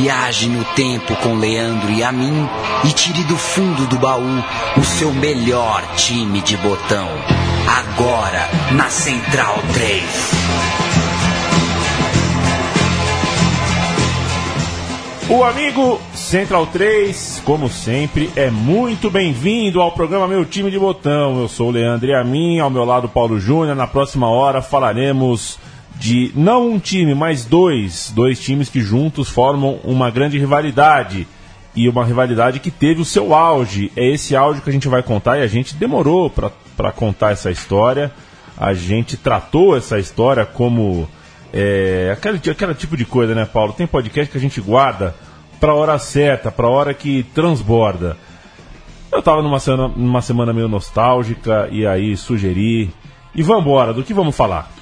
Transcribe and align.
Viaje 0.00 0.48
no 0.48 0.64
tempo 0.64 1.14
com 1.16 1.34
Leandro 1.34 1.90
e 1.90 2.02
a 2.02 2.10
mim 2.10 2.48
e 2.86 2.90
tire 2.90 3.22
do 3.24 3.36
fundo 3.36 3.86
do 3.86 3.98
baú 3.98 4.42
o 4.78 4.82
seu 4.82 5.12
melhor 5.12 5.82
time 5.94 6.40
de 6.40 6.56
botão. 6.56 7.06
Agora 7.68 8.48
na 8.72 8.88
Central 8.88 9.56
3. 9.74 10.02
O 15.28 15.44
amigo 15.44 16.00
Central 16.14 16.66
3, 16.68 17.42
como 17.44 17.68
sempre, 17.68 18.30
é 18.34 18.50
muito 18.50 19.10
bem-vindo 19.10 19.82
ao 19.82 19.92
programa 19.92 20.26
Meu 20.26 20.46
Time 20.46 20.70
de 20.70 20.78
Botão. 20.78 21.42
Eu 21.42 21.48
sou 21.48 21.68
o 21.68 21.72
Leandro 21.72 22.08
e 22.08 22.14
a 22.14 22.24
mim, 22.24 22.58
ao 22.58 22.70
meu 22.70 22.86
lado 22.86 23.06
Paulo 23.06 23.38
Júnior. 23.38 23.76
Na 23.76 23.86
próxima 23.86 24.30
hora 24.30 24.62
falaremos 24.62 25.58
de 26.00 26.32
não 26.34 26.70
um 26.70 26.78
time, 26.78 27.14
mas 27.14 27.44
dois, 27.44 28.10
dois 28.16 28.40
times 28.40 28.70
que 28.70 28.80
juntos 28.80 29.28
formam 29.28 29.78
uma 29.84 30.10
grande 30.10 30.38
rivalidade 30.38 31.28
e 31.76 31.86
uma 31.90 32.06
rivalidade 32.06 32.58
que 32.58 32.70
teve 32.70 33.02
o 33.02 33.04
seu 33.04 33.34
auge. 33.34 33.92
É 33.94 34.08
esse 34.08 34.34
auge 34.34 34.62
que 34.62 34.70
a 34.70 34.72
gente 34.72 34.88
vai 34.88 35.02
contar 35.02 35.38
e 35.38 35.42
a 35.42 35.46
gente 35.46 35.74
demorou 35.74 36.30
para 36.30 36.90
contar 36.90 37.32
essa 37.32 37.50
história. 37.50 38.10
A 38.56 38.72
gente 38.72 39.18
tratou 39.18 39.76
essa 39.76 39.98
história 39.98 40.46
como 40.46 41.06
é, 41.52 42.16
aquele 42.16 42.74
tipo 42.74 42.96
de 42.96 43.04
coisa, 43.04 43.34
né, 43.34 43.44
Paulo? 43.44 43.74
Tem 43.74 43.86
podcast 43.86 44.32
que 44.32 44.38
a 44.38 44.40
gente 44.40 44.58
guarda 44.58 45.14
para 45.60 45.74
hora 45.74 45.98
certa, 45.98 46.50
para 46.50 46.66
hora 46.66 46.94
que 46.94 47.24
transborda. 47.34 48.16
Eu 49.12 49.18
estava 49.18 49.42
numa 49.42 49.60
semana, 49.60 49.92
numa 49.94 50.22
semana 50.22 50.52
meio 50.54 50.68
nostálgica 50.68 51.68
e 51.70 51.86
aí 51.86 52.16
sugeri. 52.16 52.90
E 53.34 53.42
vambora, 53.42 53.92
do 53.92 54.02
que 54.02 54.14
vamos 54.14 54.34
falar? 54.34 54.79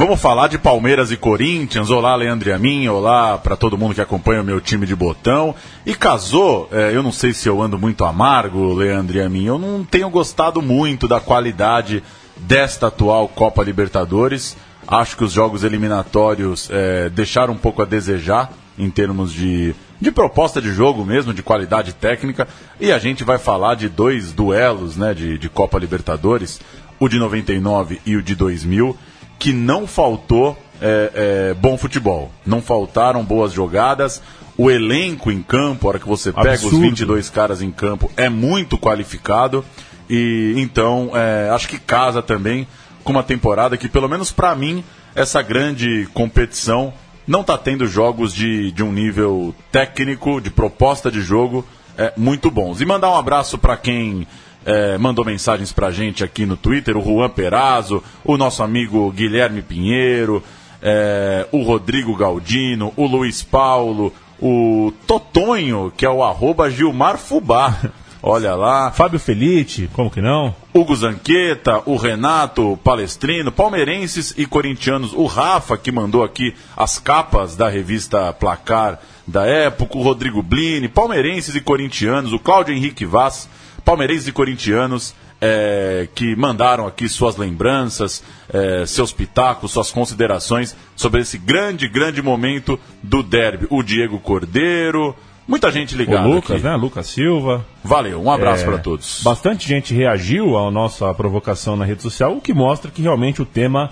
Vamos 0.00 0.18
falar 0.18 0.48
de 0.48 0.56
Palmeiras 0.56 1.12
e 1.12 1.16
Corinthians. 1.18 1.90
Olá, 1.90 2.16
Leandro 2.16 2.54
a 2.54 2.58
mim. 2.58 2.88
Olá 2.88 3.36
para 3.36 3.54
todo 3.54 3.76
mundo 3.76 3.94
que 3.94 4.00
acompanha 4.00 4.40
o 4.40 4.44
meu 4.44 4.58
time 4.58 4.86
de 4.86 4.96
botão. 4.96 5.54
E 5.84 5.94
casou, 5.94 6.70
é, 6.72 6.96
eu 6.96 7.02
não 7.02 7.12
sei 7.12 7.34
se 7.34 7.46
eu 7.46 7.60
ando 7.60 7.78
muito 7.78 8.02
amargo, 8.02 8.72
Leandro 8.72 9.22
a 9.22 9.28
mim. 9.28 9.44
Eu 9.44 9.58
não 9.58 9.84
tenho 9.84 10.08
gostado 10.08 10.62
muito 10.62 11.06
da 11.06 11.20
qualidade 11.20 12.02
desta 12.34 12.86
atual 12.86 13.28
Copa 13.28 13.62
Libertadores. 13.62 14.56
Acho 14.88 15.18
que 15.18 15.24
os 15.24 15.32
jogos 15.32 15.64
eliminatórios 15.64 16.70
é, 16.72 17.10
deixaram 17.10 17.52
um 17.52 17.58
pouco 17.58 17.82
a 17.82 17.84
desejar 17.84 18.50
em 18.78 18.88
termos 18.88 19.30
de, 19.30 19.74
de 20.00 20.10
proposta 20.10 20.62
de 20.62 20.72
jogo 20.72 21.04
mesmo, 21.04 21.34
de 21.34 21.42
qualidade 21.42 21.92
técnica. 21.92 22.48
E 22.80 22.90
a 22.90 22.98
gente 22.98 23.22
vai 23.22 23.36
falar 23.36 23.74
de 23.74 23.86
dois 23.86 24.32
duelos 24.32 24.96
né, 24.96 25.12
de, 25.12 25.36
de 25.36 25.50
Copa 25.50 25.78
Libertadores, 25.78 26.58
o 26.98 27.06
de 27.06 27.18
99 27.18 28.00
e 28.06 28.16
o 28.16 28.22
de 28.22 28.34
2000 28.34 28.96
que 29.40 29.52
não 29.54 29.86
faltou 29.86 30.56
é, 30.80 31.50
é, 31.50 31.54
bom 31.54 31.76
futebol. 31.76 32.30
Não 32.46 32.60
faltaram 32.60 33.24
boas 33.24 33.52
jogadas. 33.52 34.22
O 34.56 34.70
elenco 34.70 35.32
em 35.32 35.42
campo, 35.42 35.86
a 35.86 35.90
hora 35.90 35.98
que 35.98 36.06
você 36.06 36.30
pega 36.30 36.50
Absurdo. 36.50 36.76
os 36.76 36.82
22 36.82 37.30
caras 37.30 37.62
em 37.62 37.70
campo, 37.72 38.10
é 38.16 38.28
muito 38.28 38.78
qualificado. 38.78 39.64
E 40.08 40.52
então, 40.56 41.12
é, 41.14 41.48
acho 41.50 41.66
que 41.66 41.78
casa 41.78 42.20
também 42.20 42.68
com 43.02 43.12
uma 43.12 43.22
temporada 43.22 43.76
que, 43.78 43.88
pelo 43.88 44.08
menos 44.08 44.30
para 44.30 44.54
mim, 44.54 44.84
essa 45.14 45.40
grande 45.40 46.06
competição 46.12 46.92
não 47.26 47.40
está 47.40 47.56
tendo 47.56 47.86
jogos 47.86 48.34
de, 48.34 48.70
de 48.72 48.82
um 48.82 48.92
nível 48.92 49.54
técnico, 49.72 50.40
de 50.40 50.50
proposta 50.50 51.10
de 51.10 51.22
jogo 51.22 51.64
é, 51.96 52.12
muito 52.14 52.50
bons. 52.50 52.82
E 52.82 52.84
mandar 52.84 53.10
um 53.10 53.16
abraço 53.16 53.56
para 53.56 53.76
quem 53.78 54.26
é, 54.64 54.98
mandou 54.98 55.24
mensagens 55.24 55.72
pra 55.72 55.90
gente 55.90 56.22
aqui 56.22 56.44
no 56.44 56.56
Twitter, 56.56 56.96
o 56.96 57.02
Juan 57.02 57.30
Perazzo, 57.30 58.02
o 58.24 58.36
nosso 58.36 58.62
amigo 58.62 59.10
Guilherme 59.10 59.62
Pinheiro, 59.62 60.42
é, 60.82 61.46
o 61.52 61.62
Rodrigo 61.62 62.16
Galdino, 62.16 62.92
o 62.96 63.06
Luiz 63.06 63.42
Paulo, 63.42 64.12
o 64.40 64.92
Totonho, 65.06 65.92
que 65.96 66.06
é 66.06 66.10
o 66.10 66.22
arroba 66.22 66.70
Gilmar 66.70 67.18
Fubá. 67.18 67.76
Olha 68.22 68.54
lá. 68.54 68.90
Fábio 68.90 69.18
Felite, 69.18 69.88
como 69.94 70.10
que 70.10 70.20
não? 70.20 70.54
Hugo 70.74 70.94
Zanqueta, 70.94 71.82
o 71.86 71.96
Renato 71.96 72.78
Palestrino, 72.84 73.50
palmeirenses 73.50 74.34
e 74.36 74.44
corintianos. 74.44 75.14
O 75.14 75.24
Rafa, 75.24 75.78
que 75.78 75.90
mandou 75.90 76.22
aqui 76.22 76.54
as 76.76 76.98
capas 76.98 77.56
da 77.56 77.68
revista 77.70 78.30
Placar 78.34 79.00
da 79.26 79.46
época. 79.46 79.96
O 79.96 80.02
Rodrigo 80.02 80.42
Blini, 80.42 80.86
palmeirenses 80.86 81.54
e 81.54 81.62
corintianos. 81.62 82.34
O 82.34 82.38
Cláudio 82.38 82.74
Henrique 82.74 83.06
Vaz 83.06 83.48
palmeirenses 83.80 84.28
e 84.28 84.32
corintianos 84.32 85.14
é, 85.40 86.06
que 86.14 86.36
mandaram 86.36 86.86
aqui 86.86 87.08
suas 87.08 87.36
lembranças, 87.36 88.22
é, 88.52 88.84
seus 88.86 89.12
pitacos, 89.12 89.72
suas 89.72 89.90
considerações 89.90 90.76
sobre 90.94 91.22
esse 91.22 91.38
grande, 91.38 91.88
grande 91.88 92.20
momento 92.20 92.78
do 93.02 93.22
derby. 93.22 93.66
O 93.70 93.82
Diego 93.82 94.18
Cordeiro, 94.18 95.16
muita 95.48 95.72
gente 95.72 95.94
ligada. 95.94 96.28
O 96.28 96.34
Lucas, 96.34 96.56
aqui. 96.56 96.64
né? 96.64 96.76
Lucas 96.76 97.06
Silva. 97.06 97.64
Valeu, 97.82 98.22
um 98.22 98.30
abraço 98.30 98.64
é, 98.64 98.66
para 98.66 98.78
todos. 98.78 99.22
Bastante 99.24 99.66
gente 99.66 99.94
reagiu 99.94 100.58
à 100.58 100.70
nossa 100.70 101.12
provocação 101.14 101.74
na 101.74 101.84
rede 101.84 102.02
social, 102.02 102.36
o 102.36 102.40
que 102.40 102.52
mostra 102.52 102.90
que 102.90 103.00
realmente 103.00 103.40
o 103.40 103.46
tema 103.46 103.90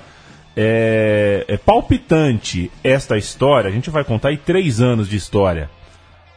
é, 0.54 1.44
é 1.48 1.56
palpitante. 1.56 2.70
Esta 2.84 3.16
história, 3.16 3.70
a 3.70 3.72
gente 3.72 3.88
vai 3.88 4.04
contar 4.04 4.28
aí 4.28 4.36
três 4.36 4.80
anos 4.80 5.08
de 5.08 5.16
história 5.16 5.70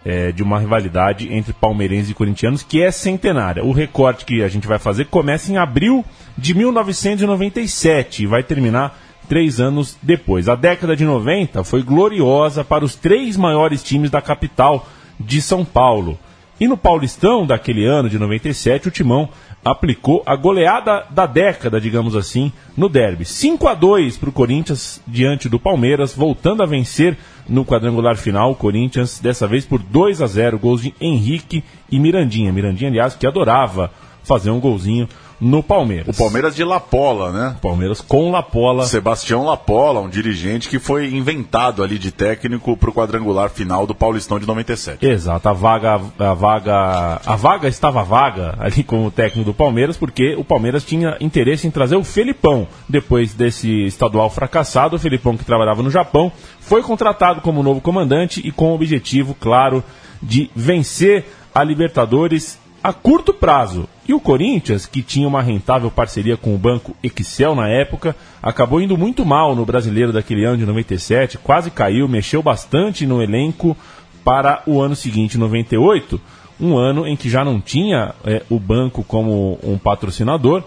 é, 0.04 0.32
de 0.32 0.42
uma 0.42 0.60
rivalidade 0.60 1.32
entre 1.34 1.54
palmeirenses 1.54 2.10
e 2.10 2.14
corintianos 2.14 2.64
que 2.64 2.82
é 2.82 2.92
centenária. 2.92 3.64
O 3.64 3.72
recorte 3.72 4.26
que 4.26 4.44
a 4.44 4.48
gente 4.48 4.68
vai 4.68 4.80
fazer 4.80 5.06
começa 5.06 5.52
em 5.52 5.58
abril 5.58 6.04
de 6.38 6.54
1997 6.54 8.24
e 8.24 8.26
vai 8.26 8.44
terminar 8.44 8.98
três 9.28 9.60
anos 9.60 9.98
depois. 10.02 10.50
A 10.50 10.56
década 10.56 10.96
de 10.96 11.06
90 11.06 11.64
foi 11.64 11.82
gloriosa 11.82 12.64
para 12.64 12.84
os 12.84 12.96
três 12.96 13.38
maiores 13.38 13.84
times 13.84 14.10
da 14.10 14.22
capital 14.22 14.88
de 15.20 15.42
São 15.42 15.64
Paulo. 15.64 16.18
E 16.60 16.68
no 16.68 16.78
Paulistão 16.78 17.46
daquele 17.46 17.86
ano 17.86 18.10
de 18.10 18.20
97, 18.20 18.88
o 18.88 18.92
Timão 18.92 19.30
aplicou 19.64 20.24
a 20.26 20.36
goleada 20.36 21.06
da 21.10 21.26
década, 21.26 21.80
digamos 21.80 22.16
assim, 22.16 22.52
no 22.76 22.90
derby. 22.90 23.26
5 23.26 23.68
a 23.68 23.74
2 23.74 24.18
para 24.18 24.30
o 24.30 24.34
Corinthians 24.34 25.02
diante 25.06 25.48
do 25.48 25.60
Palmeiras, 25.60 26.16
voltando 26.16 26.64
a 26.64 26.66
vencer 26.66 27.18
no 27.48 27.64
quadrangular 27.64 28.18
final. 28.18 28.56
Corinthians, 28.56 29.20
dessa 29.20 29.48
vez 29.48 29.66
por 29.66 29.80
2 29.80 30.22
a 30.22 30.28
0 30.28 30.58
gols 30.58 30.82
de 30.82 30.94
Henrique 31.00 31.64
e 31.92 32.00
Mirandinha. 32.00 32.52
Mirandinha, 32.52 32.90
aliás, 32.90 33.16
que 33.16 33.28
adorava 33.28 33.92
fazer 34.24 34.50
um 34.50 34.60
golzinho 34.60 35.08
no 35.41 35.63
Palmeiras. 35.63 36.16
O 36.16 36.18
Palmeiras 36.18 36.56
de 36.56 36.63
Lapola, 36.63 37.31
né? 37.31 37.56
Palmeiras 37.59 38.00
com 38.00 38.29
Lapola. 38.29 38.85
Sebastião 38.85 39.44
Lapola, 39.44 40.00
um 40.00 40.07
dirigente 40.07 40.69
que 40.69 40.78
foi 40.78 41.07
inventado 41.07 41.84
ali 41.84 41.97
de 41.97 42.12
técnico 42.12 42.78
para 42.78 42.91
o 42.91 42.94
quadrangular 42.94 43.50
final 43.50 43.88
do 43.88 43.96
Paulistão 43.96 44.40
de 44.40 44.46
97. 44.46 45.03
Exato, 45.03 45.50
a 45.50 45.53
vaga, 45.53 46.00
a 46.19 46.34
vaga, 46.35 47.22
a 47.25 47.35
vaga 47.35 47.68
estava 47.68 48.03
vaga 48.03 48.56
ali 48.59 48.84
como 48.84 49.09
técnico 49.09 49.50
do 49.50 49.53
Palmeiras 49.53 49.97
porque 49.97 50.35
o 50.35 50.44
Palmeiras 50.44 50.84
tinha 50.84 51.18
interesse 51.19 51.66
em 51.66 51.72
trazer 51.72 51.96
o 51.96 52.03
Felipão 52.03 52.68
depois 52.88 53.34
desse 53.34 53.85
estadual 53.85 54.29
fracassado. 54.29 54.96
O 54.96 55.00
Felipão 55.00 55.35
que 55.35 55.44
trabalhava 55.44 55.81
no 55.81 55.90
Japão 55.90 56.31
foi 56.59 56.84
contratado 56.84 57.41
como 57.41 57.63
novo 57.63 57.81
comandante 57.81 58.41
e 58.46 58.52
com 58.52 58.72
o 58.72 58.75
objetivo, 58.75 59.35
claro, 59.40 59.84
de 60.22 60.52
vencer 60.56 61.25
a 61.53 61.63
Libertadores 61.63 62.61
a 62.84 62.92
curto 62.92 63.34
prazo. 63.34 63.88
E 64.08 64.14
o 64.14 64.19
Corinthians, 64.19 64.86
que 64.86 65.02
tinha 65.02 65.28
uma 65.28 65.42
rentável 65.42 65.90
parceria 65.92 66.36
com 66.36 66.53
o 66.53 66.58
banco 66.58 66.96
Excel 67.03 67.56
na 67.56 67.68
época, 67.68 68.16
acabou 68.42 68.81
indo 68.81 68.97
muito 68.97 69.25
mal 69.25 69.56
no 69.56 69.66
brasileiro 69.66 70.12
daquele 70.12 70.44
ano 70.44 70.58
de 70.58 70.66
97, 70.66 71.38
quase 71.38 71.70
caiu, 71.70 72.08
mexeu 72.08 72.41
bastante 72.41 73.06
no 73.06 73.22
elenco 73.22 73.78
para 74.24 74.64
o 74.66 74.81
ano 74.81 74.96
seguinte, 74.96 75.38
98, 75.38 76.20
um 76.59 76.78
ano 76.78 77.08
em 77.08 77.16
que 77.16 77.30
já 77.30 77.44
não 77.44 77.59
tinha 77.59 78.14
é, 78.25 78.44
o 78.50 78.59
banco 78.59 79.03
como 79.03 79.58
um 79.64 79.78
patrocinador, 79.78 80.64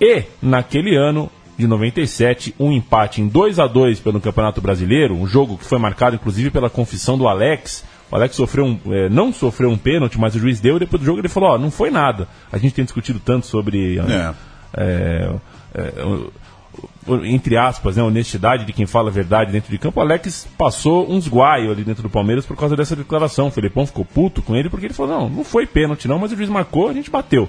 e 0.00 0.24
naquele 0.40 0.96
ano 0.96 1.30
de 1.56 1.66
97, 1.66 2.54
um 2.58 2.72
empate 2.72 3.20
em 3.20 3.28
2 3.28 3.58
a 3.58 3.66
2 3.66 4.00
pelo 4.00 4.20
Campeonato 4.20 4.60
Brasileiro, 4.60 5.14
um 5.14 5.26
jogo 5.26 5.58
que 5.58 5.64
foi 5.64 5.78
marcado 5.78 6.16
inclusive 6.16 6.50
pela 6.50 6.70
confissão 6.70 7.18
do 7.18 7.26
Alex, 7.26 7.84
o 8.10 8.16
Alex 8.16 8.36
sofreu 8.36 8.64
um, 8.64 8.78
é, 8.92 9.08
não 9.08 9.32
sofreu 9.32 9.70
um 9.70 9.76
pênalti, 9.76 10.18
mas 10.18 10.34
o 10.34 10.38
juiz 10.38 10.60
deu 10.60 10.76
e 10.76 10.80
depois 10.80 11.00
do 11.00 11.06
jogo 11.06 11.20
ele 11.20 11.28
falou: 11.28 11.50
Ó, 11.50 11.58
não 11.58 11.70
foi 11.70 11.90
nada. 11.90 12.26
A 12.50 12.58
gente 12.58 12.74
tem 12.74 12.84
discutido 12.84 13.20
tanto 13.20 13.46
sobre. 13.46 13.98
É. 13.98 14.34
É, 14.74 15.34
é 15.74 15.92
entre 17.24 17.56
aspas, 17.56 17.96
né, 17.96 18.02
honestidade 18.02 18.64
de 18.64 18.72
quem 18.72 18.86
fala 18.86 19.08
a 19.08 19.12
verdade 19.12 19.50
dentro 19.50 19.70
de 19.70 19.78
campo, 19.78 19.98
o 19.98 20.02
Alex 20.02 20.46
passou 20.56 21.10
uns 21.10 21.26
guaios 21.26 21.72
ali 21.72 21.82
dentro 21.82 22.02
do 22.02 22.10
Palmeiras 22.10 22.46
por 22.46 22.56
causa 22.56 22.76
dessa 22.76 22.94
declaração. 22.94 23.48
O 23.48 23.50
Felipão 23.50 23.86
ficou 23.86 24.04
puto 24.04 24.42
com 24.42 24.54
ele 24.54 24.68
porque 24.68 24.86
ele 24.86 24.94
falou: 24.94 25.20
não, 25.20 25.28
não 25.28 25.44
foi 25.44 25.66
pênalti 25.66 26.06
não, 26.06 26.18
mas 26.18 26.32
o 26.32 26.36
juiz 26.36 26.48
marcou, 26.48 26.88
a 26.88 26.92
gente 26.92 27.10
bateu. 27.10 27.48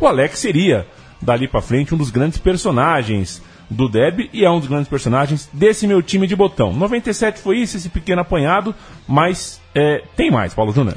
O 0.00 0.06
Alex 0.06 0.38
seria, 0.38 0.86
dali 1.20 1.46
para 1.46 1.60
frente, 1.60 1.94
um 1.94 1.98
dos 1.98 2.10
grandes 2.10 2.38
personagens 2.38 3.42
do 3.68 3.88
derby 3.88 4.28
e 4.32 4.44
é 4.44 4.50
um 4.50 4.58
dos 4.58 4.68
grandes 4.68 4.88
personagens 4.88 5.48
desse 5.52 5.86
meu 5.86 6.02
time 6.02 6.26
de 6.26 6.36
botão. 6.36 6.72
97 6.72 7.40
foi 7.40 7.58
isso, 7.58 7.76
esse 7.76 7.88
pequeno 7.88 8.20
apanhado, 8.20 8.74
mas 9.06 9.60
é, 9.74 10.02
tem 10.16 10.30
mais, 10.30 10.54
Paulo 10.54 10.72
Júnior. 10.72 10.96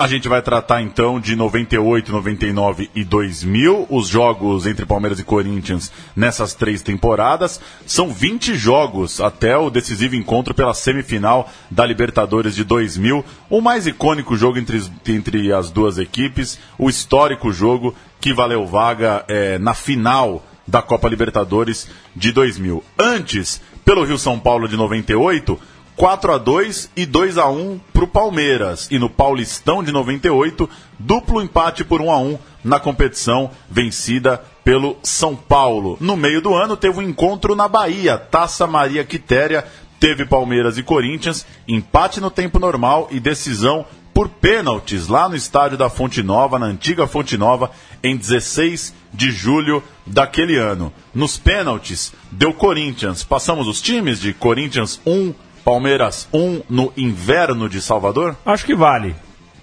A 0.00 0.06
gente 0.06 0.28
vai 0.28 0.40
tratar 0.40 0.80
então 0.80 1.20
de 1.20 1.36
98, 1.36 2.10
99 2.10 2.90
e 2.94 3.04
2000, 3.04 3.86
os 3.90 4.08
jogos 4.08 4.66
entre 4.66 4.86
Palmeiras 4.86 5.18
e 5.18 5.24
Corinthians 5.24 5.92
nessas 6.16 6.54
três 6.54 6.80
temporadas. 6.80 7.60
São 7.84 8.08
20 8.08 8.54
jogos 8.54 9.20
até 9.20 9.58
o 9.58 9.68
decisivo 9.68 10.16
encontro 10.16 10.54
pela 10.54 10.72
semifinal 10.72 11.50
da 11.70 11.84
Libertadores 11.84 12.54
de 12.54 12.64
2000, 12.64 13.22
o 13.50 13.60
mais 13.60 13.86
icônico 13.86 14.38
jogo 14.38 14.58
entre, 14.58 14.82
entre 15.06 15.52
as 15.52 15.70
duas 15.70 15.98
equipes, 15.98 16.58
o 16.78 16.88
histórico 16.88 17.52
jogo 17.52 17.94
que 18.18 18.32
valeu 18.32 18.66
vaga 18.66 19.22
é, 19.28 19.58
na 19.58 19.74
final 19.74 20.42
da 20.66 20.82
Copa 20.82 21.08
Libertadores 21.08 21.88
de 22.14 22.32
2000. 22.32 22.82
Antes, 22.98 23.60
pelo 23.84 24.04
Rio 24.04 24.18
São 24.18 24.38
Paulo 24.38 24.68
de 24.68 24.76
98, 24.76 25.58
4 25.96 26.32
a 26.32 26.38
2 26.38 26.90
e 26.96 27.04
2 27.04 27.38
a 27.38 27.48
1 27.48 27.80
para 27.92 28.04
o 28.04 28.08
Palmeiras. 28.08 28.88
E 28.90 28.98
no 28.98 29.10
Paulistão 29.10 29.82
de 29.82 29.92
98, 29.92 30.68
duplo 30.98 31.42
empate 31.42 31.84
por 31.84 32.00
1 32.00 32.10
a 32.10 32.18
1 32.18 32.38
na 32.64 32.80
competição 32.80 33.50
vencida 33.70 34.42
pelo 34.64 34.96
São 35.02 35.34
Paulo. 35.34 35.96
No 36.00 36.16
meio 36.16 36.40
do 36.40 36.54
ano 36.54 36.76
teve 36.76 36.98
um 36.98 37.02
encontro 37.02 37.54
na 37.54 37.68
Bahia, 37.68 38.16
Taça 38.16 38.66
Maria 38.66 39.04
Quitéria, 39.04 39.66
teve 39.98 40.24
Palmeiras 40.24 40.78
e 40.78 40.82
Corinthians, 40.82 41.46
empate 41.68 42.20
no 42.20 42.30
tempo 42.30 42.58
normal 42.58 43.08
e 43.10 43.20
decisão 43.20 43.84
por 44.14 44.28
pênaltis 44.28 45.08
lá 45.08 45.28
no 45.28 45.36
estádio 45.36 45.78
da 45.78 45.88
Fonte 45.88 46.22
Nova, 46.22 46.58
na 46.58 46.66
antiga 46.66 47.06
Fonte 47.06 47.36
Nova, 47.36 47.70
em 48.02 48.16
16 48.16 48.94
de 49.12 49.30
julho 49.30 49.82
daquele 50.06 50.56
ano. 50.56 50.92
Nos 51.14 51.36
pênaltis, 51.36 52.12
deu 52.30 52.52
Corinthians. 52.52 53.22
Passamos 53.22 53.66
os 53.66 53.80
times 53.80 54.20
de 54.20 54.32
Corinthians 54.32 55.00
1, 55.06 55.34
Palmeiras 55.64 56.28
1 56.32 56.62
no 56.68 56.92
inverno 56.96 57.68
de 57.68 57.80
Salvador? 57.80 58.36
Acho 58.44 58.64
que 58.64 58.74
vale. 58.74 59.14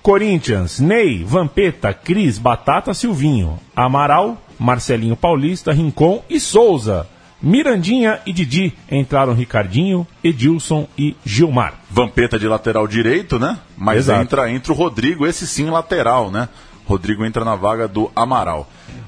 Corinthians, 0.01 0.79
Ney, 0.79 1.23
Vampeta, 1.23 1.93
Cris, 1.93 2.37
Batata, 2.37 2.93
Silvinho, 2.93 3.59
Amaral, 3.75 4.41
Marcelinho 4.57 5.17
Paulista, 5.17 5.73
Rincon 5.73 6.23
e 6.29 6.39
Souza. 6.39 7.07
Mirandinha 7.41 8.19
e 8.25 8.33
Didi 8.33 8.73
entraram 8.89 9.33
Ricardinho, 9.33 10.07
Edilson 10.23 10.87
e 10.97 11.15
Gilmar. 11.23 11.75
Vampeta 11.89 12.39
de 12.39 12.47
lateral 12.47 12.87
direito, 12.87 13.37
né? 13.37 13.59
Mas 13.77 13.99
Exato. 13.99 14.21
entra, 14.21 14.51
entra 14.51 14.73
o 14.73 14.75
Rodrigo, 14.75 15.27
esse 15.27 15.45
sim 15.45 15.69
lateral, 15.69 16.31
né? 16.31 16.49
Rodrigo 16.87 17.25
entra 17.25 17.43
na 17.43 17.55
vaga 17.55 17.87
do 17.87 18.09
Amaral. 18.15 18.67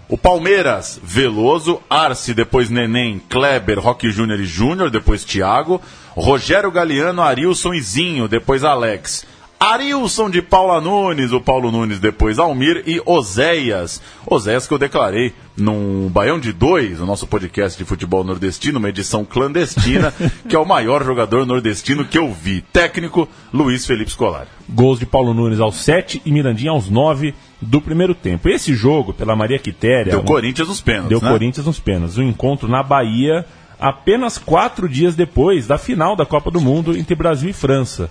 O 0.10 0.18
Palmeiras, 0.18 1.00
Veloso, 1.02 1.82
Arce, 1.90 2.34
depois 2.34 2.70
Neném, 2.70 3.22
Kleber, 3.30 3.80
Roque 3.80 4.12
Júnior 4.12 4.40
e 4.40 4.46
Júnior, 4.46 4.90
depois 4.90 5.24
Thiago, 5.24 5.82
Rogério 6.16 6.72
Galeano, 6.72 7.22
Arilson 7.22 7.74
e 7.74 7.82
Zinho, 7.82 8.28
depois 8.28 8.64
Alex. 8.64 9.26
Arilson 9.60 10.30
de 10.30 10.42
Paula 10.42 10.80
Nunes, 10.80 11.34
o 11.34 11.42
Paulo 11.42 11.70
Nunes 11.70 12.00
depois 12.00 12.40
Almir 12.40 12.82
e 12.88 13.02
Oséias. 13.06 14.02
Oséias 14.26 14.66
que 14.66 14.74
eu 14.74 14.78
declarei 14.78 15.34
num 15.58 16.08
Baião 16.08 16.40
de 16.40 16.54
Dois, 16.54 17.02
o 17.02 17.06
nosso 17.06 17.28
podcast 17.28 17.78
de 17.78 17.84
futebol 17.84 18.24
nordestino, 18.24 18.80
uma 18.80 18.88
edição 18.88 19.26
clandestina, 19.26 20.14
que 20.48 20.56
é 20.56 20.60
o 20.60 20.66
maior 20.66 21.04
jogador 21.04 21.46
nordestino 21.46 22.06
que 22.06 22.18
eu 22.18 22.34
vi. 22.34 22.62
Técnico, 22.62 23.28
Luiz 23.54 23.86
Felipe 23.86 24.12
Scolari. 24.12 24.48
Gols 24.70 24.98
de 24.98 25.06
Paulo 25.06 25.34
Nunes 25.34 25.60
aos 25.60 25.76
7 25.76 26.22
e 26.26 26.32
Mirandinha 26.32 26.72
aos 26.72 26.90
9 26.90 27.36
do 27.62 27.82
primeiro 27.82 28.16
tempo. 28.16 28.48
Esse 28.50 28.74
jogo, 28.74 29.14
pela 29.14 29.36
Maria 29.36 29.60
Quitéria... 29.60 30.12
Deu 30.12 30.22
um... 30.22 30.26
Corinthians 30.26 30.68
nos 30.68 30.82
pênaltis, 30.82 31.10
Deu 31.10 31.22
né? 31.22 31.30
Corinthians 31.30 31.66
nos 31.66 31.80
pênaltis. 31.80 32.18
Um 32.18 32.24
encontro 32.24 32.68
na 32.68 32.82
Bahia 32.82 33.46
apenas 33.80 34.38
quatro 34.38 34.90
dias 34.90 35.16
depois 35.16 35.68
da 35.68 35.78
final 35.78 36.16
da 36.16 36.26
Copa 36.26 36.52
do 36.52 36.60
Mundo 36.60 36.98
entre 36.98 37.16
Brasil 37.16 37.50
e 37.50 37.54
França 37.54 38.10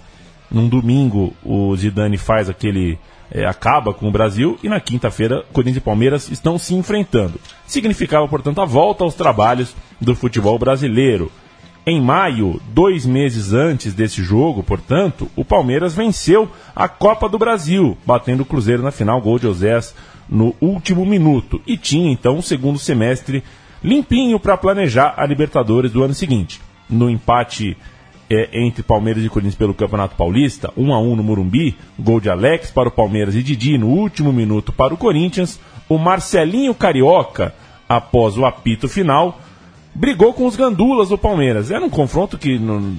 num 0.50 0.68
domingo 0.68 1.34
o 1.44 1.74
Zidane 1.76 2.16
faz 2.16 2.48
aquele. 2.48 2.98
É, 3.30 3.44
acaba 3.44 3.92
com 3.92 4.08
o 4.08 4.10
Brasil 4.10 4.58
e 4.62 4.70
na 4.70 4.80
quinta-feira 4.80 5.44
Corinthians 5.52 5.76
e 5.76 5.84
Palmeiras 5.84 6.30
estão 6.30 6.58
se 6.58 6.74
enfrentando. 6.74 7.38
Significava, 7.66 8.26
portanto, 8.26 8.62
a 8.62 8.64
volta 8.64 9.04
aos 9.04 9.14
trabalhos 9.14 9.76
do 10.00 10.16
futebol 10.16 10.58
brasileiro. 10.58 11.30
Em 11.86 12.00
maio, 12.00 12.60
dois 12.68 13.06
meses 13.06 13.52
antes 13.52 13.94
desse 13.94 14.22
jogo, 14.22 14.62
portanto, 14.62 15.30
o 15.34 15.44
Palmeiras 15.44 15.94
venceu 15.94 16.48
a 16.76 16.86
Copa 16.86 17.28
do 17.28 17.38
Brasil, 17.38 17.96
batendo 18.04 18.42
o 18.42 18.46
Cruzeiro 18.46 18.82
na 18.82 18.90
final, 18.90 19.20
gol 19.20 19.38
de 19.38 19.46
Osés 19.46 19.94
no 20.28 20.54
último 20.60 21.06
minuto. 21.06 21.60
E 21.66 21.76
tinha 21.76 22.12
então 22.12 22.36
um 22.36 22.42
segundo 22.42 22.78
semestre 22.78 23.42
limpinho 23.82 24.38
para 24.38 24.56
planejar 24.56 25.14
a 25.16 25.24
Libertadores 25.24 25.90
do 25.90 26.02
ano 26.02 26.14
seguinte. 26.14 26.60
No 26.90 27.08
empate 27.08 27.76
é, 28.30 28.50
entre 28.52 28.82
Palmeiras 28.82 29.24
e 29.24 29.28
Corinthians 29.28 29.54
pelo 29.54 29.74
Campeonato 29.74 30.16
Paulista, 30.16 30.70
1 30.76 30.92
a 30.92 31.00
1 31.00 31.16
no 31.16 31.22
Morumbi, 31.22 31.76
gol 31.98 32.20
de 32.20 32.28
Alex 32.28 32.70
para 32.70 32.88
o 32.88 32.92
Palmeiras 32.92 33.34
e 33.34 33.42
Didi 33.42 33.78
no 33.78 33.88
último 33.88 34.32
minuto 34.32 34.72
para 34.72 34.92
o 34.92 34.98
Corinthians, 34.98 35.58
o 35.88 35.96
Marcelinho 35.96 36.74
Carioca, 36.74 37.54
após 37.88 38.36
o 38.36 38.44
apito 38.44 38.88
final, 38.88 39.40
brigou 39.94 40.32
com 40.32 40.46
os 40.46 40.56
gandulas 40.56 41.08
do 41.08 41.18
Palmeiras. 41.18 41.70
Era 41.70 41.84
um 41.84 41.90
confronto 41.90 42.38
que 42.38 42.58
não, 42.58 42.94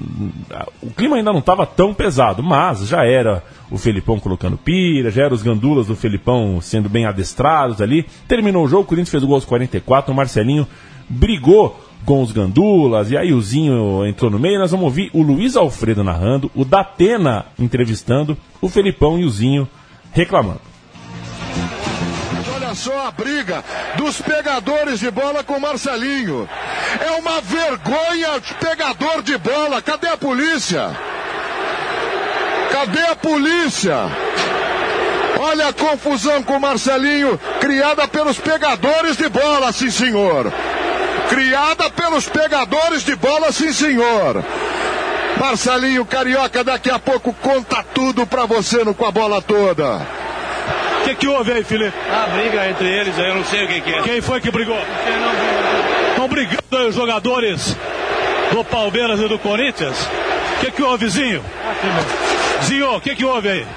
o 0.81 0.91
clima 0.91 1.15
ainda 1.15 1.31
não 1.31 1.39
estava 1.39 1.65
tão 1.65 1.93
pesado, 1.93 2.43
mas 2.43 2.87
já 2.87 3.05
era 3.05 3.43
o 3.71 3.77
Felipão 3.77 4.19
colocando 4.19 4.57
pira, 4.57 5.11
já 5.11 5.23
eram 5.23 5.35
os 5.35 5.43
gandulas 5.43 5.87
do 5.87 5.95
Felipão 5.95 6.59
sendo 6.61 6.89
bem 6.89 7.05
adestrados 7.05 7.81
ali. 7.81 8.05
Terminou 8.27 8.65
o 8.65 8.67
jogo, 8.67 8.83
o 8.83 8.85
Corinthians 8.85 9.11
fez 9.11 9.23
o 9.23 9.27
gol 9.27 9.35
aos 9.35 9.45
44, 9.45 10.11
o 10.11 10.15
Marcelinho 10.15 10.67
brigou 11.07 11.79
com 12.05 12.21
os 12.21 12.31
gandulas, 12.31 13.11
e 13.11 13.17
aí 13.17 13.33
o 13.33 13.41
Zinho 13.41 14.05
entrou 14.05 14.31
no 14.31 14.39
meio. 14.39 14.59
Nós 14.59 14.71
vamos 14.71 14.85
ouvir 14.85 15.09
o 15.13 15.21
Luiz 15.21 15.55
Alfredo 15.55 16.03
narrando, 16.03 16.51
o 16.55 16.63
Datena 16.63 17.45
entrevistando, 17.57 18.37
o 18.61 18.69
Felipão 18.69 19.19
e 19.19 19.25
o 19.25 19.29
Zinho 19.29 19.67
reclamando. 20.11 20.68
Só 22.75 23.07
a 23.07 23.11
briga 23.11 23.63
dos 23.95 24.21
pegadores 24.21 24.99
de 24.99 25.09
bola 25.11 25.43
com 25.43 25.57
o 25.57 25.61
Marcelinho. 25.61 26.49
É 27.05 27.11
uma 27.11 27.41
vergonha 27.41 28.41
pegador 28.59 29.21
de 29.21 29.37
bola. 29.37 29.81
Cadê 29.81 30.07
a 30.07 30.17
polícia? 30.17 30.91
Cadê 32.71 33.01
a 33.01 33.15
polícia? 33.15 33.95
Olha 35.39 35.69
a 35.69 35.73
confusão 35.73 36.43
com 36.43 36.57
o 36.57 36.59
Marcelinho, 36.59 37.39
criada 37.61 38.07
pelos 38.07 38.37
pegadores 38.37 39.15
de 39.15 39.29
bola, 39.29 39.71
sim 39.71 39.89
senhor. 39.89 40.51
Criada 41.29 41.89
pelos 41.89 42.27
pegadores 42.27 43.03
de 43.03 43.15
bola, 43.15 43.51
sim 43.51 43.71
senhor. 43.71 44.43
Marcelinho 45.39 46.05
Carioca 46.05 46.63
daqui 46.63 46.91
a 46.91 46.99
pouco 46.99 47.33
conta 47.33 47.83
tudo 47.93 48.27
pra 48.27 48.45
você 48.45 48.83
no, 48.83 48.93
com 48.93 49.05
a 49.05 49.11
bola 49.11 49.41
toda. 49.41 50.05
O 51.09 51.11
que, 51.11 51.15
que 51.15 51.27
houve 51.27 51.51
aí, 51.51 51.63
Felipe? 51.63 51.97
A 52.07 52.27
briga 52.27 52.69
entre 52.69 52.87
eles, 52.87 53.17
eu 53.17 53.33
não 53.33 53.43
sei 53.43 53.65
o 53.65 53.67
que, 53.67 53.81
que 53.81 53.91
é. 53.91 54.01
Quem 54.03 54.21
foi 54.21 54.39
que 54.39 54.51
brigou? 54.51 54.77
Estão 56.09 56.27
brigando 56.27 56.61
aí 56.71 56.85
os 56.85 56.93
jogadores 56.93 57.75
do 58.51 58.63
Palmeiras 58.63 59.19
e 59.19 59.27
do 59.27 59.39
Corinthians? 59.39 59.97
O 60.57 60.59
que, 60.59 60.69
que 60.69 60.83
houve, 60.83 61.09
Zinho? 61.09 61.43
Zinho, 62.63 62.95
o 62.95 63.01
que, 63.01 63.15
que 63.15 63.25
houve 63.25 63.49
aí? 63.49 63.67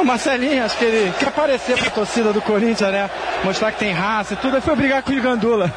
O 0.00 0.04
Marcelinho, 0.04 0.64
acho 0.64 0.76
que 0.76 0.84
ele 0.84 1.14
quer 1.16 1.28
aparecer 1.28 1.78
pra 1.78 1.90
torcida 1.90 2.32
do 2.32 2.42
Corinthians, 2.42 2.90
né? 2.90 3.08
Mostrar 3.44 3.70
que 3.70 3.78
tem 3.78 3.92
raça 3.92 4.34
e 4.34 4.36
tudo. 4.38 4.56
Aí 4.56 4.60
foi 4.60 4.74
brigar 4.74 5.00
com 5.04 5.12
o 5.12 5.22
Gandula. 5.22 5.72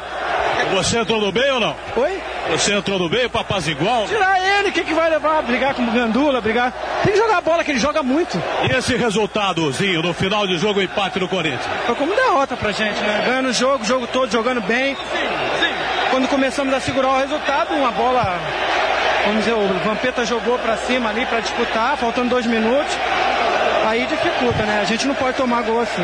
Você 0.72 0.98
entrou 0.98 1.20
no 1.20 1.30
bem 1.30 1.48
ou 1.52 1.60
não? 1.60 1.76
Oi? 1.96 2.20
Você 2.50 2.74
entrou 2.74 2.98
no 2.98 3.08
bem 3.08 3.28
pra 3.28 3.44
paz 3.44 3.68
igual? 3.68 4.06
Tirar 4.06 4.40
ele, 4.40 4.72
quem 4.72 4.84
que 4.84 4.94
vai 4.94 5.10
levar? 5.10 5.42
Brigar 5.42 5.74
com 5.74 5.82
o 5.82 5.90
Gandula, 5.90 6.40
brigar. 6.40 6.72
Tem 7.04 7.12
que 7.12 7.18
jogar 7.18 7.38
a 7.38 7.40
bola, 7.40 7.62
que 7.62 7.70
ele 7.70 7.78
joga 7.78 8.02
muito. 8.02 8.42
E 8.68 8.74
esse 8.74 8.96
resultadozinho 8.96 10.02
no 10.02 10.14
final 10.14 10.46
de 10.46 10.56
jogo, 10.58 10.80
o 10.80 10.82
empate 10.82 11.20
no 11.20 11.28
Corinthians? 11.28 11.62
Foi 11.86 11.94
como 11.94 12.14
derrota 12.14 12.56
pra 12.56 12.72
gente, 12.72 13.00
né? 13.00 13.22
Ganhando 13.26 13.50
o 13.50 13.52
jogo, 13.52 13.84
o 13.84 13.86
jogo 13.86 14.06
todo, 14.06 14.30
jogando 14.32 14.60
bem. 14.62 14.96
Quando 16.10 16.28
começamos 16.28 16.72
a 16.72 16.80
segurar 16.80 17.08
o 17.08 17.18
resultado, 17.18 17.74
uma 17.74 17.90
bola. 17.90 18.38
Vamos 19.26 19.44
dizer, 19.44 19.54
o 19.54 19.68
Vampeta 19.84 20.24
jogou 20.24 20.58
pra 20.58 20.76
cima 20.78 21.10
ali 21.10 21.26
pra 21.26 21.40
disputar, 21.40 21.96
faltando 21.96 22.30
dois 22.30 22.46
minutos. 22.46 22.96
Aí 23.86 24.06
dificulta, 24.06 24.62
né? 24.64 24.80
A 24.80 24.84
gente 24.84 25.06
não 25.06 25.14
pode 25.14 25.36
tomar 25.36 25.62
gol 25.62 25.80
assim. 25.80 26.02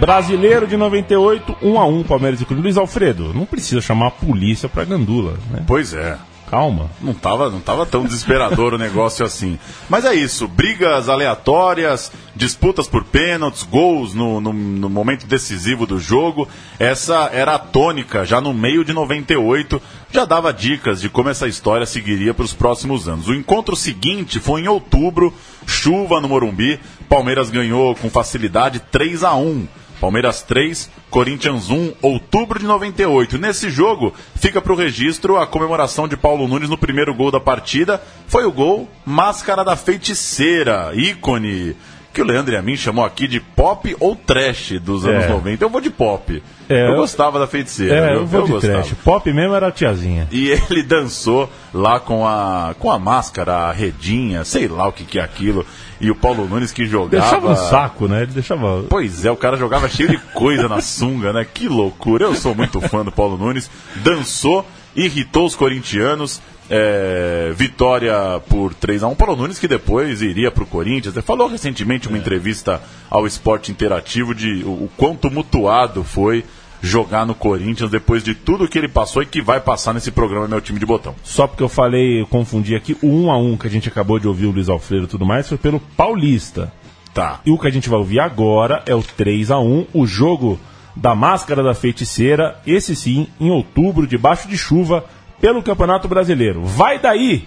Brasileiro 0.00 0.66
de 0.66 0.76
98, 0.76 1.56
1 1.62 1.80
a 1.80 1.86
1 1.86 2.02
Palmeiras 2.04 2.40
e 2.40 2.44
Corinthians. 2.44 2.64
Luiz 2.64 2.76
Alfredo, 2.76 3.32
não 3.34 3.44
precisa 3.44 3.80
chamar 3.80 4.08
a 4.08 4.10
polícia 4.10 4.68
pra 4.68 4.84
gandula, 4.84 5.34
né? 5.50 5.64
Pois 5.66 5.94
é. 5.94 6.18
Calma. 6.52 6.90
Não 7.00 7.14
tava, 7.14 7.48
não 7.48 7.60
tava 7.60 7.86
tão 7.86 8.04
desesperador 8.04 8.74
o 8.74 8.78
negócio 8.78 9.24
assim. 9.24 9.58
Mas 9.88 10.04
é 10.04 10.14
isso, 10.14 10.46
brigas 10.46 11.08
aleatórias, 11.08 12.12
disputas 12.36 12.86
por 12.86 13.04
pênaltis, 13.04 13.62
gols 13.62 14.12
no, 14.12 14.38
no, 14.38 14.52
no, 14.52 14.90
momento 14.90 15.26
decisivo 15.26 15.86
do 15.86 15.98
jogo. 15.98 16.46
Essa 16.78 17.30
era 17.32 17.54
a 17.54 17.58
tônica, 17.58 18.26
já 18.26 18.38
no 18.38 18.52
meio 18.52 18.84
de 18.84 18.92
98, 18.92 19.80
já 20.10 20.26
dava 20.26 20.52
dicas 20.52 21.00
de 21.00 21.08
como 21.08 21.30
essa 21.30 21.48
história 21.48 21.86
seguiria 21.86 22.34
para 22.34 22.44
os 22.44 22.52
próximos 22.52 23.08
anos. 23.08 23.28
O 23.28 23.34
encontro 23.34 23.74
seguinte 23.74 24.38
foi 24.38 24.60
em 24.60 24.68
outubro, 24.68 25.32
chuva 25.66 26.20
no 26.20 26.28
Morumbi, 26.28 26.78
Palmeiras 27.08 27.48
ganhou 27.48 27.94
com 27.94 28.10
facilidade 28.10 28.78
3 28.90 29.24
a 29.24 29.34
1 29.34 29.66
Palmeiras 30.02 30.42
3, 30.42 30.90
Corinthians 31.08 31.70
1, 31.70 31.92
outubro 32.02 32.58
de 32.58 32.66
98. 32.66 33.38
Nesse 33.38 33.70
jogo, 33.70 34.12
fica 34.34 34.60
para 34.60 34.72
o 34.72 34.76
registro 34.76 35.38
a 35.38 35.46
comemoração 35.46 36.08
de 36.08 36.16
Paulo 36.16 36.48
Nunes 36.48 36.68
no 36.68 36.76
primeiro 36.76 37.14
gol 37.14 37.30
da 37.30 37.38
partida. 37.38 38.02
Foi 38.26 38.44
o 38.44 38.50
gol 38.50 38.88
Máscara 39.06 39.64
da 39.64 39.76
Feiticeira, 39.76 40.90
ícone 40.94 41.76
que 42.12 42.20
o 42.20 42.24
Leandro 42.26 42.52
e 42.52 42.56
a 42.58 42.62
mim 42.62 42.76
chamou 42.76 43.04
aqui 43.06 43.26
de 43.26 43.40
pop 43.40 43.96
ou 43.98 44.14
trash 44.14 44.72
dos 44.80 45.06
anos 45.06 45.24
É. 45.24 45.28
90. 45.28 45.64
Eu 45.64 45.70
vou 45.70 45.80
de 45.80 45.88
pop. 45.88 46.42
É, 46.68 46.82
eu, 46.88 46.90
eu- 46.90 46.96
gostava 46.96 47.38
da 47.38 47.46
feiticeira. 47.46 48.10
É, 48.10 48.14
eu 48.16 48.26
vou 48.26 48.42
de 48.44 48.52
gostava. 48.52 48.74
trash. 48.82 48.92
Pop 49.02 49.32
mesmo 49.32 49.54
era 49.54 49.68
a 49.68 49.72
tiazinha. 49.72 50.28
E 50.30 50.48
ele 50.50 50.82
dançou 50.84 51.48
lá 51.72 51.98
com 52.00 52.26
a, 52.26 52.74
com 52.78 52.90
a 52.90 52.98
máscara, 52.98 53.54
a 53.68 53.72
redinha, 53.72 54.44
sei 54.44 54.68
lá 54.68 54.88
o 54.88 54.92
que, 54.92 55.04
que 55.04 55.18
é 55.18 55.22
aquilo. 55.22 55.64
E 56.02 56.10
o 56.10 56.14
Paulo 56.16 56.48
Nunes 56.48 56.72
que 56.72 56.84
jogava. 56.84 57.22
Deixava 57.22 57.52
um 57.52 57.56
saco, 57.70 58.08
né? 58.08 58.22
Ele 58.22 58.32
deixava. 58.32 58.82
Pois 58.88 59.24
é, 59.24 59.30
o 59.30 59.36
cara 59.36 59.56
jogava 59.56 59.88
cheio 59.88 60.08
de 60.08 60.18
coisa 60.34 60.68
na 60.68 60.80
sunga, 60.80 61.32
né? 61.32 61.46
Que 61.46 61.68
loucura. 61.68 62.24
Eu 62.24 62.34
sou 62.34 62.54
muito 62.54 62.80
fã 62.80 63.04
do 63.04 63.12
Paulo 63.12 63.38
Nunes. 63.38 63.70
Dançou, 64.02 64.66
irritou 64.96 65.46
os 65.46 65.54
corintianos. 65.54 66.42
é, 66.70 67.52
vitória 67.54 68.14
por 68.48 68.72
3 68.72 69.02
a 69.02 69.08
1 69.08 69.14
Paulo 69.14 69.36
Nunes 69.36 69.58
que 69.58 69.68
depois 69.68 70.22
iria 70.22 70.50
para 70.50 70.64
o 70.64 70.66
Corinthians. 70.66 71.14
Ele 71.14 71.22
falou 71.22 71.46
recentemente 71.46 72.06
em 72.06 72.10
uma 72.10 72.18
entrevista 72.18 72.80
ao 73.10 73.26
Esporte 73.26 73.70
Interativo 73.70 74.34
de 74.34 74.62
o, 74.64 74.84
o 74.84 74.90
quão 74.96 75.14
tumultuado 75.14 76.02
foi 76.02 76.44
jogar 76.82 77.24
no 77.24 77.34
Corinthians 77.34 77.90
depois 77.90 78.24
de 78.24 78.34
tudo 78.34 78.66
que 78.68 78.76
ele 78.76 78.88
passou 78.88 79.22
e 79.22 79.26
que 79.26 79.40
vai 79.40 79.60
passar 79.60 79.94
nesse 79.94 80.10
programa 80.10 80.48
Meu 80.48 80.60
Time 80.60 80.80
de 80.80 80.84
Botão. 80.84 81.14
Só 81.22 81.46
porque 81.46 81.62
eu 81.62 81.68
falei, 81.68 82.20
eu 82.20 82.26
confundi 82.26 82.74
aqui, 82.74 82.96
o 83.00 83.06
1 83.06 83.30
a 83.30 83.38
1 83.38 83.56
que 83.56 83.66
a 83.68 83.70
gente 83.70 83.88
acabou 83.88 84.18
de 84.18 84.26
ouvir 84.26 84.46
o 84.46 84.50
Luiz 84.50 84.68
Alfredo 84.68 85.04
e 85.04 85.08
tudo 85.08 85.24
mais 85.24 85.48
foi 85.48 85.56
pelo 85.56 85.78
Paulista. 85.78 86.72
Tá. 87.14 87.40
E 87.46 87.50
o 87.50 87.58
que 87.58 87.68
a 87.68 87.70
gente 87.70 87.88
vai 87.88 87.98
ouvir 87.98 88.18
agora 88.18 88.82
é 88.84 88.94
o 88.94 89.02
3 89.02 89.50
a 89.52 89.60
1 89.60 89.86
o 89.94 90.06
jogo 90.06 90.58
da 90.96 91.14
Máscara 91.14 91.62
da 91.62 91.74
Feiticeira, 91.74 92.60
esse 92.66 92.96
sim, 92.96 93.28
em 93.40 93.50
outubro, 93.50 94.06
debaixo 94.06 94.48
de 94.48 94.58
chuva, 94.58 95.04
pelo 95.40 95.62
Campeonato 95.62 96.08
Brasileiro. 96.08 96.64
Vai 96.64 96.98
daí! 96.98 97.46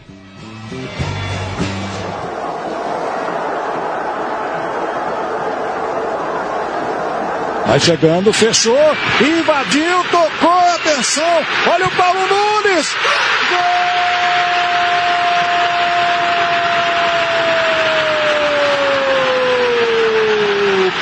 Vai 7.76 7.80
chegando, 7.82 8.32
fechou, 8.32 8.80
invadiu, 9.20 10.02
tocou, 10.06 10.60
atenção, 10.76 11.46
olha 11.74 11.86
o 11.86 11.92
Paulo 11.92 12.22
Nunes! 12.22 12.96
Gol! 13.50 13.60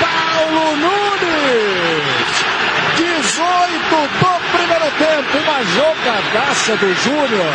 Paulo 0.02 0.76
Nunes! 0.78 2.04
18 2.96 3.38
do 4.18 4.32
primeiro 4.58 4.90
tempo, 4.98 5.38
uma 5.44 5.64
jogadaça 5.76 6.76
do 6.78 6.92
Júnior. 7.04 7.54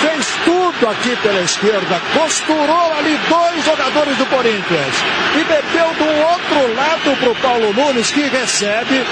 Fez 0.00 0.35
aqui 0.84 1.16
pela 1.16 1.40
esquerda, 1.40 2.00
costurou 2.12 2.92
ali 2.98 3.18
dois 3.28 3.64
jogadores 3.64 4.16
do 4.18 4.26
Corinthians 4.26 4.94
e 5.34 5.38
meteu 5.38 5.94
do 5.94 6.04
outro 6.04 6.74
lado 6.74 7.16
para 7.18 7.30
o 7.30 7.34
Paulo 7.36 7.72
Nunes 7.72 8.10
que 8.10 8.22
recebe, 8.22 9.02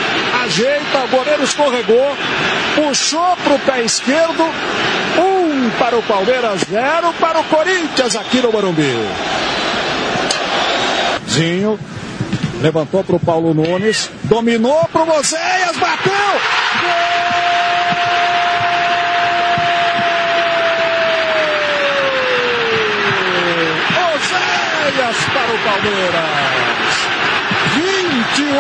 ajeita, 0.44 1.04
o 1.04 1.08
goleiro 1.08 1.44
escorregou, 1.44 2.16
puxou 2.74 3.36
para 3.42 3.54
o 3.54 3.58
pé 3.60 3.82
esquerdo, 3.82 4.44
um 5.18 5.70
para 5.78 5.96
o 5.96 6.02
Palmeiras, 6.02 6.60
zero 6.70 7.12
para 7.14 7.40
o 7.40 7.44
Corinthians 7.44 8.16
aqui 8.16 8.40
no 8.42 8.52
Morumbi. 8.52 8.94
Zinho 11.30 11.78
levantou 12.60 13.02
para 13.04 13.16
o 13.16 13.20
Paulo 13.20 13.52
Nunes, 13.54 14.10
dominou 14.24 14.88
para 14.92 15.02
o 15.02 15.06
Moisés, 15.06 15.76
bateu! 15.78 16.12
Oséias 24.14 25.16
para 25.44 25.54
o 25.54 25.58
Palmeiras. 25.58 27.14
28 27.74 28.54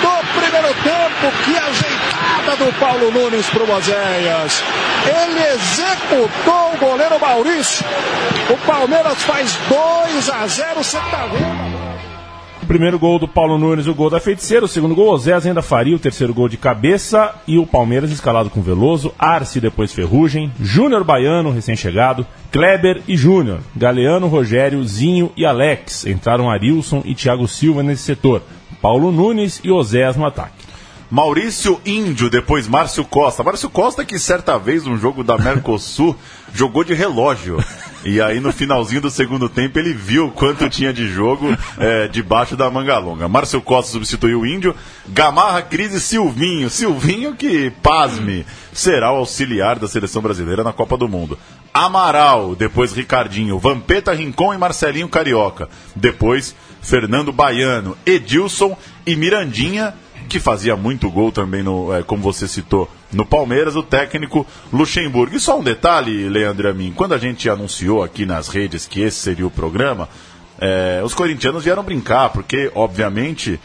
do 0.00 0.40
primeiro 0.40 0.74
tempo. 0.82 1.32
Que 1.44 1.58
ajeitada 1.58 2.56
do 2.64 2.72
Paulo 2.78 3.10
Nunes 3.10 3.46
para 3.50 3.64
o 3.64 3.72
Oséias. 3.76 4.62
Ele 5.06 5.42
executou 5.54 6.72
o 6.74 6.78
goleiro 6.78 7.20
Maurício. 7.20 7.84
O 8.48 8.56
Palmeiras 8.66 9.22
faz 9.22 9.58
2 9.68 10.30
a 10.30 10.46
0 10.46 10.84
Santa 10.84 11.26
O 11.26 11.79
primeiro 12.70 13.00
gol 13.00 13.18
do 13.18 13.26
Paulo 13.26 13.58
Nunes, 13.58 13.88
o 13.88 13.94
gol 13.96 14.08
da 14.08 14.20
feiticeira. 14.20 14.64
O 14.64 14.68
segundo 14.68 14.94
gol, 14.94 15.12
Osés 15.12 15.44
ainda 15.44 15.60
faria. 15.60 15.96
O 15.96 15.98
terceiro 15.98 16.32
gol 16.32 16.48
de 16.48 16.56
cabeça. 16.56 17.34
E 17.44 17.58
o 17.58 17.66
Palmeiras 17.66 18.12
escalado 18.12 18.48
com 18.48 18.62
Veloso, 18.62 19.12
Arce 19.18 19.60
depois 19.60 19.92
Ferrugem, 19.92 20.52
Júnior 20.60 21.02
Baiano, 21.02 21.50
recém-chegado, 21.50 22.24
Kleber 22.52 23.02
e 23.08 23.16
Júnior, 23.16 23.58
Galeano, 23.74 24.28
Rogério, 24.28 24.84
Zinho 24.84 25.32
e 25.36 25.44
Alex. 25.44 26.06
Entraram 26.06 26.48
Arilson 26.48 27.02
e 27.04 27.12
Thiago 27.12 27.48
Silva 27.48 27.82
nesse 27.82 28.04
setor. 28.04 28.40
Paulo 28.80 29.10
Nunes 29.10 29.60
e 29.64 29.72
Osés 29.72 30.14
no 30.14 30.24
ataque. 30.24 30.64
Maurício 31.10 31.80
Índio, 31.84 32.30
depois 32.30 32.68
Márcio 32.68 33.04
Costa. 33.04 33.42
Márcio 33.42 33.68
Costa 33.68 34.04
que 34.04 34.16
certa 34.16 34.56
vez 34.56 34.86
um 34.86 34.96
jogo 34.96 35.24
da 35.24 35.36
Mercosul 35.36 36.14
jogou 36.54 36.84
de 36.84 36.94
relógio. 36.94 37.58
E 38.04 38.20
aí 38.20 38.40
no 38.40 38.52
finalzinho 38.52 39.00
do 39.00 39.10
segundo 39.10 39.48
tempo 39.48 39.78
ele 39.78 39.92
viu 39.92 40.30
quanto 40.30 40.68
tinha 40.70 40.92
de 40.92 41.06
jogo 41.06 41.56
é, 41.78 42.08
debaixo 42.08 42.56
da 42.56 42.70
manga 42.70 42.98
longa. 42.98 43.28
Márcio 43.28 43.60
Costa 43.60 43.92
substituiu 43.92 44.40
o 44.40 44.46
Índio. 44.46 44.74
Gamarra, 45.08 45.62
Cris 45.62 45.92
e 45.92 46.00
Silvinho. 46.00 46.70
Silvinho 46.70 47.34
que, 47.34 47.70
pasme, 47.82 48.46
será 48.72 49.12
o 49.12 49.16
auxiliar 49.16 49.78
da 49.78 49.88
seleção 49.88 50.22
brasileira 50.22 50.64
na 50.64 50.72
Copa 50.72 50.96
do 50.96 51.08
Mundo. 51.08 51.38
Amaral, 51.72 52.56
depois 52.56 52.92
Ricardinho, 52.92 53.58
Vampeta, 53.58 54.12
Rincon 54.12 54.54
e 54.54 54.58
Marcelinho 54.58 55.08
Carioca. 55.08 55.68
Depois 55.94 56.56
Fernando 56.80 57.32
Baiano, 57.32 57.96
Edilson 58.06 58.76
e 59.06 59.14
Mirandinha 59.14 59.94
que 60.30 60.38
fazia 60.40 60.76
muito 60.76 61.10
gol 61.10 61.32
também, 61.32 61.62
no, 61.62 61.92
é, 61.92 62.02
como 62.02 62.22
você 62.22 62.46
citou, 62.46 62.88
no 63.12 63.26
Palmeiras, 63.26 63.74
o 63.74 63.82
técnico 63.82 64.46
Luxemburgo. 64.72 65.36
E 65.36 65.40
só 65.40 65.58
um 65.58 65.62
detalhe, 65.62 66.28
Leandro 66.28 66.68
a 66.68 66.72
mim, 66.72 66.92
quando 66.94 67.12
a 67.12 67.18
gente 67.18 67.50
anunciou 67.50 68.02
aqui 68.02 68.24
nas 68.24 68.48
redes 68.48 68.86
que 68.86 69.02
esse 69.02 69.18
seria 69.18 69.46
o 69.46 69.50
programa, 69.50 70.08
é, 70.60 71.00
os 71.04 71.14
corintianos 71.14 71.64
vieram 71.64 71.82
brincar, 71.82 72.30
porque, 72.30 72.70
obviamente, 72.74 73.58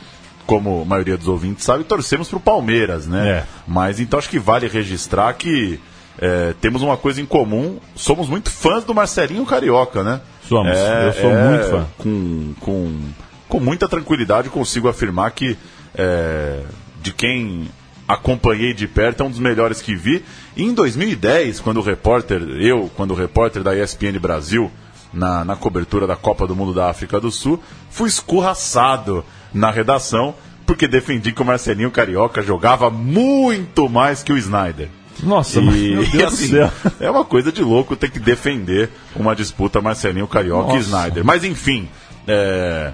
como 0.48 0.82
a 0.82 0.86
maioria 0.86 1.16
dos 1.16 1.28
ouvintes 1.28 1.64
sabe, 1.64 1.84
torcemos 1.84 2.28
para 2.30 2.38
o 2.38 2.42
Palmeiras, 2.42 3.06
né? 3.06 3.30
É. 3.30 3.44
Mas 3.68 4.00
então 4.00 4.18
acho 4.18 4.30
que 4.30 4.40
vale 4.40 4.68
registrar 4.68 5.32
que 5.34 5.80
é, 6.18 6.56
temos 6.60 6.82
uma 6.82 6.98
coisa 6.98 7.22
em 7.22 7.26
comum, 7.26 7.78
somos 7.96 8.28
muito 8.28 8.50
fãs 8.50 8.84
do 8.84 8.94
Marcelinho 8.94 9.46
Carioca, 9.46 10.04
né? 10.04 10.22
Somos, 10.50 10.76
eu 10.78 11.14
sou 11.22 11.32
muito 11.32 11.70
fã. 11.70 11.88
Com, 11.98 12.54
com, 12.60 13.00
com 13.48 13.60
muita 13.60 13.88
tranquilidade 13.88 14.50
consigo 14.50 14.88
afirmar 14.88 15.32
que 15.32 15.58
é, 15.98 16.62
de 17.02 17.12
quem 17.14 17.70
acompanhei 18.08 18.74
de 18.74 18.88
perto, 18.88 19.24
é 19.24 19.25
um 19.25 19.30
dos 19.30 19.40
melhores 19.40 19.82
que 19.82 19.96
vi. 19.96 20.24
E 20.56 20.64
em 20.64 20.74
2010, 20.74 21.60
quando 21.60 21.78
o 21.78 21.82
repórter, 21.82 22.42
eu, 22.60 22.90
quando 22.96 23.12
o 23.12 23.16
repórter 23.16 23.64
da 23.64 23.75
ESPN 23.75 24.20
Brasil, 24.20 24.72
na, 25.12 25.44
na 25.46 25.56
cobertura 25.56 26.06
da 26.06 26.16
Copa 26.16 26.46
do 26.46 26.56
Mundo 26.56 26.74
da 26.74 26.90
África 26.90 27.20
do 27.20 27.32
Sul, 27.32 27.62
fui 27.90 28.08
escorraçado 28.10 29.24
na 29.54 29.72
redação, 29.72 30.36
porque 30.66 30.88
defendi 30.88 31.32
que 31.32 31.42
o 31.42 31.46
Marcelinho 31.46 31.90
Carioca 31.92 32.42
jogava 32.42 32.90
muito 32.90 33.88
mais 33.90 34.22
que 34.22 34.34
o 34.34 34.38
Snyder. 34.38 34.90
Nossa, 35.24 35.60
E, 35.62 35.64
meu 35.64 36.04
Deus 36.04 36.14
e 36.14 36.18
do 36.18 36.25
assim, 36.25 36.48
céu. 36.50 36.72
é 37.00 37.10
uma 37.10 37.24
coisa 37.24 37.52
de 37.52 37.62
louco 37.64 37.96
ter 37.96 38.12
que 38.12 38.20
defender 38.20 38.90
uma 39.16 39.34
disputa 39.36 39.82
Marcelinho 39.82 40.28
Carioca 40.28 40.74
e 40.74 40.75
Nossa. 40.75 40.86
Snyder. 40.88 41.24
Mas 41.24 41.44
enfim, 41.46 41.88
é, 42.28 42.92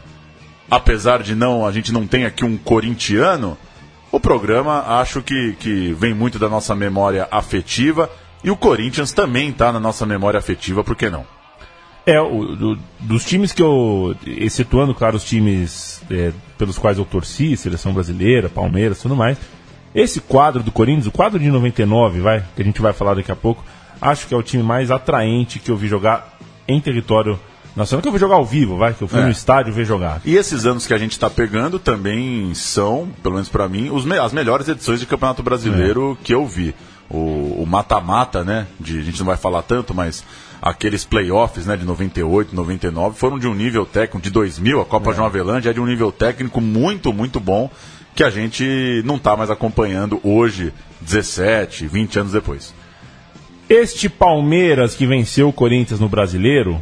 apesar 0.71 1.21
de 1.21 1.35
não 1.35 1.65
a 1.67 1.71
gente 1.71 1.91
não 1.91 2.07
tem 2.07 2.25
aqui 2.25 2.45
um 2.45 2.57
corintiano, 2.57 3.57
o 4.11 4.19
programa 4.19 4.83
acho 4.99 5.21
que, 5.21 5.53
que 5.59 5.93
vem 5.93 6.13
muito 6.13 6.39
da 6.39 6.47
nossa 6.49 6.73
memória 6.73 7.27
afetiva 7.29 8.09
e 8.43 8.49
o 8.49 8.55
Corinthians 8.55 9.11
também 9.11 9.49
está 9.49 9.71
na 9.71 9.79
nossa 9.79 10.05
memória 10.05 10.37
afetiva, 10.39 10.83
por 10.83 10.95
que 10.95 11.09
não? 11.09 11.25
É, 12.05 12.19
o, 12.19 12.55
do- 12.55 12.79
dos 13.01 13.23
times 13.23 13.51
que 13.53 13.61
eu. 13.61 14.15
Excetuando, 14.25 14.95
claro, 14.95 15.15
os 15.17 15.23
times 15.23 16.01
é, 16.09 16.31
pelos 16.57 16.79
quais 16.79 16.97
eu 16.97 17.05
torci, 17.05 17.55
seleção 17.55 17.93
brasileira, 17.93 18.49
Palmeiras 18.49 18.99
tudo 18.99 19.15
mais. 19.15 19.37
Esse 19.93 20.19
quadro 20.19 20.63
do 20.63 20.71
Corinthians, 20.71 21.05
o 21.05 21.11
quadro 21.11 21.37
de 21.37 21.51
99, 21.51 22.19
vai, 22.21 22.43
que 22.55 22.61
a 22.63 22.65
gente 22.65 22.81
vai 22.81 22.91
falar 22.91 23.13
daqui 23.13 23.31
a 23.31 23.35
pouco, 23.35 23.63
acho 24.01 24.25
que 24.25 24.33
é 24.33 24.37
o 24.37 24.41
time 24.41 24.63
mais 24.63 24.89
atraente 24.89 25.59
que 25.59 25.69
eu 25.69 25.77
vi 25.77 25.87
jogar 25.87 26.39
em 26.67 26.81
território 26.81 27.39
nacional, 27.75 28.01
que 28.01 28.07
eu 28.07 28.11
vi 28.13 28.19
jogar 28.19 28.35
ao 28.35 28.45
vivo, 28.45 28.77
vai, 28.77 28.93
que 28.93 29.01
eu 29.01 29.07
fui 29.07 29.19
É. 29.19 29.23
no 29.23 29.31
estádio 29.31 29.73
ver 29.73 29.85
jogar. 29.85 30.21
E 30.25 30.35
esses 30.35 30.65
anos 30.65 30.85
que 30.85 30.93
a 30.93 30.97
gente 30.97 31.11
está 31.13 31.29
pegando 31.29 31.79
também 31.79 32.53
são, 32.53 33.07
pelo 33.23 33.35
menos 33.35 33.49
para 33.49 33.67
mim, 33.67 33.89
os 33.89 34.05
me- 34.05 34.17
as 34.19 34.33
melhores 34.33 34.67
edições 34.67 34.99
de 34.99 35.05
Campeonato 35.05 35.41
Brasileiro 35.43 36.17
É. 36.19 36.23
que 36.23 36.33
eu 36.33 36.45
vi. 36.45 36.73
O 37.13 37.65
mata-mata, 37.67 38.41
né? 38.41 38.67
De, 38.79 38.97
a 38.99 39.03
gente 39.03 39.19
não 39.19 39.25
vai 39.25 39.35
falar 39.35 39.61
tanto, 39.63 39.93
mas 39.93 40.23
aqueles 40.61 41.03
playoffs 41.03 41.65
né, 41.65 41.75
de 41.75 41.83
98, 41.85 42.55
99 42.55 43.17
foram 43.17 43.37
de 43.37 43.47
um 43.47 43.53
nível 43.53 43.85
técnico, 43.85 44.21
de 44.23 44.29
2000, 44.29 44.79
a 44.79 44.85
Copa 44.85 45.11
João 45.13 45.25
Avelange 45.27 45.67
é 45.67 45.73
de 45.73 45.81
um 45.81 45.85
nível 45.85 46.09
técnico 46.09 46.61
muito, 46.61 47.11
muito 47.11 47.37
bom, 47.39 47.69
que 48.15 48.23
a 48.23 48.29
gente 48.29 49.01
não 49.03 49.15
está 49.17 49.35
mais 49.35 49.49
acompanhando 49.49 50.21
hoje, 50.23 50.71
17, 51.01 51.85
20 51.85 52.17
anos 52.19 52.31
depois. 52.31 52.73
Este 53.67 54.07
Palmeiras 54.07 54.95
que 54.95 55.05
venceu 55.05 55.49
o 55.49 55.53
Corinthians 55.53 55.99
no 55.99 56.07
Brasileiro 56.09 56.81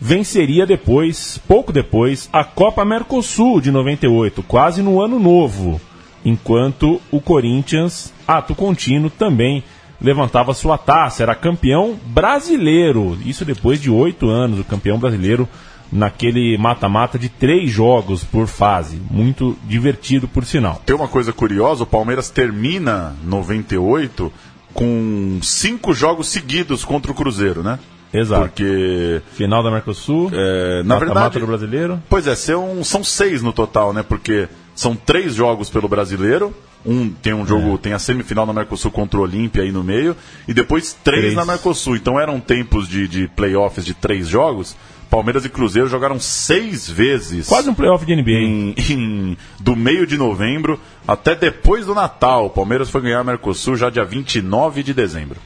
venceria 0.00 0.66
depois, 0.66 1.38
pouco 1.46 1.72
depois, 1.72 2.28
a 2.32 2.42
Copa 2.42 2.84
Mercosul 2.84 3.60
de 3.60 3.70
98, 3.70 4.42
quase 4.42 4.82
no 4.82 5.00
ano 5.00 5.18
novo, 5.18 5.80
enquanto 6.24 7.00
o 7.10 7.20
Corinthians, 7.20 8.12
ato 8.26 8.54
contínuo, 8.54 9.10
também 9.10 9.62
levantava 10.00 10.54
sua 10.54 10.78
taça, 10.78 11.22
era 11.22 11.34
campeão 11.34 11.98
brasileiro, 12.06 13.18
isso 13.24 13.44
depois 13.44 13.80
de 13.80 13.90
oito 13.90 14.28
anos, 14.28 14.58
o 14.58 14.64
campeão 14.64 14.98
brasileiro 14.98 15.46
naquele 15.92 16.56
mata-mata 16.56 17.18
de 17.18 17.28
três 17.28 17.70
jogos 17.70 18.24
por 18.24 18.46
fase. 18.46 19.00
Muito 19.10 19.58
divertido, 19.64 20.28
por 20.28 20.44
sinal. 20.44 20.80
Tem 20.86 20.94
uma 20.94 21.08
coisa 21.08 21.32
curiosa: 21.32 21.82
o 21.82 21.86
Palmeiras 21.86 22.30
termina 22.30 23.14
98 23.24 24.32
com 24.72 25.40
cinco 25.42 25.92
jogos 25.92 26.28
seguidos 26.28 26.84
contra 26.84 27.10
o 27.10 27.14
Cruzeiro, 27.14 27.62
né? 27.62 27.78
Exato. 28.12 28.42
Porque. 28.48 29.20
Final 29.32 29.62
da 29.62 29.70
Mercosul, 29.70 30.30
É, 30.32 30.82
na 30.82 30.94
mata-mata 30.94 31.14
verdade, 31.14 31.38
do 31.40 31.46
brasileiro. 31.46 32.02
Pois 32.08 32.26
é, 32.26 32.34
são, 32.34 32.82
são 32.82 33.04
seis 33.04 33.42
no 33.42 33.52
total, 33.52 33.92
né? 33.92 34.02
Porque 34.02 34.48
são 34.74 34.94
três 34.96 35.34
jogos 35.34 35.70
pelo 35.70 35.88
brasileiro. 35.88 36.54
Um 36.84 37.10
tem 37.10 37.34
um 37.34 37.46
jogo, 37.46 37.76
tem 37.76 37.92
a 37.92 37.98
semifinal 37.98 38.46
na 38.46 38.54
Mercosul 38.54 38.90
contra 38.90 39.20
o 39.20 39.22
Olímpia 39.22 39.62
aí 39.62 39.70
no 39.70 39.84
meio, 39.84 40.16
e 40.48 40.54
depois 40.54 40.96
três, 41.04 41.20
Três. 41.20 41.34
na 41.36 41.44
Mercosul. 41.44 41.94
Então 41.94 42.18
eram 42.18 42.40
tempos 42.40 42.88
de, 42.88 43.06
de 43.06 43.28
playoffs 43.28 43.84
de 43.84 43.92
três 43.92 44.26
jogos. 44.26 44.74
Palmeiras 45.10 45.44
e 45.44 45.48
Cruzeiro 45.50 45.88
jogaram 45.88 46.18
seis 46.18 46.88
vezes. 46.88 47.48
Quase 47.48 47.68
um 47.68 47.74
playoff 47.74 48.06
de 48.06 48.14
NBA. 48.16 48.30
em, 48.30 48.74
em- 48.92 49.36
do 49.58 49.76
meio 49.76 50.06
de 50.06 50.16
novembro 50.16 50.80
até 51.06 51.34
depois 51.34 51.84
do 51.84 51.94
Natal. 51.94 52.46
O 52.46 52.50
Palmeiras 52.50 52.88
foi 52.88 53.02
ganhar 53.02 53.20
a 53.20 53.24
Mercosul 53.24 53.76
já 53.76 53.90
dia 53.90 54.04
29 54.04 54.82
de 54.82 54.94
dezembro. 54.94 55.36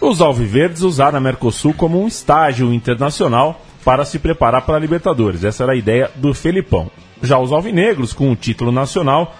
Os 0.00 0.22
alviverdes 0.22 0.80
usaram 0.80 1.18
a 1.18 1.20
Mercosul 1.20 1.74
como 1.74 2.02
um 2.02 2.08
estágio 2.08 2.72
internacional 2.72 3.60
para 3.84 4.04
se 4.04 4.18
preparar 4.18 4.62
para 4.62 4.76
a 4.76 4.80
Libertadores. 4.80 5.44
Essa 5.44 5.64
era 5.64 5.72
a 5.72 5.76
ideia 5.76 6.10
do 6.16 6.32
Felipão. 6.32 6.90
Já 7.22 7.38
os 7.38 7.52
alvinegros, 7.52 8.14
com 8.14 8.32
o 8.32 8.36
título 8.36 8.72
nacional, 8.72 9.36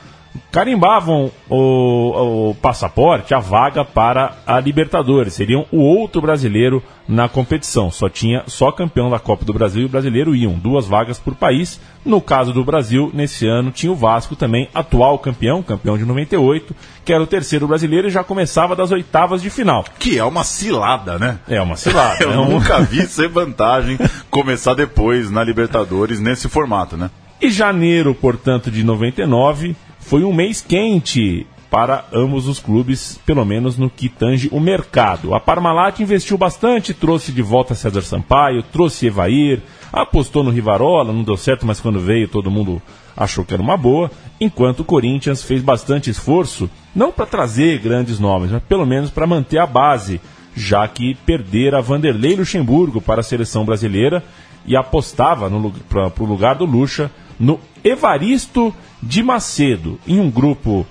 carimbavam 0.50 1.30
o, 1.48 2.50
o 2.50 2.54
passaporte, 2.56 3.34
a 3.34 3.38
vaga 3.38 3.84
para 3.84 4.36
a 4.46 4.58
Libertadores. 4.60 5.34
Seriam 5.34 5.66
o 5.70 5.78
outro 5.78 6.20
brasileiro 6.20 6.82
na 7.08 7.28
competição. 7.28 7.90
Só 7.90 8.08
tinha 8.08 8.42
só 8.46 8.70
campeão 8.70 9.10
da 9.10 9.18
Copa 9.18 9.44
do 9.44 9.52
Brasil 9.52 9.82
e 9.82 9.86
o 9.86 9.88
brasileiro 9.88 10.34
iam, 10.34 10.52
duas 10.52 10.86
vagas 10.86 11.18
por 11.18 11.34
país. 11.34 11.80
No 12.04 12.20
caso 12.20 12.52
do 12.52 12.64
Brasil, 12.64 13.10
nesse 13.12 13.46
ano 13.46 13.70
tinha 13.70 13.92
o 13.92 13.96
Vasco 13.96 14.34
também, 14.36 14.68
atual 14.74 15.18
campeão, 15.18 15.62
campeão 15.62 15.98
de 15.98 16.04
98, 16.04 16.74
que 17.04 17.12
era 17.12 17.22
o 17.22 17.26
terceiro 17.26 17.66
brasileiro 17.68 18.08
e 18.08 18.10
já 18.10 18.24
começava 18.24 18.74
das 18.74 18.90
oitavas 18.90 19.42
de 19.42 19.50
final. 19.50 19.84
Que 19.98 20.18
é 20.18 20.24
uma 20.24 20.44
cilada, 20.44 21.18
né? 21.18 21.38
É 21.48 21.60
uma 21.60 21.76
cilada. 21.76 22.16
Eu 22.24 22.32
é 22.32 22.38
um- 22.38 22.48
nunca 22.50 22.80
vi 22.80 23.06
ser 23.06 23.28
vantagem 23.28 23.98
começar 24.30 24.74
depois 24.74 25.30
na 25.30 25.42
Libertadores 25.44 26.20
nesse 26.20 26.48
formato, 26.48 26.96
né? 26.96 27.10
E 27.40 27.50
janeiro, 27.50 28.14
portanto, 28.14 28.70
de 28.70 28.84
99 28.84 29.74
foi 30.00 30.24
um 30.24 30.32
mês 30.32 30.60
quente 30.60 31.46
para 31.70 32.04
ambos 32.12 32.48
os 32.48 32.58
clubes, 32.58 33.20
pelo 33.24 33.44
menos 33.44 33.78
no 33.78 33.88
que 33.88 34.08
tange 34.08 34.48
o 34.50 34.58
mercado. 34.58 35.32
A 35.34 35.38
Parmalat 35.40 36.00
investiu 36.00 36.36
bastante, 36.36 36.92
trouxe 36.92 37.30
de 37.30 37.42
volta 37.42 37.76
César 37.76 38.02
Sampaio, 38.02 38.64
trouxe 38.64 39.06
Evair, 39.06 39.62
apostou 39.92 40.42
no 40.42 40.50
Rivarola, 40.50 41.12
não 41.12 41.22
deu 41.22 41.36
certo, 41.36 41.64
mas 41.64 41.80
quando 41.80 42.00
veio 42.00 42.26
todo 42.26 42.50
mundo 42.50 42.82
achou 43.16 43.44
que 43.44 43.54
era 43.54 43.62
uma 43.62 43.76
boa, 43.76 44.10
enquanto 44.40 44.80
o 44.80 44.84
Corinthians 44.84 45.44
fez 45.44 45.62
bastante 45.62 46.10
esforço, 46.10 46.68
não 46.94 47.12
para 47.12 47.26
trazer 47.26 47.78
grandes 47.78 48.18
nomes, 48.18 48.50
mas 48.50 48.62
pelo 48.64 48.86
menos 48.86 49.10
para 49.10 49.26
manter 49.26 49.58
a 49.58 49.66
base, 49.66 50.20
já 50.56 50.86
que 50.88 51.14
perdera 51.26 51.82
Vanderlei 51.82 52.34
Luxemburgo 52.34 53.00
para 53.00 53.20
a 53.20 53.24
seleção 53.24 53.64
brasileira 53.64 54.24
e 54.66 54.74
apostava 54.74 55.48
para 55.88 56.22
o 56.22 56.26
lugar 56.26 56.56
do 56.56 56.64
Lucha 56.64 57.10
no 57.38 57.60
Evaristo 57.84 58.74
de 59.02 59.22
Macedo, 59.22 59.98
em 60.06 60.20
um 60.20 60.30
grupo 60.30 60.86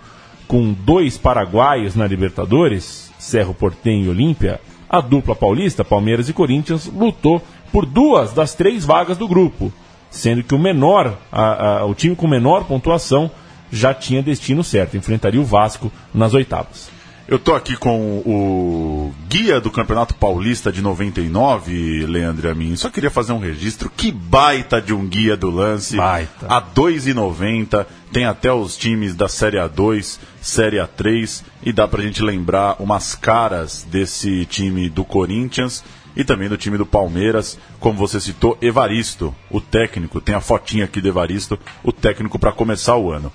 com 0.47 0.73
dois 0.73 1.17
paraguaios 1.17 1.95
na 1.95 2.07
Libertadores, 2.07 3.11
Cerro 3.19 3.53
Portenho 3.53 4.05
e 4.05 4.09
Olímpia, 4.09 4.59
a 4.89 4.99
dupla 5.01 5.35
paulista, 5.35 5.85
Palmeiras 5.85 6.27
e 6.29 6.33
Corinthians, 6.33 6.87
lutou 6.87 7.41
por 7.71 7.85
duas 7.85 8.33
das 8.33 8.55
três 8.55 8.83
vagas 8.83 9.17
do 9.17 9.27
grupo, 9.27 9.71
sendo 10.09 10.41
que 10.43 10.55
o 10.55 10.59
menor, 10.59 11.17
a- 11.31 11.79
a- 11.81 11.85
o 11.85 11.93
time 11.93 12.15
com 12.15 12.27
menor 12.27 12.63
pontuação 12.65 13.29
já 13.71 13.93
tinha 13.93 14.23
destino 14.23 14.63
certo, 14.63 14.97
enfrentaria 14.97 15.39
o 15.39 15.45
Vasco 15.45 15.91
nas 16.11 16.33
oitavas. 16.33 16.89
Eu 17.29 17.37
tô 17.37 17.53
aqui 17.53 17.77
com 17.77 18.23
o 18.25 19.13
guia 19.27 19.61
do 19.61 19.69
Campeonato 19.69 20.15
Paulista 20.15 20.71
de 20.71 20.81
99, 20.81 22.07
Leandro 22.07 22.49
Amin. 22.49 22.75
Só 22.75 22.89
queria 22.89 23.11
fazer 23.11 23.33
um 23.33 23.37
registro. 23.37 23.87
Que 23.95 24.11
baita 24.11 24.81
de 24.81 24.95
um 24.95 25.05
guia 25.05 25.37
do 25.37 25.51
lance. 25.51 25.95
Baita. 25.95 26.47
A 26.49 26.59
2,90. 26.59 27.85
Tem 28.11 28.25
até 28.25 28.51
os 28.51 28.75
times 28.75 29.13
da 29.13 29.27
Série 29.27 29.57
A2, 29.57 30.17
Série 30.41 30.77
A3. 30.77 31.43
E 31.61 31.71
dá 31.71 31.87
pra 31.87 32.01
gente 32.01 32.23
lembrar 32.23 32.77
umas 32.81 33.13
caras 33.13 33.85
desse 33.87 34.47
time 34.47 34.89
do 34.89 35.05
Corinthians 35.05 35.83
e 36.15 36.23
também 36.23 36.49
do 36.49 36.57
time 36.57 36.79
do 36.79 36.85
Palmeiras. 36.85 37.59
Como 37.79 37.95
você 37.95 38.19
citou, 38.19 38.57
Evaristo, 38.59 39.35
o 39.51 39.61
técnico. 39.61 40.19
Tem 40.19 40.33
a 40.33 40.41
fotinha 40.41 40.85
aqui 40.85 40.99
do 40.99 41.07
Evaristo, 41.07 41.59
o 41.83 41.91
técnico 41.91 42.39
para 42.39 42.51
começar 42.51 42.97
o 42.97 43.11
ano. 43.11 43.31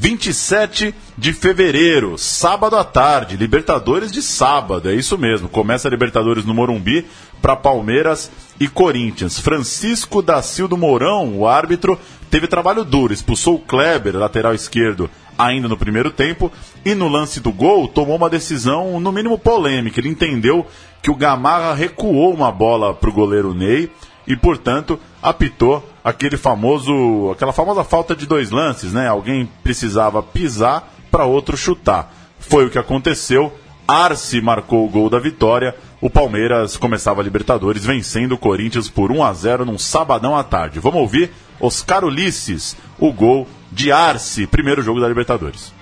27 0.00 0.94
de 1.16 1.32
fevereiro, 1.32 2.16
sábado 2.16 2.76
à 2.76 2.84
tarde, 2.84 3.36
Libertadores 3.36 4.12
de 4.12 4.22
sábado, 4.22 4.88
é 4.88 4.94
isso 4.94 5.18
mesmo. 5.18 5.48
Começa 5.48 5.88
a 5.88 5.90
Libertadores 5.90 6.44
no 6.44 6.54
Morumbi 6.54 7.04
para 7.42 7.56
Palmeiras 7.56 8.30
e 8.60 8.68
Corinthians. 8.68 9.40
Francisco 9.40 10.22
da 10.22 10.40
Silva 10.40 10.76
Mourão, 10.76 11.36
o 11.36 11.48
árbitro, 11.48 11.98
teve 12.30 12.46
trabalho 12.46 12.84
duro, 12.84 13.12
expulsou 13.12 13.56
o 13.56 13.58
Kleber, 13.58 14.16
lateral 14.16 14.54
esquerdo, 14.54 15.10
ainda 15.36 15.66
no 15.66 15.76
primeiro 15.76 16.12
tempo, 16.12 16.52
e 16.84 16.94
no 16.94 17.08
lance 17.08 17.40
do 17.40 17.50
gol 17.50 17.88
tomou 17.88 18.14
uma 18.14 18.30
decisão, 18.30 19.00
no 19.00 19.10
mínimo 19.10 19.36
polêmica. 19.36 19.98
Ele 19.98 20.10
entendeu 20.10 20.64
que 21.02 21.10
o 21.10 21.16
Gamarra 21.16 21.74
recuou 21.74 22.32
uma 22.32 22.52
bola 22.52 22.94
para 22.94 23.10
o 23.10 23.12
goleiro 23.12 23.52
Ney 23.52 23.90
e, 24.28 24.36
portanto, 24.36 25.00
apitou 25.22 25.88
aquele 26.04 26.36
famoso, 26.36 27.30
aquela 27.32 27.52
famosa 27.52 27.82
falta 27.82 28.14
de 28.14 28.26
dois 28.26 28.50
lances, 28.50 28.92
né? 28.92 29.08
Alguém 29.08 29.48
precisava 29.62 30.22
pisar 30.22 30.92
para 31.10 31.24
outro 31.24 31.56
chutar. 31.56 32.14
Foi 32.38 32.66
o 32.66 32.70
que 32.70 32.78
aconteceu. 32.78 33.50
Arce 33.88 34.38
marcou 34.42 34.84
o 34.84 34.88
gol 34.90 35.08
da 35.08 35.18
vitória. 35.18 35.74
O 35.98 36.10
Palmeiras 36.10 36.76
começava 36.76 37.22
a 37.22 37.24
Libertadores 37.24 37.86
vencendo 37.86 38.32
o 38.32 38.38
Corinthians 38.38 38.90
por 38.90 39.10
1 39.10 39.24
a 39.24 39.32
0 39.32 39.64
num 39.64 39.78
sabadão 39.78 40.36
à 40.36 40.44
tarde. 40.44 40.78
Vamos 40.78 41.00
ouvir 41.00 41.30
Oscar 41.58 42.04
Ulisses, 42.04 42.76
o 42.98 43.10
gol 43.10 43.48
de 43.72 43.90
Arce, 43.90 44.46
primeiro 44.46 44.82
jogo 44.82 45.00
da 45.00 45.08
Libertadores. 45.08 45.72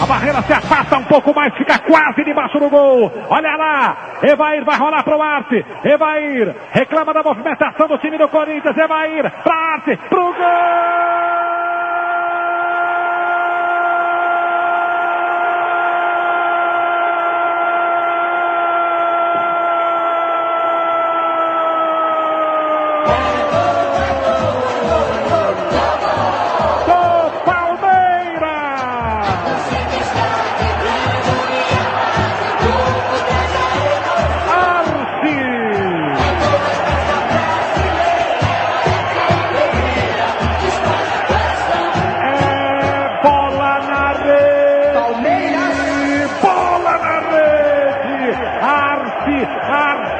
A 0.00 0.06
barreira 0.06 0.42
se 0.42 0.52
afasta 0.52 0.98
um 0.98 1.04
pouco 1.04 1.34
mais, 1.34 1.54
fica 1.56 1.78
quase 1.78 2.24
debaixo 2.24 2.58
do 2.58 2.68
gol. 2.68 3.12
Olha 3.28 3.56
lá, 3.56 3.96
Evair 4.22 4.64
vai 4.64 4.76
rolar 4.76 5.02
pro 5.02 5.20
Arte. 5.22 5.64
Evair 5.84 6.54
reclama 6.72 7.14
da 7.14 7.22
movimentação 7.22 7.88
do 7.88 7.98
time 7.98 8.18
do 8.18 8.28
Corinthians. 8.28 8.76
Evair 8.76 9.30
pra 9.42 9.54
Arte, 9.54 9.96
pro 10.08 10.24
gol! 10.24 10.34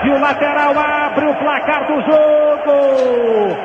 Arce, 0.05 0.11
o 0.11 0.19
lateral 0.19 0.79
abre 0.79 1.27
o 1.27 1.35
placar 1.37 1.87
do 1.87 2.01
jogo! 2.03 3.57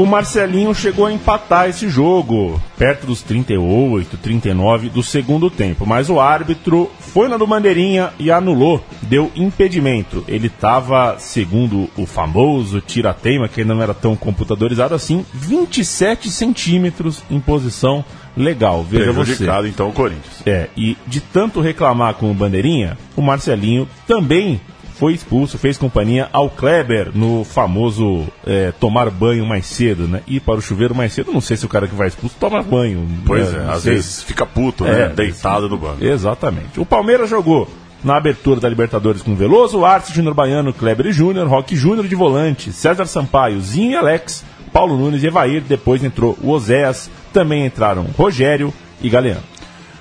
O 0.00 0.06
Marcelinho 0.06 0.74
chegou 0.74 1.04
a 1.04 1.12
empatar 1.12 1.68
esse 1.68 1.86
jogo, 1.86 2.58
perto 2.78 3.06
dos 3.06 3.20
38, 3.20 4.16
39 4.16 4.88
do 4.88 5.02
segundo 5.02 5.50
tempo, 5.50 5.84
mas 5.84 6.08
o 6.08 6.18
árbitro 6.18 6.90
foi 6.98 7.28
na 7.28 7.36
do 7.36 7.46
Bandeirinha 7.46 8.10
e 8.18 8.30
anulou, 8.30 8.82
deu 9.02 9.30
impedimento. 9.36 10.24
Ele 10.26 10.46
estava, 10.46 11.18
segundo 11.18 11.90
o 11.98 12.06
famoso 12.06 12.80
tira-teima, 12.80 13.46
que 13.46 13.60
ainda 13.60 13.74
não 13.74 13.82
era 13.82 13.92
tão 13.92 14.16
computadorizado 14.16 14.94
assim, 14.94 15.22
27 15.34 16.30
centímetros 16.30 17.22
em 17.30 17.38
posição 17.38 18.02
legal. 18.34 18.82
Veja 18.82 19.12
você. 19.12 19.32
Prejudicado, 19.32 19.68
então, 19.68 19.90
o 19.90 19.92
Corinthians. 19.92 20.40
É, 20.46 20.70
e 20.78 20.96
de 21.06 21.20
tanto 21.20 21.60
reclamar 21.60 22.14
com 22.14 22.30
o 22.30 22.34
Bandeirinha, 22.34 22.96
o 23.14 23.20
Marcelinho 23.20 23.86
também 24.06 24.62
foi 25.00 25.14
expulso, 25.14 25.56
fez 25.56 25.78
companhia 25.78 26.28
ao 26.30 26.50
Kleber 26.50 27.10
no 27.14 27.42
famoso 27.42 28.28
é, 28.46 28.70
tomar 28.70 29.08
banho 29.08 29.46
mais 29.46 29.64
cedo, 29.64 30.06
né? 30.06 30.20
Ir 30.26 30.40
para 30.40 30.56
o 30.56 30.60
chuveiro 30.60 30.94
mais 30.94 31.14
cedo. 31.14 31.32
Não 31.32 31.40
sei 31.40 31.56
se 31.56 31.64
o 31.64 31.70
cara 31.70 31.88
que 31.88 31.94
vai 31.94 32.08
expulso 32.08 32.36
toma 32.38 32.62
banho. 32.62 33.08
Pois 33.24 33.50
né? 33.50 33.64
é, 33.66 33.72
às 33.72 33.82
sei. 33.82 33.94
vezes 33.94 34.22
fica 34.22 34.44
puto, 34.44 34.84
né? 34.84 35.04
É, 35.04 35.08
Deitado 35.08 35.70
no 35.70 35.78
banco. 35.78 36.04
Exatamente. 36.04 36.78
O 36.78 36.84
Palmeiras 36.84 37.30
jogou 37.30 37.66
na 38.04 38.18
abertura 38.18 38.60
da 38.60 38.68
Libertadores 38.68 39.22
com 39.22 39.34
Veloso, 39.34 39.86
Arce, 39.86 40.12
Júnior 40.12 40.34
Baiano, 40.34 40.74
Kleber 40.74 41.06
e 41.06 41.12
Júnior, 41.12 41.48
Roque 41.48 41.74
Júnior 41.74 42.06
de 42.06 42.14
volante, 42.14 42.70
César 42.70 43.06
Sampaio, 43.06 43.58
Zinho 43.62 43.92
e 43.92 43.96
Alex, 43.96 44.44
Paulo 44.70 44.98
Nunes 44.98 45.22
e 45.22 45.28
Evair. 45.28 45.62
Depois 45.62 46.04
entrou 46.04 46.36
o 46.42 46.50
Oséas. 46.50 47.10
Também 47.32 47.64
entraram 47.64 48.02
Rogério 48.18 48.70
e 49.00 49.08
Galeano. 49.08 49.42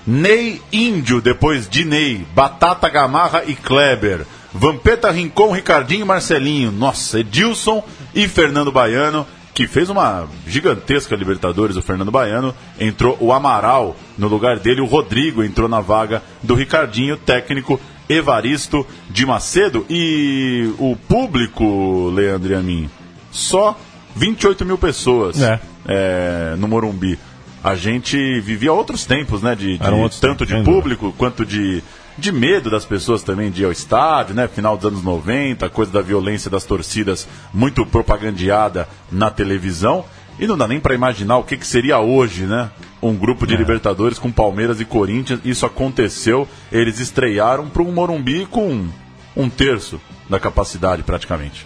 Ney 0.06 0.62
Índio, 0.74 1.22
depois 1.22 1.70
de 1.70 1.86
Ney, 1.86 2.26
Batata 2.36 2.90
Gamarra 2.90 3.44
e 3.48 3.56
Kleber. 3.56 4.26
Vampeta 4.54 5.12
Rincon, 5.12 5.52
Ricardinho 5.52 6.02
e 6.02 6.06
Marcelinho. 6.06 6.72
Nossa, 6.72 7.20
Edilson 7.20 7.84
e 8.16 8.28
Fernando 8.28 8.72
Baiano, 8.72 9.26
que 9.54 9.68
fez 9.68 9.90
uma 9.90 10.28
gigantesca 10.48 11.16
Libertadores, 11.16 11.76
o 11.76 11.82
Fernando 11.82 12.12
Baiano. 12.12 12.54
Entrou 12.80 13.18
o 13.20 13.32
Amaral 13.32 13.96
no 14.18 14.28
lugar 14.28 14.60
dele, 14.60 14.82
o 14.82 14.86
Rodrigo 14.86 15.44
entrou 15.44 15.68
na 15.70 15.82
vaga 15.82 16.24
do 16.42 16.56
Ricardinho, 16.56 17.18
técnico 17.18 17.80
Evaristo 18.08 18.86
de 19.10 19.26
Macedo. 19.26 19.86
E 19.90 20.74
o 20.80 20.96
público, 20.96 22.10
Leandro 22.10 22.52
e 22.52 22.56
a 22.56 22.60
mim, 22.62 22.90
só 23.32 23.78
28 24.16 24.66
mil 24.66 24.78
pessoas 24.78 25.42
É. 25.42 25.60
é, 25.88 26.56
no 26.58 26.68
Morumbi. 26.68 27.20
A 27.62 27.76
gente 27.76 28.18
vivia 28.40 28.72
outros 28.72 29.06
tempos, 29.06 29.44
né? 29.44 29.54
De, 29.54 29.78
de 29.78 29.84
tanto 30.22 30.46
de 30.46 30.54
público 30.64 31.14
quanto 31.18 31.46
de, 31.46 31.84
de 32.20 32.32
medo 32.32 32.70
das 32.70 32.86
pessoas 32.86 33.24
também 33.24 33.50
de 33.50 33.62
ir 33.62 33.66
ao 33.66 33.72
estádio, 33.72 34.36
né? 34.36 34.48
Final 34.48 34.78
dos 34.78 34.86
anos 34.86 35.04
90, 35.04 35.70
coisa 35.70 35.92
da 35.92 36.02
violência 36.02 36.50
das 36.52 36.64
torcidas 36.66 37.28
muito 37.54 37.86
propagandeada 37.86 38.88
na 39.12 39.32
televisão. 39.32 40.06
E 40.38 40.46
não 40.48 40.58
dá 40.58 40.68
nem 40.68 40.80
para 40.80 40.94
imaginar 40.96 41.38
o 41.38 41.44
que, 41.44 41.58
que 41.58 41.66
seria 41.68 42.00
hoje, 42.00 42.44
né? 42.46 42.70
Um 43.02 43.16
grupo 43.16 43.46
É. 43.46 43.48
de 43.48 43.56
Libertadores 43.58 44.20
com 44.20 44.32
Palmeiras 44.32 44.80
e 44.80 44.86
Corinthians. 44.86 45.40
Isso 45.44 45.66
aconteceu. 45.66 46.48
Eles 46.72 47.00
estrearam 47.00 47.68
para 47.70 47.82
um 47.82 47.92
Morumbi 47.92 48.46
com 48.46 48.88
um 49.36 49.50
terço 49.50 50.00
da 50.30 50.40
capacidade, 50.40 51.04
praticamente. 51.04 51.66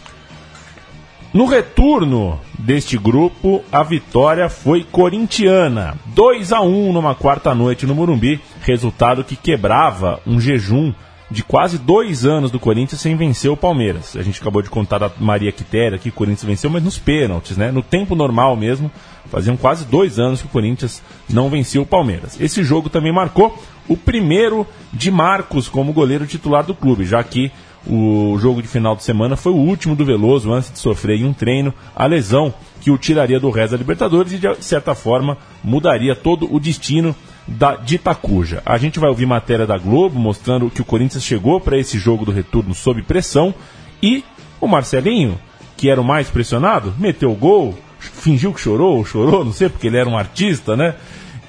No 1.34 1.46
retorno 1.46 2.40
deste 2.60 2.96
grupo, 2.96 3.64
a 3.72 3.82
vitória 3.82 4.48
foi 4.50 4.84
corintiana. 4.84 5.96
2 6.14 6.54
a 6.54 6.62
1 6.62 6.94
numa 6.94 7.16
quarta 7.16 7.56
noite 7.56 7.88
no 7.88 7.96
Morumbi, 7.96 8.40
resultado 8.62 9.24
que 9.24 9.36
quebrava 9.36 10.22
um 10.28 10.40
jejum 10.40 10.94
de 11.32 11.44
quase 11.44 11.80
dois 11.80 12.24
anos 12.24 12.52
do 12.52 12.60
Corinthians 12.60 13.02
sem 13.02 13.16
vencer 13.16 13.50
o 13.50 13.58
Palmeiras. 13.58 14.16
A 14.16 14.22
gente 14.22 14.40
acabou 14.40 14.62
de 14.62 14.70
contar 14.70 15.00
da 15.00 15.12
Maria 15.20 15.52
Quitéria 15.52 15.98
que 15.98 16.10
o 16.10 16.14
Corinthians 16.14 16.44
venceu, 16.44 16.70
mas 16.70 16.84
nos 16.84 17.00
pênaltis, 17.00 17.58
né? 17.58 17.72
No 17.72 17.82
tempo 17.82 18.14
normal 18.14 18.56
mesmo, 18.56 18.92
faziam 19.32 19.58
quase 19.58 19.86
dois 19.86 20.20
anos 20.20 20.40
que 20.40 20.46
o 20.46 20.52
Corinthians 20.52 21.02
não 21.28 21.50
vencia 21.50 21.82
o 21.82 21.86
Palmeiras. 21.86 22.40
Esse 22.40 22.64
jogo 22.64 22.90
também 22.90 23.12
marcou 23.12 23.60
o 23.88 23.98
primeiro 23.98 24.68
de 24.94 25.10
Marcos 25.10 25.68
como 25.68 25.94
goleiro 25.94 26.28
titular 26.28 26.64
do 26.64 26.76
clube, 26.76 27.06
já 27.06 27.24
que 27.24 27.52
o 27.86 28.38
jogo 28.40 28.62
de 28.62 28.68
final 28.68 28.96
de 28.96 29.04
semana 29.04 29.36
foi 29.36 29.52
o 29.52 29.58
último 29.58 29.96
do 29.96 30.06
Veloso 30.06 30.54
antes 30.54 30.72
de 30.72 30.80
sofrer 30.80 31.20
em 31.20 31.26
um 31.26 31.34
treino 31.34 31.74
a 31.96 32.06
lesão 32.06 32.54
que 32.80 32.90
o 32.90 32.98
tiraria 32.98 33.40
do 33.40 33.50
resto 33.50 33.72
da 33.72 33.78
Libertadores 33.78 34.32
e, 34.34 34.38
de 34.38 34.64
certa 34.64 34.96
forma, 34.96 35.38
mudaria 35.64 36.16
todo 36.16 36.54
o 36.54 36.60
destino 36.60 37.16
da, 37.48 37.76
de 37.76 37.96
Itacuja. 37.96 38.62
A 38.66 38.78
gente 38.78 39.00
vai 39.00 39.10
ouvir 39.10 39.26
matéria 39.26 39.68
da 39.68 39.78
Globo 39.78 40.18
mostrando 40.18 40.70
que 40.70 40.82
o 40.82 40.86
Corinthians 40.86 41.24
chegou 41.24 41.60
para 41.60 41.78
esse 41.78 41.98
jogo 41.98 42.26
do 42.26 42.32
retorno 42.32 42.74
sob 42.74 43.02
pressão 43.04 43.54
e 44.02 44.24
o 44.60 44.68
Marcelinho, 44.68 45.38
que 45.76 45.90
era 45.90 46.00
o 46.00 46.06
mais 46.06 46.30
pressionado, 46.30 46.94
meteu 46.98 47.32
o 47.32 47.36
gol, 47.36 47.78
fingiu 48.00 48.54
que 48.54 48.62
chorou, 48.62 49.04
chorou, 49.04 49.44
não 49.44 49.52
sei, 49.52 49.68
porque 49.68 49.88
ele 49.88 49.98
era 49.98 50.10
um 50.10 50.18
artista, 50.18 50.76
né? 50.76 50.96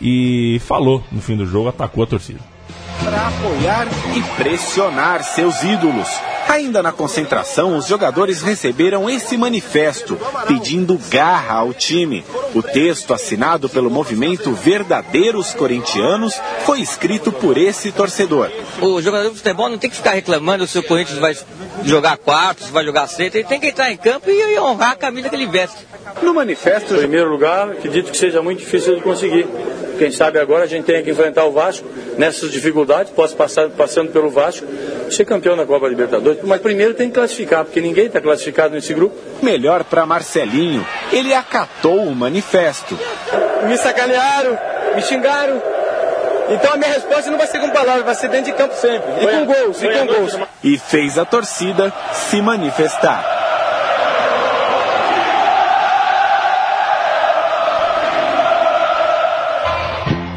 E 0.01 0.61
falou 0.65 1.03
no 1.13 1.21
fim 1.21 1.37
do 1.37 1.47
jogo, 1.47 1.69
atacou 1.69 2.03
a 2.03 2.07
torcida. 2.07 2.54
Para 3.03 3.29
apoiar 3.29 3.89
e 4.17 4.23
pressionar 4.37 5.23
seus 5.23 5.63
ídolos. 5.63 6.09
Ainda 6.49 6.83
na 6.83 6.93
concentração, 6.93 7.77
os 7.77 7.87
jogadores 7.87 8.43
receberam 8.43 9.09
esse 9.09 9.37
manifesto 9.37 10.19
pedindo 10.47 11.01
garra 11.11 11.55
ao 11.57 11.73
time. 11.73 12.25
O 12.55 12.63
texto, 12.63 13.15
assinado 13.15 13.69
pelo 13.69 13.91
movimento 13.91 14.53
Verdadeiros 14.53 15.55
Corintianos, 15.55 16.41
foi 16.65 16.81
escrito 16.81 17.33
por 17.33 17.57
esse 17.57 17.91
torcedor. 17.91 18.51
O 18.81 19.01
jogador 19.01 19.31
de 19.31 19.37
futebol 19.37 19.69
não 19.69 19.79
tem 19.79 19.91
que 19.91 19.97
ficar 19.97 20.13
reclamando 20.13 20.67
se 20.67 20.79
o 20.79 20.83
Corinthians 20.83 21.19
vai 21.19 21.37
jogar 21.83 22.17
quarto, 22.19 22.65
se 22.65 22.71
vai 22.71 22.85
jogar 22.85 23.09
sexta. 23.09 23.39
Ele 23.39 23.49
tem 23.49 23.59
que 23.59 23.69
entrar 23.69 23.91
em 23.91 23.97
campo 23.97 24.31
e 24.31 24.59
honrar 24.59 24.93
a 24.93 24.97
camisa 24.97 25.29
que 25.29 25.35
ele 25.35 25.47
veste. 25.47 25.94
No 26.23 26.35
manifesto, 26.35 26.95
em 26.95 26.99
primeiro 26.99 27.31
lugar, 27.31 27.71
acredito 27.71 28.11
que 28.11 28.17
seja 28.17 28.43
muito 28.43 28.59
difícil 28.59 28.97
de 28.97 29.03
conseguir. 29.03 29.47
Quem 29.99 30.11
sabe 30.11 30.39
agora 30.39 30.65
a 30.65 30.67
gente 30.67 30.85
tem 30.85 31.03
que 31.03 31.11
enfrentar 31.11 31.45
o 31.45 31.53
Vasco 31.53 31.87
nessas 32.19 32.51
dificuldades, 32.51 33.13
posso 33.13 33.37
passar 33.37 33.69
passando 33.71 34.11
pelo 34.11 34.29
Vasco, 34.29 34.67
ser 35.11 35.25
campeão 35.25 35.57
da 35.57 35.65
Copa 35.65 35.87
Libertadores. 35.89 36.41
Mas 36.43 36.61
primeiro 36.61 36.95
tem 36.95 37.09
que 37.09 37.15
classificar, 37.15 37.65
porque 37.65 37.81
ninguém 37.81 38.07
está 38.07 38.21
classificado 38.21 38.75
nesse 38.75 38.93
grupo. 38.93 39.17
Melhor 39.43 39.85
para 39.85 40.05
Marcelinho, 40.05 40.87
ele 41.13 41.33
acatou 41.33 42.03
o 42.03 42.15
manifesto. 42.15 42.99
Me 43.69 43.77
sacanearam, 43.79 44.59
me 44.97 45.03
xingaram. 45.03 45.63
Então 46.51 46.75
a 46.75 46.77
minha 46.77 46.93
resposta 46.93 47.31
não 47.31 47.39
vai 47.39 47.47
ser 47.47 47.59
com 47.59 47.71
palavras, 47.71 48.05
vai 48.05 48.15
ser 48.15 48.29
dentro 48.29 48.53
de 48.53 48.59
campo 48.59 48.75
sempre. 48.75 49.11
E 49.21 49.27
com 49.27 49.47
gols, 49.47 49.83
e 49.83 49.89
com 49.89 50.07
gols. 50.07 50.39
E 50.63 50.77
fez 50.79 51.19
a 51.19 51.25
torcida 51.25 51.93
se 52.13 52.43
manifestar. 52.43 53.44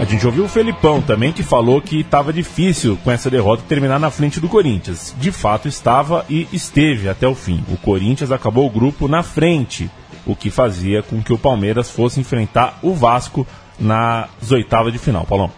Gente 0.07 0.25
ouviu 0.25 0.45
o 0.45 0.49
Felipão 0.49 1.01
também, 1.01 1.33
que 1.33 1.43
falou 1.43 1.81
que 1.81 1.99
estava 1.99 2.31
difícil 2.31 2.97
com 3.03 3.11
essa 3.11 3.29
derrota 3.29 3.63
terminar 3.67 3.99
na 3.99 4.09
frente 4.09 4.39
do 4.39 4.47
Corinthians. 4.47 5.13
De 5.19 5.31
fato 5.31 5.67
estava 5.67 6.25
e 6.29 6.47
esteve 6.53 7.09
até 7.09 7.27
o 7.27 7.35
fim. 7.35 7.63
O 7.69 7.77
Corinthians 7.77 8.31
acabou 8.31 8.65
o 8.65 8.69
grupo 8.69 9.07
na 9.07 9.21
frente, 9.21 9.89
o 10.25 10.35
que 10.35 10.49
fazia 10.49 11.03
com 11.03 11.21
que 11.21 11.33
o 11.33 11.37
Palmeiras 11.37 11.89
fosse 11.89 12.19
enfrentar 12.19 12.79
o 12.81 12.93
Vasco 12.93 13.45
nas 13.79 14.51
oitavas 14.51 14.93
de 14.93 14.99
final. 14.99 15.25
Paulão. 15.25 15.51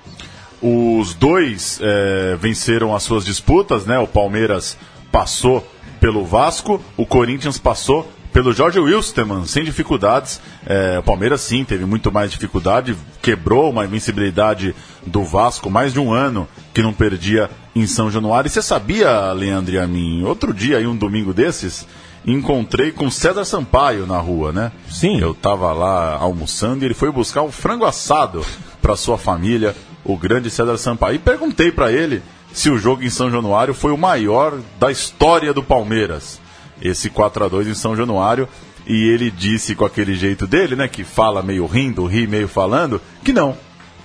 Os 0.62 1.14
dois 1.14 1.80
eh, 1.82 2.38
venceram 2.40 2.94
as 2.94 3.04
suas 3.04 3.24
disputas, 3.24 3.86
né? 3.86 3.98
O 4.00 4.08
Palmeiras 4.08 4.78
passou 5.12 5.66
pelo 6.00 6.26
Vasco, 6.26 6.82
o 6.98 7.06
Corinthians 7.06 7.58
passou 7.58 8.10
pelo 8.32 8.54
Jorge 8.54 8.80
Wilstermann, 8.80 9.46
sem 9.46 9.64
dificuldades. 9.64 10.40
Eh, 10.66 10.98
o 11.00 11.04
Palmeiras, 11.04 11.42
sim, 11.42 11.64
teve 11.64 11.86
muito 11.86 12.12
mais 12.12 12.32
dificuldade, 12.32 12.96
quebrou 13.22 13.70
uma 13.70 13.86
invencibilidade 13.86 14.76
do 15.06 15.24
Vasco, 15.24 15.70
mais 15.70 15.94
de 15.94 16.00
um 16.00 16.14
ano 16.14 16.48
que 16.74 16.82
não 16.82 16.94
perdia 16.94 17.50
em 17.76 17.88
São 17.88 18.12
Januário. 18.12 18.48
E 18.48 18.52
você 18.52 18.62
sabia, 18.62 19.32
Leandro 19.32 19.74
e 19.74 19.80
a 19.80 19.88
mim, 19.88 20.24
outro 20.24 20.54
dia, 20.54 20.78
aí, 20.78 20.88
um 20.88 20.96
domingo 20.96 21.34
desses, 21.34 21.88
encontrei 22.26 22.92
com 22.92 23.10
César 23.10 23.46
Sampaio 23.46 24.06
na 24.06 24.20
rua, 24.20 24.52
né? 24.52 24.72
Sim. 24.90 25.20
Eu 25.20 25.34
tava 25.34 25.72
lá 25.74 26.16
almoçando 26.16 26.84
e 26.84 26.88
ele 26.88 26.94
foi 26.94 27.12
buscar 27.12 27.42
um 27.42 27.52
frango 27.52 27.86
assado 27.86 28.46
para 28.82 28.96
sua 28.96 29.18
família, 29.18 29.76
o 30.04 30.16
grande 30.18 30.50
César 30.50 30.78
Sampaio. 30.78 31.16
E 31.16 31.20
perguntei 31.20 31.72
para 31.72 31.92
ele 31.92 32.22
se 32.54 32.70
o 32.70 32.78
jogo 32.78 33.04
em 33.04 33.10
São 33.10 33.30
Januário 33.30 33.74
foi 33.74 33.92
o 33.92 33.98
maior 33.98 34.60
da 34.80 34.92
história 34.92 35.54
do 35.54 35.64
Palmeiras. 35.64 36.40
Esse 36.82 37.10
4 37.10 37.46
a 37.46 37.48
2 37.48 37.68
em 37.68 37.74
São 37.74 37.96
Januário. 37.96 38.48
E 38.88 39.08
ele 39.10 39.30
disse 39.30 39.76
com 39.76 39.86
aquele 39.86 40.16
jeito 40.16 40.48
dele, 40.48 40.76
né, 40.76 40.88
que 40.88 41.04
fala 41.04 41.44
meio 41.44 41.66
rindo, 41.66 42.06
ri 42.06 42.26
meio 42.26 42.48
falando, 42.48 43.00
que 43.24 43.32
não, 43.32 43.56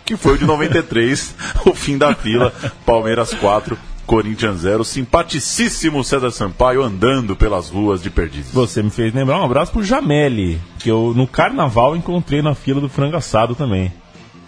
que 0.05 0.17
foi 0.17 0.35
o 0.35 0.39
de 0.39 0.45
93, 0.45 1.35
o 1.65 1.75
fim 1.75 1.97
da 1.97 2.15
fila, 2.15 2.53
Palmeiras 2.85 3.33
4, 3.33 3.79
Corinthians 4.07 4.61
0, 4.61 4.85
simpaticíssimo 4.85 6.05
César 6.05 6.31
Sampaio 6.31 6.83
andando 6.83 7.35
pelas 7.35 7.71
ruas 7.71 8.03
de 8.03 8.11
Perdizes. 8.11 8.53
Você 8.53 8.83
me 8.83 8.91
fez 8.91 9.15
lembrar 9.15 9.41
um 9.41 9.45
abraço 9.45 9.73
pro 9.73 9.83
Jameli, 9.83 10.61
que 10.79 10.91
eu 10.91 11.15
no 11.17 11.27
carnaval 11.27 11.97
encontrei 11.97 12.43
na 12.43 12.55
fila 12.55 12.81
do 12.81 12.89
frango 12.89 13.17
assado 13.17 13.55
também. 13.55 13.93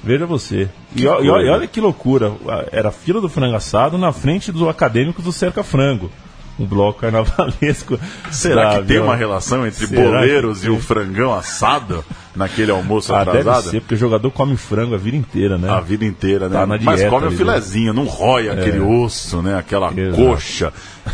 Veja 0.04 0.26
você. 0.26 0.68
E, 0.94 1.02
e 1.02 1.08
olha 1.08 1.66
que 1.66 1.80
loucura. 1.80 2.32
Era 2.70 2.90
a 2.90 2.92
fila 2.92 3.20
do 3.20 3.28
frango 3.28 3.56
assado 3.56 3.98
na 3.98 4.12
frente 4.12 4.52
dos 4.52 4.68
acadêmicos 4.68 5.24
do 5.24 5.32
Cerca 5.32 5.64
Frango. 5.64 6.10
Um 6.58 6.64
bloco 6.64 7.00
carnavalesco. 7.00 7.98
Será 8.30 8.78
que 8.78 8.86
tem 8.86 8.98
uma 8.98 9.14
relação 9.14 9.66
entre 9.66 9.86
Será 9.86 10.02
boleiros 10.10 10.64
e 10.64 10.70
o 10.70 10.80
frangão 10.80 11.34
assado 11.34 12.02
naquele 12.34 12.70
almoço 12.70 13.14
Ah, 13.14 13.24
deve 13.24 13.40
atrasado? 13.40 13.70
ser, 13.70 13.80
porque 13.80 13.94
o 13.94 13.98
jogador 13.98 14.30
come 14.30 14.56
frango 14.56 14.94
a 14.94 14.98
vida 14.98 15.16
inteira, 15.16 15.58
né? 15.58 15.68
A 15.70 15.80
vida 15.80 16.04
inteira, 16.04 16.48
né? 16.48 16.54
Tá 16.58 16.66
na 16.66 16.78
Mas 16.80 16.96
dieta 17.00 17.10
come 17.10 17.24
o 17.24 17.28
ali, 17.28 17.36
filezinho, 17.36 17.92
não 17.92 18.04
rói 18.04 18.48
aquele 18.48 18.78
É. 18.78 18.80
osso, 18.80 19.42
né? 19.42 19.56
Aquela 19.58 19.92
Exato. 19.94 20.16
coxa. 20.16 20.72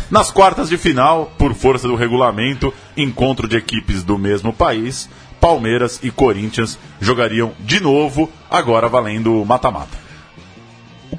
Nas 0.09 0.31
quartas 0.31 0.69
de 0.69 0.77
final, 0.77 1.31
por 1.37 1.53
força 1.53 1.87
do 1.87 1.95
regulamento, 1.95 2.73
encontro 2.95 3.47
de 3.47 3.57
equipes 3.57 4.01
do 4.03 4.17
mesmo 4.17 4.53
país, 4.53 5.09
Palmeiras 5.41 5.99
e 6.01 6.09
Corinthians 6.09 6.79
jogariam 7.01 7.51
de 7.59 7.81
novo, 7.81 8.29
agora 8.49 8.87
valendo 8.87 9.43
mata-mata. 9.45 10.02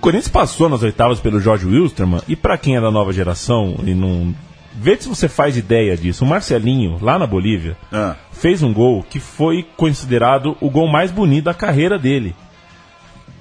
Corinthians 0.05 0.29
passou 0.29 0.69
nas 0.69 0.83
oitavas 0.83 1.19
pelo 1.19 1.41
Jorge 1.41 1.65
Wilstermann, 1.65 2.21
e 2.29 2.37
pra 2.37 2.59
quem 2.59 2.77
é 2.77 2.81
da 2.81 2.91
nova 2.91 3.11
geração 3.11 3.77
e 3.87 3.95
não 3.95 4.35
vê 4.75 4.99
se 4.99 5.09
você 5.09 5.29
faz 5.29 5.57
ideia 5.57 5.97
disso. 5.97 6.27
O 6.27 6.29
Marcelinho, 6.29 6.99
lá 7.01 7.19
na 7.19 7.27
Bolívia, 7.27 7.75
Ah. 7.91 8.15
fez 8.31 8.63
um 8.63 8.71
gol 8.71 9.03
que 9.03 9.19
foi 9.19 9.67
considerado 9.79 10.59
o 10.61 10.69
gol 10.69 10.87
mais 10.89 11.11
bonito 11.11 11.45
da 11.45 11.55
carreira 11.55 11.99
dele. 11.99 12.37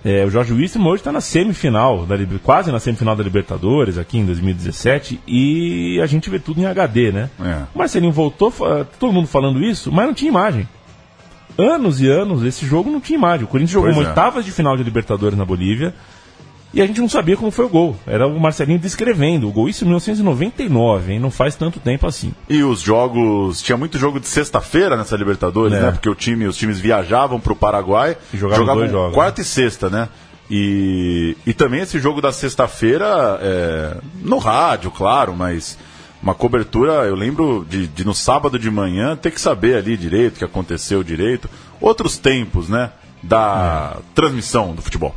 É, 0.05 0.23
o 0.23 0.29
Jorge 0.29 0.53
Wilson 0.53 0.81
hoje 0.85 1.01
está 1.01 1.11
na 1.11 1.19
semifinal, 1.19 2.05
da, 2.05 2.15
quase 2.41 2.71
na 2.71 2.79
semifinal 2.79 3.13
da 3.13 3.23
Libertadores, 3.25 3.97
aqui 3.97 4.17
em 4.17 4.25
2017, 4.25 5.19
e 5.27 5.99
a 6.01 6.05
gente 6.05 6.29
vê 6.29 6.39
tudo 6.39 6.61
em 6.61 6.65
HD, 6.65 7.11
né? 7.11 7.29
É. 7.41 7.63
O 7.75 7.79
Marcelinho 7.79 8.13
voltou, 8.13 8.53
todo 8.97 9.11
mundo 9.11 9.27
falando 9.27 9.61
isso, 9.61 9.91
mas 9.91 10.05
não 10.05 10.13
tinha 10.13 10.29
imagem. 10.29 10.65
Anos 11.57 11.99
e 11.99 12.07
anos, 12.07 12.41
esse 12.41 12.65
jogo 12.65 12.89
não 12.89 13.01
tinha 13.01 13.17
imagem. 13.17 13.43
O 13.43 13.49
Corinthians 13.49 13.71
jogou 13.71 13.91
é. 13.91 14.07
oitavas 14.07 14.45
de 14.45 14.51
final 14.51 14.77
de 14.77 14.83
Libertadores 14.83 15.37
na 15.37 15.43
Bolívia, 15.45 15.93
e 16.73 16.81
a 16.81 16.87
gente 16.87 16.99
não 16.99 17.07
sabia 17.07 17.37
como 17.37 17.51
foi 17.51 17.65
o 17.65 17.69
gol. 17.69 17.95
Era 18.07 18.25
o 18.27 18.39
Marcelinho 18.39 18.79
descrevendo 18.79 19.47
o 19.47 19.51
gol. 19.51 19.69
Isso 19.69 19.83
em 19.83 19.87
1999, 19.87 21.13
hein? 21.13 21.19
Não 21.19 21.29
faz 21.29 21.55
tanto 21.55 21.79
tempo 21.79 22.07
assim. 22.07 22.33
E 22.49 22.63
os 22.63 22.81
jogos. 22.81 23.61
Tinha 23.61 23.77
muito 23.77 23.97
jogo 23.99 24.19
de 24.19 24.27
sexta-feira 24.27 24.97
nessa 24.97 25.15
Libertadores, 25.15 25.73
É. 25.77 25.81
né? 25.81 25.91
Porque 25.91 26.09
o 26.09 26.15
time, 26.15 26.47
os 26.47 26.57
times 26.57 26.79
viajavam 26.79 27.39
pro 27.39 27.55
Paraguai 27.55 28.17
E 28.33 28.37
jogavam 28.37 28.65
dois 28.75 28.91
jogos, 28.91 29.13
quarta 29.13 29.41
e 29.41 29.45
sexta, 29.45 29.89
né? 29.89 30.09
E, 30.49 31.37
e 31.45 31.53
também 31.53 31.81
esse 31.81 31.99
jogo 31.99 32.21
da 32.21 32.31
sexta-feira 32.31 33.39
é, 33.41 33.97
no 34.21 34.37
rádio, 34.37 34.91
claro, 34.91 35.33
mas 35.35 35.77
uma 36.21 36.33
cobertura, 36.35 36.91
eu 37.05 37.15
lembro 37.15 37.65
de, 37.69 37.87
de 37.87 38.05
no 38.05 38.13
sábado 38.13 38.57
de 38.59 38.69
manhã 38.69 39.15
ter 39.15 39.31
que 39.31 39.39
saber 39.41 39.75
ali 39.77 39.95
direito 39.97 40.35
o 40.35 40.39
que 40.39 40.45
aconteceu 40.45 41.03
direito. 41.03 41.49
Outros 41.81 42.17
tempos, 42.17 42.67
né? 42.69 42.91
Da 43.21 43.97
transmissão 44.13 44.73
do 44.75 44.81
futebol. 44.81 45.15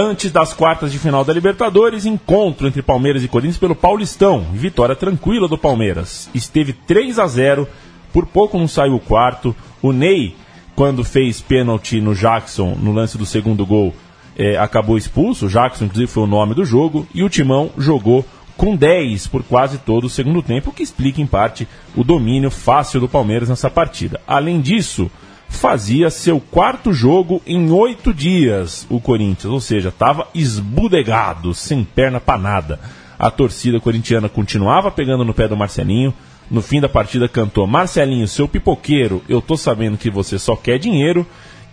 Antes 0.00 0.30
das 0.30 0.52
quartas 0.52 0.92
de 0.92 0.98
final 1.00 1.24
da 1.24 1.32
Libertadores, 1.32 2.06
encontro 2.06 2.68
entre 2.68 2.82
Palmeiras 2.82 3.24
e 3.24 3.26
Corinthians 3.26 3.58
pelo 3.58 3.74
Paulistão. 3.74 4.46
Vitória 4.52 4.94
tranquila 4.94 5.48
do 5.48 5.58
Palmeiras. 5.58 6.30
Esteve 6.32 6.72
3 6.72 7.18
a 7.18 7.26
0 7.26 7.66
por 8.12 8.24
pouco 8.24 8.56
não 8.56 8.68
saiu 8.68 8.94
o 8.94 9.00
quarto. 9.00 9.56
O 9.82 9.90
Ney, 9.90 10.36
quando 10.76 11.02
fez 11.02 11.40
pênalti 11.40 12.00
no 12.00 12.14
Jackson, 12.14 12.76
no 12.80 12.92
lance 12.92 13.18
do 13.18 13.26
segundo 13.26 13.66
gol, 13.66 13.92
eh, 14.38 14.56
acabou 14.56 14.96
expulso. 14.96 15.46
O 15.46 15.48
Jackson, 15.48 15.86
inclusive, 15.86 16.12
foi 16.12 16.22
o 16.22 16.28
nome 16.28 16.54
do 16.54 16.64
jogo. 16.64 17.04
E 17.12 17.24
o 17.24 17.28
Timão 17.28 17.68
jogou 17.76 18.24
com 18.56 18.76
10 18.76 19.26
por 19.26 19.42
quase 19.42 19.78
todo 19.78 20.04
o 20.04 20.10
segundo 20.10 20.44
tempo, 20.44 20.70
o 20.70 20.72
que 20.72 20.84
explica, 20.84 21.20
em 21.20 21.26
parte, 21.26 21.66
o 21.96 22.04
domínio 22.04 22.52
fácil 22.52 23.00
do 23.00 23.08
Palmeiras 23.08 23.48
nessa 23.48 23.68
partida. 23.68 24.20
Além 24.28 24.60
disso, 24.60 25.10
fazia 25.48 26.10
seu 26.10 26.38
quarto 26.38 26.92
jogo 26.92 27.42
em 27.46 27.70
oito 27.70 28.12
dias, 28.12 28.86
o 28.88 29.00
Corinthians, 29.00 29.52
ou 29.52 29.60
seja, 29.60 29.88
estava 29.88 30.28
esbudegado, 30.34 31.54
sem 31.54 31.82
perna 31.82 32.20
para 32.20 32.38
nada. 32.38 32.80
A 33.18 33.30
torcida 33.30 33.80
corintiana 33.80 34.28
continuava 34.28 34.90
pegando 34.90 35.24
no 35.24 35.34
pé 35.34 35.48
do 35.48 35.56
Marcelinho. 35.56 36.14
No 36.48 36.62
fim 36.62 36.80
da 36.80 36.88
partida 36.88 37.28
cantou: 37.28 37.66
Marcelinho, 37.66 38.28
seu 38.28 38.46
pipoqueiro, 38.46 39.22
eu 39.28 39.42
tô 39.42 39.56
sabendo 39.56 39.98
que 39.98 40.10
você 40.10 40.38
só 40.38 40.54
quer 40.54 40.78
dinheiro. 40.78 41.26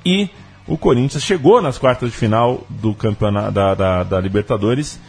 E 0.03 0.29
o 0.67 0.77
Corinthians 0.77 1.23
chegou 1.23 1.61
nas 1.61 1.77
quartas 1.77 2.09
de 2.09 2.17
final 2.17 2.65
do 2.69 2.95
campeonato 2.95 3.51
da, 3.51 3.75
da, 3.75 4.03
da 4.03 4.19
Libertadores 4.19 4.99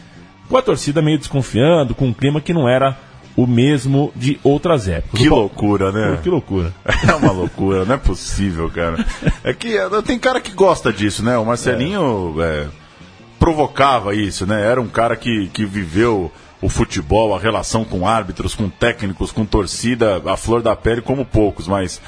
com 0.48 0.56
a 0.56 0.62
torcida 0.62 1.02
meio 1.02 1.18
desconfiando, 1.18 1.94
com 1.94 2.06
um 2.06 2.12
clima 2.12 2.40
que 2.40 2.52
não 2.52 2.68
era 2.68 2.96
o 3.36 3.46
mesmo 3.46 4.10
de 4.16 4.40
outras 4.42 4.88
épocas. 4.88 5.20
Que 5.20 5.28
loucura, 5.28 5.92
né? 5.92 6.18
Que 6.22 6.30
loucura. 6.30 6.72
É 7.06 7.14
uma 7.14 7.30
loucura, 7.30 7.84
não 7.84 7.94
é 7.94 7.98
possível, 7.98 8.70
cara. 8.70 9.04
É 9.44 9.52
que 9.52 9.76
eh, 9.76 9.88
tem 10.04 10.18
cara 10.18 10.40
que 10.40 10.50
gosta 10.52 10.92
disso, 10.92 11.22
né? 11.22 11.36
O 11.36 11.44
Marcelinho 11.44 12.34
é, 12.40 12.66
provocava 13.38 14.14
isso, 14.14 14.46
né? 14.46 14.60
Era 14.62 14.80
um 14.80 14.88
cara 14.88 15.14
que, 15.14 15.48
que 15.52 15.64
viveu 15.64 16.32
o 16.60 16.68
futebol, 16.68 17.34
a 17.34 17.38
relação 17.38 17.84
com 17.84 18.08
árbitros, 18.08 18.54
com 18.54 18.68
técnicos, 18.68 19.30
com 19.30 19.44
torcida, 19.44 20.22
a 20.26 20.36
flor 20.36 20.62
da 20.62 20.74
pele 20.74 21.02
como 21.02 21.24
poucos, 21.24 21.68
mas 21.68 22.00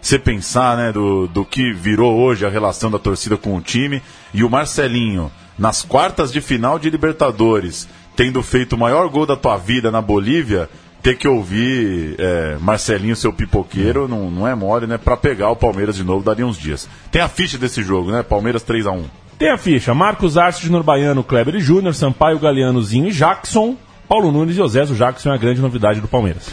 você 0.00 0.18
pensar, 0.18 0.76
né, 0.76 0.92
do, 0.92 1.26
do 1.26 1.44
que 1.44 1.72
virou 1.72 2.16
hoje 2.16 2.46
a 2.46 2.48
relação 2.48 2.90
da 2.90 2.98
torcida 2.98 3.36
com 3.36 3.56
o 3.56 3.60
time 3.60 4.00
e 4.32 4.44
o 4.44 4.50
Marcelinho 4.50 5.30
nas 5.58 5.82
quartas 5.82 6.32
de 6.32 6.40
final 6.40 6.78
de 6.78 6.88
Libertadores, 6.88 7.88
tendo 8.16 8.42
feito 8.42 8.72
o 8.72 8.78
maior 8.78 9.08
gol 9.08 9.26
da 9.26 9.36
tua 9.36 9.58
vida 9.58 9.90
na 9.90 10.00
Bolívia, 10.00 10.68
ter 11.02 11.16
que 11.16 11.28
ouvir 11.28 12.16
é, 12.18 12.56
Marcelinho, 12.60 13.14
seu 13.14 13.32
pipoqueiro, 13.32 14.08
não, 14.08 14.30
não 14.30 14.48
é 14.48 14.54
mole, 14.54 14.86
né? 14.86 14.98
Pra 14.98 15.16
pegar 15.16 15.50
o 15.50 15.56
Palmeiras 15.56 15.94
de 15.94 16.02
novo, 16.02 16.24
daria 16.24 16.46
uns 16.46 16.58
dias. 16.58 16.88
Tem 17.12 17.22
a 17.22 17.28
ficha 17.28 17.58
desse 17.58 17.82
jogo, 17.82 18.10
né? 18.10 18.22
Palmeiras 18.22 18.62
3 18.62 18.86
a 18.86 18.90
1 18.90 19.04
Tem 19.38 19.52
a 19.52 19.58
ficha: 19.58 19.94
Marcos 19.94 20.36
Arce, 20.36 20.62
Júnior 20.62 20.82
Baiano, 20.82 21.22
Kleber 21.22 21.54
e 21.54 21.60
Júnior, 21.60 21.94
Sampaio, 21.94 22.38
Galeanozinho 22.38 23.08
e 23.08 23.12
Jackson. 23.12 23.76
Paulo 24.08 24.32
Nunes 24.32 24.56
e 24.56 24.60
Osés, 24.60 24.90
o 24.90 24.94
Jackson 24.94 25.30
é 25.30 25.34
a 25.34 25.38
grande 25.38 25.60
novidade 25.60 26.00
do 26.00 26.08
Palmeiras. 26.08 26.48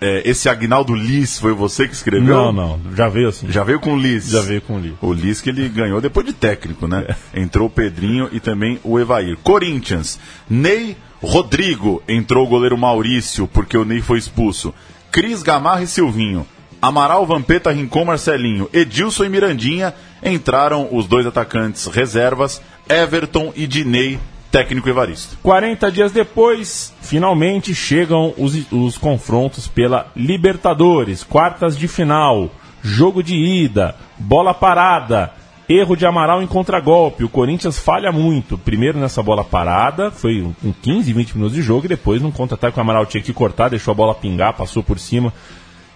É, 0.00 0.22
esse 0.24 0.48
Agnaldo 0.48 0.94
Liz 0.94 1.38
foi 1.38 1.52
você 1.52 1.86
que 1.86 1.94
escreveu? 1.94 2.34
Não, 2.34 2.52
não, 2.52 2.80
já 2.96 3.08
veio 3.08 3.28
assim. 3.28 3.50
Já 3.50 3.62
veio 3.62 3.78
com 3.78 3.94
o 3.94 3.98
Liz. 3.98 4.30
Já 4.30 4.40
veio 4.40 4.62
com 4.62 4.76
o 4.76 4.80
Liz. 4.80 4.94
O 5.02 5.12
Liz 5.12 5.40
que 5.40 5.50
ele 5.50 5.68
ganhou 5.68 6.00
depois 6.00 6.24
de 6.24 6.32
técnico, 6.32 6.88
né? 6.88 7.14
Entrou 7.34 7.66
o 7.66 7.70
Pedrinho 7.70 8.28
e 8.32 8.40
também 8.40 8.80
o 8.82 8.98
Evair. 8.98 9.36
Corinthians, 9.42 10.18
Ney 10.48 10.96
Rodrigo, 11.22 12.02
entrou 12.08 12.46
o 12.46 12.48
goleiro 12.48 12.78
Maurício, 12.78 13.46
porque 13.46 13.76
o 13.76 13.84
Ney 13.84 14.00
foi 14.00 14.18
expulso. 14.18 14.72
Cris 15.12 15.42
Gamarra 15.42 15.82
e 15.82 15.86
Silvinho. 15.86 16.46
Amaral, 16.80 17.26
Vampeta, 17.26 17.70
Rincon, 17.70 18.06
Marcelinho, 18.06 18.70
Edilson 18.72 19.24
e 19.24 19.28
Mirandinha 19.28 19.92
entraram 20.22 20.88
os 20.90 21.06
dois 21.06 21.26
atacantes 21.26 21.86
reservas, 21.86 22.62
Everton 22.88 23.52
e 23.54 23.66
Dinei, 23.66 24.18
técnico 24.50 24.88
Evaristo. 24.88 25.36
40 25.42 25.90
dias 25.92 26.12
depois, 26.12 26.92
finalmente 27.00 27.74
chegam 27.74 28.34
os, 28.36 28.70
os 28.72 28.98
confrontos 28.98 29.68
pela 29.68 30.08
Libertadores, 30.16 31.22
quartas 31.22 31.78
de 31.78 31.86
final, 31.86 32.50
jogo 32.82 33.22
de 33.22 33.36
ida, 33.36 33.94
bola 34.18 34.52
parada, 34.52 35.32
erro 35.68 35.96
de 35.96 36.04
Amaral 36.04 36.42
em 36.42 36.46
contragolpe. 36.46 37.24
O 37.24 37.28
Corinthians 37.28 37.78
falha 37.78 38.10
muito. 38.10 38.58
Primeiro 38.58 38.98
nessa 38.98 39.22
bola 39.22 39.44
parada, 39.44 40.10
foi 40.10 40.46
com 40.60 40.72
15, 40.72 41.12
20 41.12 41.34
minutos 41.34 41.54
de 41.54 41.62
jogo, 41.62 41.86
e 41.86 41.88
depois 41.88 42.20
num 42.20 42.32
contra-ataque 42.32 42.74
que 42.74 42.80
o 42.80 42.82
Amaral 42.82 43.06
tinha 43.06 43.22
que 43.22 43.32
cortar, 43.32 43.70
deixou 43.70 43.92
a 43.92 43.94
bola 43.94 44.14
pingar, 44.14 44.54
passou 44.54 44.82
por 44.82 44.98
cima, 44.98 45.32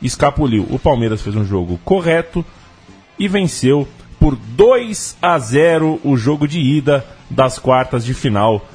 escapuliu. 0.00 0.66
O 0.70 0.78
Palmeiras 0.78 1.22
fez 1.22 1.34
um 1.34 1.44
jogo 1.44 1.78
correto 1.84 2.44
e 3.18 3.26
venceu 3.26 3.88
por 4.18 4.36
2 4.36 5.18
a 5.20 5.38
0 5.38 6.00
o 6.04 6.16
jogo 6.16 6.46
de 6.46 6.60
ida 6.60 7.04
das 7.34 7.58
quartas 7.58 8.04
de 8.04 8.14
final 8.14 8.66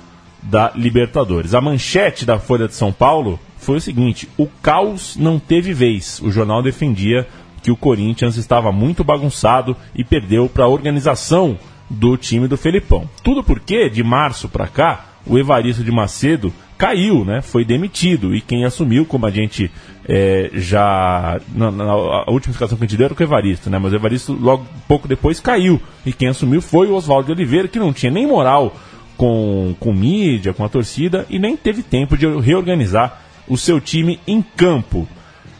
da 0.43 0.72
Libertadores. 0.76 1.54
A 1.54 1.62
manchete 1.62 2.26
da 2.26 2.39
Folha 2.39 2.67
de 2.67 2.76
São 2.76 2.91
Paulo 2.91 3.39
foi 3.58 3.78
o 3.78 3.82
seguinte: 3.82 4.30
o 4.38 4.48
caos 4.62 5.15
não 5.17 5.39
teve 5.39 5.74
vez. 5.74 6.19
O 6.22 6.32
jornal 6.32 6.62
defendia 6.62 7.28
que 7.62 7.72
o 7.72 7.78
Corinthians 7.78 8.38
estava 8.38 8.72
muito 8.72 9.04
bagunçado 9.04 9.76
e 9.93 10.04
perdeu 10.04 10.48
para 10.48 10.65
a 10.65 10.69
organização 10.69 11.58
do 11.89 12.15
time 12.15 12.48
do 12.48 12.58
Felipão. 12.58 13.10
Tudo 13.24 13.43
porque 13.43 13.89
de 13.89 14.04
março 14.04 14.48
para 14.48 14.67
cá 14.67 15.06
o 15.26 15.38
Evaristo 15.38 15.84
de 15.84 15.91
Macedo 15.91 16.54
caiu, 16.80 17.24
né? 17.26 17.42
Foi 17.42 17.63
demitido 17.65 18.34
e 18.34 18.39
quem 18.42 18.63
assumiu, 18.65 19.06
como 19.06 19.26
a 19.26 19.30
gente 19.30 19.70
é, 20.08 20.50
já 20.54 21.39
na, 21.54 21.70
na- 21.70 21.84
a 21.92 22.32
última 22.32 22.52
explicação 22.52 22.78
que 22.78 22.84
a 22.86 22.88
gente 22.88 22.98
deu 22.98 23.06
era 23.06 23.13
o 23.13 23.22
Evaristo, 23.24 23.70
né? 23.70 23.78
Mas 23.78 23.92
o 23.94 23.96
Evaristo 23.98 24.34
logo 24.34 24.65
pouco 24.88 25.08
depois 25.08 25.39
caiu 25.42 25.80
e 26.06 26.13
quem 26.13 26.30
assumiu 26.30 26.62
foi 26.62 26.88
o 26.88 26.96
Oswaldo 26.96 27.28
de 27.28 27.32
Oliveira 27.34 27.68
que 27.68 27.78
não 27.78 27.92
tinha 27.94 28.12
nem 28.12 28.26
moral 28.26 28.74
com, 29.18 29.76
com 29.80 29.94
mídia, 29.94 30.54
com 30.54 30.63
a 30.63 30.70
torcida 30.70 31.26
e 31.30 31.38
nem 31.38 31.56
teve 31.58 31.84
tempo 31.84 32.18
de 32.18 32.26
reorganizar 32.39 33.22
o 33.48 33.58
seu 33.58 33.82
time 33.82 34.18
em 34.26 34.42
campo. 34.42 35.08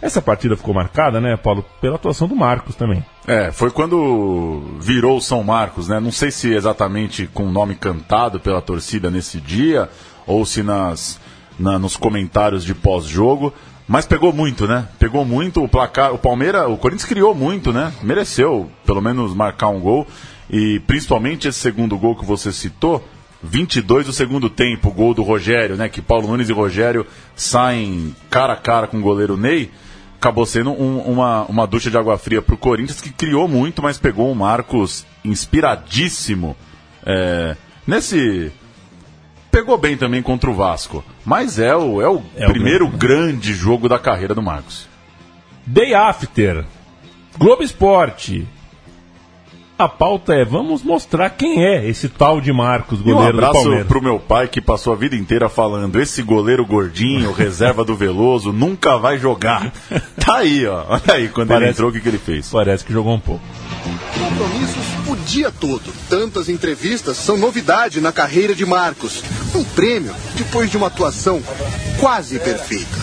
Essa 0.02 0.22
partida 0.22 0.56
ficou 0.56 0.74
marcada, 0.74 1.20
né, 1.20 1.36
Paulo, 1.36 1.66
pela 1.82 1.96
atuação 1.96 2.26
do 2.26 2.34
Marcos 2.36 2.74
também. 2.74 3.04
É, 3.28 3.52
foi 3.52 3.70
quando 3.70 4.78
virou 4.80 5.18
o 5.18 5.22
São 5.22 5.44
Marcos, 5.44 5.90
né? 5.90 6.00
Não 6.00 6.12
sei 6.12 6.32
se 6.32 6.54
exatamente 6.54 7.28
com 7.34 7.44
o 7.44 7.52
nome 7.52 7.76
cantado 7.76 8.40
pela 8.40 8.62
torcida 8.62 9.12
nesse 9.12 9.42
dia, 9.42 9.90
ou 10.30 10.46
se 10.46 10.64
nas, 10.64 11.20
na- 11.60 11.78
nos 11.80 11.98
comentários 11.98 12.64
de 12.64 12.74
pós-jogo, 12.74 13.54
mas 13.88 14.06
pegou 14.06 14.32
muito, 14.32 14.68
né? 14.68 14.88
Pegou 15.00 15.26
muito 15.26 15.64
o 15.64 15.68
placar. 15.68 16.14
O 16.14 16.18
Palmeiras, 16.20 16.68
o 16.68 16.78
Corinthians 16.78 17.10
criou 17.10 17.34
muito, 17.34 17.74
né? 17.74 17.92
Mereceu 18.04 18.70
pelo 18.86 19.02
menos 19.02 19.34
marcar 19.34 19.70
um 19.70 19.80
gol. 19.80 20.06
E 20.50 20.80
principalmente 20.82 21.48
esse 21.48 21.60
segundo 21.60 21.98
gol 21.98 22.16
que 22.16 22.24
você 22.26 22.52
citou, 22.52 23.04
22 23.42 24.06
do 24.06 24.14
segundo 24.14 24.50
tempo, 24.50 24.92
gol 24.92 25.14
do 25.14 25.24
Rogério, 25.24 25.76
né? 25.76 25.90
Que 25.90 26.02
Paulo 26.02 26.28
Nunes 26.28 26.50
e 26.50 26.54
Rogério 26.54 27.06
saem 27.36 28.16
cara 28.30 28.54
a 28.54 28.58
cara 28.58 28.86
com 28.88 28.98
o 28.98 29.02
goleiro 29.02 29.36
Ney 29.36 29.72
acabou 30.18 30.46
sendo 30.46 30.72
um- 30.72 31.00
uma, 31.00 31.46
uma 31.46 31.66
ducha 31.66 31.90
de 31.90 31.98
água 31.98 32.18
fria 32.18 32.42
para 32.42 32.54
o 32.54 32.58
Corinthians, 32.58 33.00
que 33.00 33.10
criou 33.10 33.48
muito, 33.48 33.82
mas 33.82 33.98
pegou 33.98 34.30
um 34.30 34.36
Marcos 34.36 35.06
inspiradíssimo 35.24 36.56
é, 37.06 37.56
nesse. 37.88 38.52
Pegou 39.52 39.78
bem 39.78 39.98
também 39.98 40.22
contra 40.22 40.50
o 40.50 40.54
Vasco. 40.54 41.04
Mas 41.26 41.58
é 41.60 41.76
o, 41.76 42.02
é 42.02 42.08
o 42.10 42.22
É 42.36 42.46
o 42.48 42.52
primeiro 42.52 42.88
grande, 42.88 42.98
grande 43.08 43.54
jogo 43.54 43.90
da 43.90 43.98
carreira 44.00 44.36
do 44.36 44.42
Marcos. 44.42 44.88
Day 45.66 45.94
After, 45.94 46.66
Globo 47.38 47.64
Esporte. 47.64 48.48
a 49.78 49.88
pauta 49.88 50.34
é: 50.34 50.44
vamos 50.46 50.84
mostrar 50.84 51.30
quem 51.32 51.64
é 51.64 51.88
esse 51.88 52.10
tal 52.10 52.40
de 52.42 52.52
Marcos, 52.54 53.00
um 53.02 53.04
goleiro 53.04 53.34
do 53.38 53.46
abraço 53.46 53.62
Palmeiras. 53.64 53.88
pro 53.88 54.02
meu 54.02 54.20
pai 54.20 54.48
que 54.48 54.60
passou 54.62 54.94
a 54.94 54.96
vida 54.96 55.16
inteira 55.16 55.48
falando: 55.50 56.00
esse 56.00 56.22
goleiro 56.22 56.66
gordinho, 56.66 57.32
reserva 57.32 57.84
do 57.84 57.96
Veloso, 57.96 58.52
nunca 58.52 58.98
vai 58.98 59.18
jogar. 59.18 59.72
Tá 60.20 60.38
aí, 60.40 60.68
ó. 60.68 60.86
Olha 60.90 61.14
aí, 61.16 61.30
quando 61.30 61.50
ele 61.52 61.60
Parece- 61.60 61.72
entrou, 61.72 61.90
o 61.90 61.94
que, 61.94 62.00
que 62.02 62.08
ele 62.10 62.20
fez? 62.20 62.50
Parece 62.52 62.84
que 62.86 62.94
jogou 62.94 63.14
um 63.16 63.20
pouco. 63.20 63.44
Compromissos 64.18 64.86
o 65.08 65.16
dia 65.16 65.52
todo. 65.52 65.94
Tantas 66.10 66.50
entrevistas 66.50 67.18
são 67.18 67.38
novidade 67.38 68.02
na 68.02 68.12
carreira 68.12 68.54
de 68.54 68.66
Marcos. 68.66 69.24
Um 69.56 69.64
prêmio 69.64 70.16
depois 70.36 70.70
de 70.70 70.78
uma 70.78 70.88
atuação 70.88 71.42
quase 72.00 72.40
perfeita. 72.40 72.98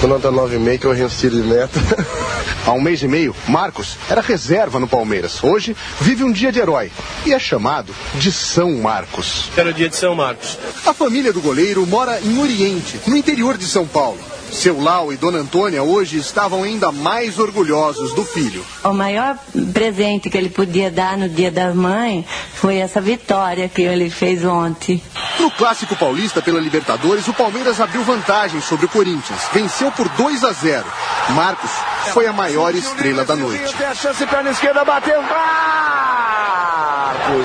Com 0.00 0.06
nota 0.06 0.30
9,5 0.30 0.78
que 0.78 0.86
eu 0.86 1.06
um 1.06 1.08
tiro 1.08 1.42
de 1.42 1.48
meta. 1.48 1.80
Há 2.66 2.72
um 2.72 2.80
mês 2.80 3.02
e 3.02 3.08
meio, 3.08 3.36
Marcos 3.46 3.98
era 4.08 4.22
reserva 4.22 4.80
no 4.80 4.88
Palmeiras. 4.88 5.42
Hoje 5.44 5.76
vive 6.00 6.24
um 6.24 6.32
dia 6.32 6.50
de 6.50 6.58
herói 6.58 6.90
e 7.26 7.32
é 7.34 7.38
chamado 7.38 7.94
de 8.14 8.32
São 8.32 8.72
Marcos. 8.78 9.50
Era 9.54 9.68
o 9.68 9.72
dia 9.72 9.88
de 9.88 9.96
São 9.96 10.14
Marcos. 10.14 10.58
A 10.86 10.94
família 10.94 11.30
do 11.30 11.42
goleiro 11.42 11.86
mora 11.86 12.18
em 12.22 12.38
Oriente, 12.40 12.98
no 13.06 13.16
interior 13.16 13.58
de 13.58 13.66
São 13.66 13.86
Paulo. 13.86 14.18
Seu 14.54 14.80
Lau 14.80 15.12
e 15.12 15.16
Dona 15.16 15.38
Antônia 15.38 15.82
hoje 15.82 16.16
estavam 16.16 16.62
ainda 16.62 16.92
mais 16.92 17.40
orgulhosos 17.40 18.14
do 18.14 18.24
filho. 18.24 18.64
O 18.84 18.92
maior 18.92 19.36
presente 19.74 20.30
que 20.30 20.38
ele 20.38 20.48
podia 20.48 20.92
dar 20.92 21.18
no 21.18 21.28
Dia 21.28 21.50
das 21.50 21.74
Mães 21.74 22.24
foi 22.54 22.76
essa 22.76 23.00
vitória 23.00 23.68
que 23.68 23.82
ele 23.82 24.08
fez 24.08 24.44
ontem. 24.44 25.02
No 25.40 25.50
Clássico 25.50 25.96
Paulista 25.96 26.40
pela 26.40 26.60
Libertadores, 26.60 27.26
o 27.26 27.34
Palmeiras 27.34 27.80
abriu 27.80 28.04
vantagem 28.04 28.60
sobre 28.60 28.86
o 28.86 28.88
Corinthians. 28.88 29.40
Venceu 29.52 29.90
por 29.90 30.08
2 30.10 30.44
a 30.44 30.52
0. 30.52 30.84
Marcos 31.30 31.70
foi 32.12 32.26
a 32.28 32.32
maior 32.32 32.72
estrela 32.74 33.24
da 33.24 33.34
noite. 33.34 33.74
Tem 33.74 33.86
a 33.88 33.94
chance, 33.94 34.24
perna 34.24 34.50
esquerda, 34.50 34.84
bateu. 34.84 35.20
Marcos 35.20 36.28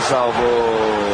salvou. 0.07 1.08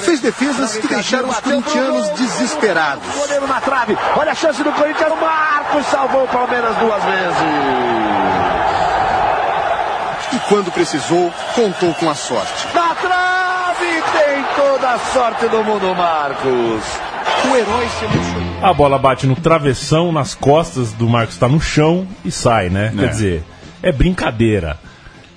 Fez 0.00 0.20
defesas 0.20 0.76
que 0.76 0.88
deixaram 0.88 1.28
os 1.28 1.40
corintianos 1.40 2.08
desesperados. 2.10 3.04
Goleiro 3.14 3.46
na 3.46 3.60
trave. 3.60 3.96
Olha 4.16 4.32
a 4.32 4.34
chance 4.34 4.62
do 4.62 4.72
Corinthians. 4.72 5.12
Marcos 5.20 5.86
salvou 5.86 6.24
o 6.24 6.28
Palmeiras 6.28 6.76
duas 6.76 7.04
vezes. 7.04 7.36
E 10.32 10.38
quando 10.48 10.70
precisou, 10.70 11.32
contou 11.54 11.92
com 11.94 12.08
a 12.08 12.14
sorte. 12.14 12.66
Na 12.74 12.94
trave 12.94 14.02
tem 14.12 14.44
toda 14.56 14.90
a 14.90 14.98
sorte 14.98 15.48
do 15.48 15.64
mundo, 15.64 15.94
Marcos. 15.94 16.84
O 17.50 17.56
herói 17.56 17.88
se 17.98 18.04
emocionou. 18.04 18.64
A 18.64 18.72
bola 18.72 18.98
bate 18.98 19.26
no 19.26 19.34
travessão, 19.34 20.12
nas 20.12 20.34
costas 20.34 20.92
do 20.92 21.08
Marcos, 21.08 21.36
tá 21.36 21.48
no 21.48 21.60
chão 21.60 22.06
e 22.24 22.30
sai, 22.30 22.68
né? 22.68 22.92
É. 22.94 22.98
Quer 22.98 23.08
dizer, 23.08 23.44
é 23.82 23.90
brincadeira. 23.90 24.78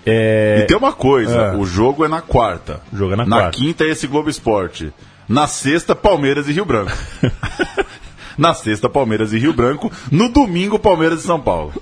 É... 0.06 0.60
E 0.62 0.68
tem 0.68 0.76
uma 0.78 0.94
coisa: 0.94 1.36
É. 1.36 1.56
o 1.56 1.66
jogo 1.66 2.04
é 2.04 2.08
na 2.08 2.22
quarta. 2.22 2.82
O 2.92 2.98
jogo 2.98 3.14
é 3.14 3.16
na 3.16 3.26
na 3.26 3.40
quarta. 3.42 3.58
quinta 3.58 3.84
é 3.84 3.90
esse 3.90 4.08
Globo 4.08 4.30
Esporte. 4.30 4.92
Na 5.28 5.48
sexta, 5.48 5.96
Palmeiras 5.96 6.48
e 6.50 6.52
Rio 6.52 6.66
Branco. 6.66 6.92
na 8.38 8.54
sexta, 8.54 8.90
Palmeiras 8.90 9.32
e 9.34 9.40
Rio 9.40 9.54
Branco. 9.54 9.92
No 10.12 10.30
domingo, 10.30 10.78
Palmeiras 10.78 11.24
e 11.24 11.28
São 11.28 11.40
Paulo. 11.40 11.74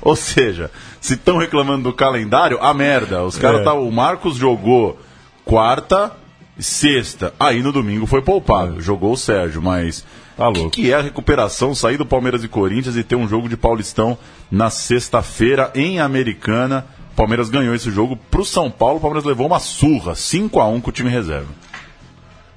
Ou 0.00 0.14
seja, 0.14 0.70
se 1.00 1.14
estão 1.14 1.36
reclamando 1.38 1.82
do 1.84 1.92
calendário, 1.92 2.58
a 2.60 2.72
merda. 2.72 3.24
Os 3.24 3.36
caras 3.36 3.62
É. 3.62 3.64
tá, 3.64 3.72
o 3.74 3.90
Marcos 3.90 4.36
jogou 4.36 4.98
quarta, 5.44 6.12
sexta. 6.58 7.34
Aí 7.40 7.62
no 7.62 7.72
domingo 7.72 8.06
foi 8.06 8.22
poupado. 8.22 8.80
Jogou 8.80 9.12
o 9.12 9.16
Sérgio, 9.16 9.60
mas 9.60 10.04
Tá 10.36 10.48
o 10.50 10.52
que, 10.52 10.68
que 10.82 10.92
é 10.92 10.94
a 10.94 11.00
recuperação, 11.00 11.74
sair 11.74 11.96
do 11.96 12.04
Palmeiras 12.06 12.44
e 12.44 12.48
Corinthians 12.48 12.94
e 12.96 13.02
ter 13.02 13.16
um 13.16 13.26
jogo 13.26 13.48
de 13.48 13.56
Paulistão 13.56 14.18
na 14.50 14.68
sexta-feira 14.70 15.70
em 15.74 15.98
Americana? 15.98 16.86
Palmeiras 17.16 17.48
ganhou 17.48 17.74
esse 17.74 17.90
jogo 17.90 18.16
pro 18.30 18.44
São 18.44 18.70
Paulo. 18.70 18.98
O 18.98 19.00
Palmeiras 19.00 19.24
levou 19.24 19.46
uma 19.46 19.58
surra, 19.58 20.14
5 20.14 20.60
a 20.60 20.68
1 20.68 20.80
com 20.82 20.90
o 20.90 20.92
time 20.92 21.08
reserva. 21.08 21.48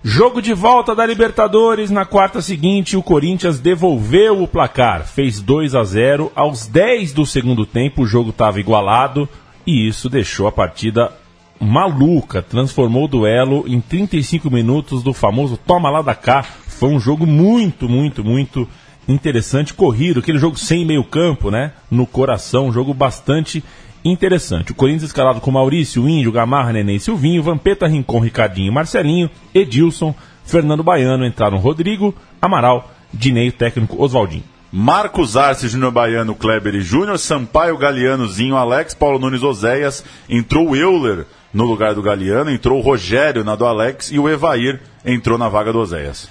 Jogo 0.04 0.41
de 0.41 0.54
volta 0.54 0.93
da 0.93 1.06
Libertadores. 1.06 1.89
Na 1.89 2.06
quarta 2.06 2.41
seguinte, 2.41 2.95
o 2.95 3.04
Corinthians 3.04 3.60
devolveu 3.60 4.43
o 4.43 4.48
placar. 4.48 5.06
Fez 5.06 5.41
2 5.41 5.76
a 5.76 5.84
0 5.84 6.32
Aos 6.36 6.67
10 6.67 7.13
do 7.13 7.26
segundo 7.26 7.65
tempo, 7.65 8.04
o 8.04 8.08
jogo 8.08 8.30
estava 8.30 8.60
igualado. 8.60 9.28
E 9.65 9.88
isso 9.88 10.10
deixou 10.10 10.48
a 10.48 10.52
partida 10.52 11.12
maluca. 11.60 12.41
Transformou 12.41 13.06
o 13.06 13.10
duelo 13.10 13.65
em 13.67 13.80
35 13.82 14.50
minutos 14.50 15.04
do 15.04 15.13
famoso 15.13 15.58
toma 15.58 15.89
lá 15.89 16.02
da 16.02 16.15
cá. 16.15 16.43
Foi 16.43 16.89
um 16.89 17.00
jogo 17.00 17.26
muito, 17.26 17.89
muito, 17.89 18.24
muito 18.24 18.67
interessante. 19.06 19.74
Corrido, 19.74 20.19
aquele 20.19 20.38
jogo 20.38 20.58
sem 20.58 20.86
meio 20.86 21.04
campo, 21.04 21.52
né? 21.52 21.74
No 21.91 22.06
coração, 22.06 22.67
um 22.67 22.72
jogo 22.72 22.93
bastante 22.93 23.63
interessante. 24.04 24.72
O 24.72 24.76
Corinthians 24.76 25.10
escalado 25.10 25.42
com 25.42 25.52
Maurício, 25.52 26.08
Índio, 26.08 26.32
Gamarra, 26.32 26.74
Nenê 26.74 26.96
e 26.96 27.00
Silvinho, 27.00 27.44
Vampeta, 27.44 27.88
Rincon, 27.88 28.20
Ricardinho, 28.20 28.72
Marcelinho, 28.72 29.30
Edilson, 29.54 30.14
Fernando 30.44 30.84
Baiano, 30.84 31.26
entraram 31.26 31.58
Rodrigo, 31.58 32.14
Amaral, 32.42 32.92
Dinei, 33.14 33.52
técnico 33.52 34.02
Oswaldinho. 34.02 34.44
Marcos 34.72 35.36
Arce, 35.36 35.68
Júnior 35.68 35.92
Baiano, 35.92 36.36
Kleber 36.36 36.76
e 36.76 36.82
Júnior, 36.82 37.18
Sampaio, 37.18 37.78
Galeanozinho, 37.78 38.56
Alex, 38.56 38.94
Paulo 38.94 39.18
Nunes, 39.18 39.42
Oséias, 39.42 40.06
entrou 40.30 40.70
o 40.70 40.76
Euler 40.76 41.26
no 41.52 41.66
lugar 41.66 41.96
do 41.96 42.02
Galeano, 42.04 42.52
entrou 42.52 42.78
o 42.78 42.82
Rogério 42.82 43.44
na 43.44 43.56
do 43.56 43.66
Alex 43.66 44.12
e 44.12 44.20
o 44.20 44.30
Evair 44.30 44.80
entrou 45.04 45.38
na 45.40 45.50
vaga 45.50 45.74
do 45.74 45.80
Oséias. 45.80 46.30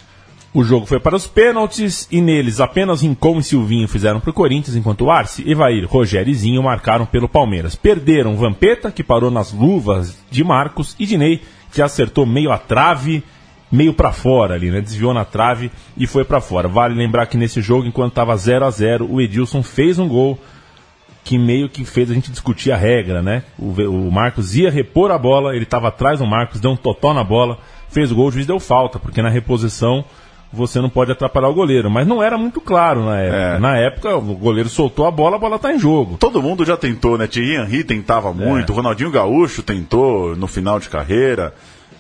O 0.52 0.64
jogo 0.64 0.87
foi 0.87 0.98
para 0.98 1.14
os 1.14 1.26
pênaltis 1.26 2.08
e 2.11 2.22
neles 2.22 2.58
apenas 2.58 3.02
Rincon 3.02 3.38
e 3.38 3.42
Silvinho 3.42 3.87
fizeram 3.87 4.18
para 4.18 4.30
o 4.30 4.34
Corinthians, 4.34 4.76
enquanto 4.76 5.11
Arce, 5.11 5.48
Evair, 5.48 5.87
Rogério 5.87 6.30
e 6.30 6.34
Zinho 6.34 6.62
marcaram 6.62 7.04
pelo 7.04 7.28
Palmeiras. 7.28 7.74
Perderam 7.74 8.34
Vampeta, 8.34 8.90
que 8.90 9.04
parou 9.04 9.30
nas 9.30 9.52
luvas 9.52 10.16
de 10.30 10.42
Marcos, 10.42 10.96
e 10.98 11.04
Dinei, 11.04 11.42
que 11.70 11.82
acertou 11.82 12.24
meio 12.24 12.50
a 12.50 12.56
trave, 12.56 13.22
meio 13.70 13.92
para 13.92 14.11
fora 14.11 14.54
ali, 14.54 14.70
né? 14.70 14.80
Desviou 14.80 15.12
na 15.12 15.24
trave 15.24 15.70
e 15.96 16.06
foi 16.06 16.24
para 16.24 16.40
fora. 16.40 16.66
Vale 16.66 16.94
lembrar 16.94 17.26
que 17.26 17.37
nesse 17.37 17.61
jogo, 17.61 17.87
enquanto 17.87 18.12
estava 18.12 18.34
0 18.34 18.64
a 18.64 18.70
0 18.70 19.06
o 19.11 19.20
Edilson 19.20 19.62
fez 19.62 19.98
um 19.98 20.08
gol 20.08 20.38
que 21.22 21.37
meio 21.37 21.68
que 21.68 21.84
fez 21.84 22.11
a 22.11 22.14
gente 22.14 22.30
discutir 22.30 22.72
a 22.72 22.76
regra, 22.76 23.20
né? 23.20 23.42
O, 23.58 23.66
o 23.66 24.11
Marcos 24.11 24.56
ia 24.56 24.70
repor 24.70 25.11
a 25.11 25.18
bola, 25.18 25.54
ele 25.54 25.64
estava 25.64 25.88
atrás 25.88 26.20
do 26.20 26.26
Marcos, 26.26 26.58
deu 26.58 26.70
um 26.70 26.76
totó 26.76 27.12
na 27.12 27.22
bola, 27.22 27.58
fez 27.90 28.11
o 28.11 28.14
gol, 28.14 28.28
o 28.28 28.32
juiz 28.32 28.46
deu 28.46 28.58
falta, 28.58 28.98
porque 28.98 29.20
na 29.20 29.28
reposição 29.28 30.06
você 30.52 30.80
não 30.80 30.88
pode 30.88 31.12
atrapalhar 31.12 31.48
o 31.48 31.54
goleiro. 31.54 31.90
Mas 31.90 32.06
não 32.06 32.22
era 32.22 32.38
muito 32.38 32.61
claro 32.61 33.04
na 33.04 33.18
época. 33.20 33.37
É. 33.37 33.58
Na 33.58 33.76
época, 33.76 34.16
o 34.16 34.20
goleiro 34.34 34.68
soltou 34.68 35.06
a 35.06 35.11
bola, 35.11 35.37
a 35.37 35.38
bola 35.38 35.58
tá 35.58 35.72
em 35.72 35.78
jogo. 35.78 36.16
Todo 36.18 36.42
mundo 36.42 36.64
já 36.64 36.76
tentou, 36.76 37.18
né? 37.18 37.26
Thierry 37.26 37.56
Henry 37.56 37.84
tentava 37.84 38.32
muito, 38.32 38.72
Ronaldinho 38.72 39.11
Gaúcho 39.11 39.62
tentou 39.62 40.34
no 40.37 40.46
final 40.46 40.78
de 40.80 40.88
carreira. 40.88 41.52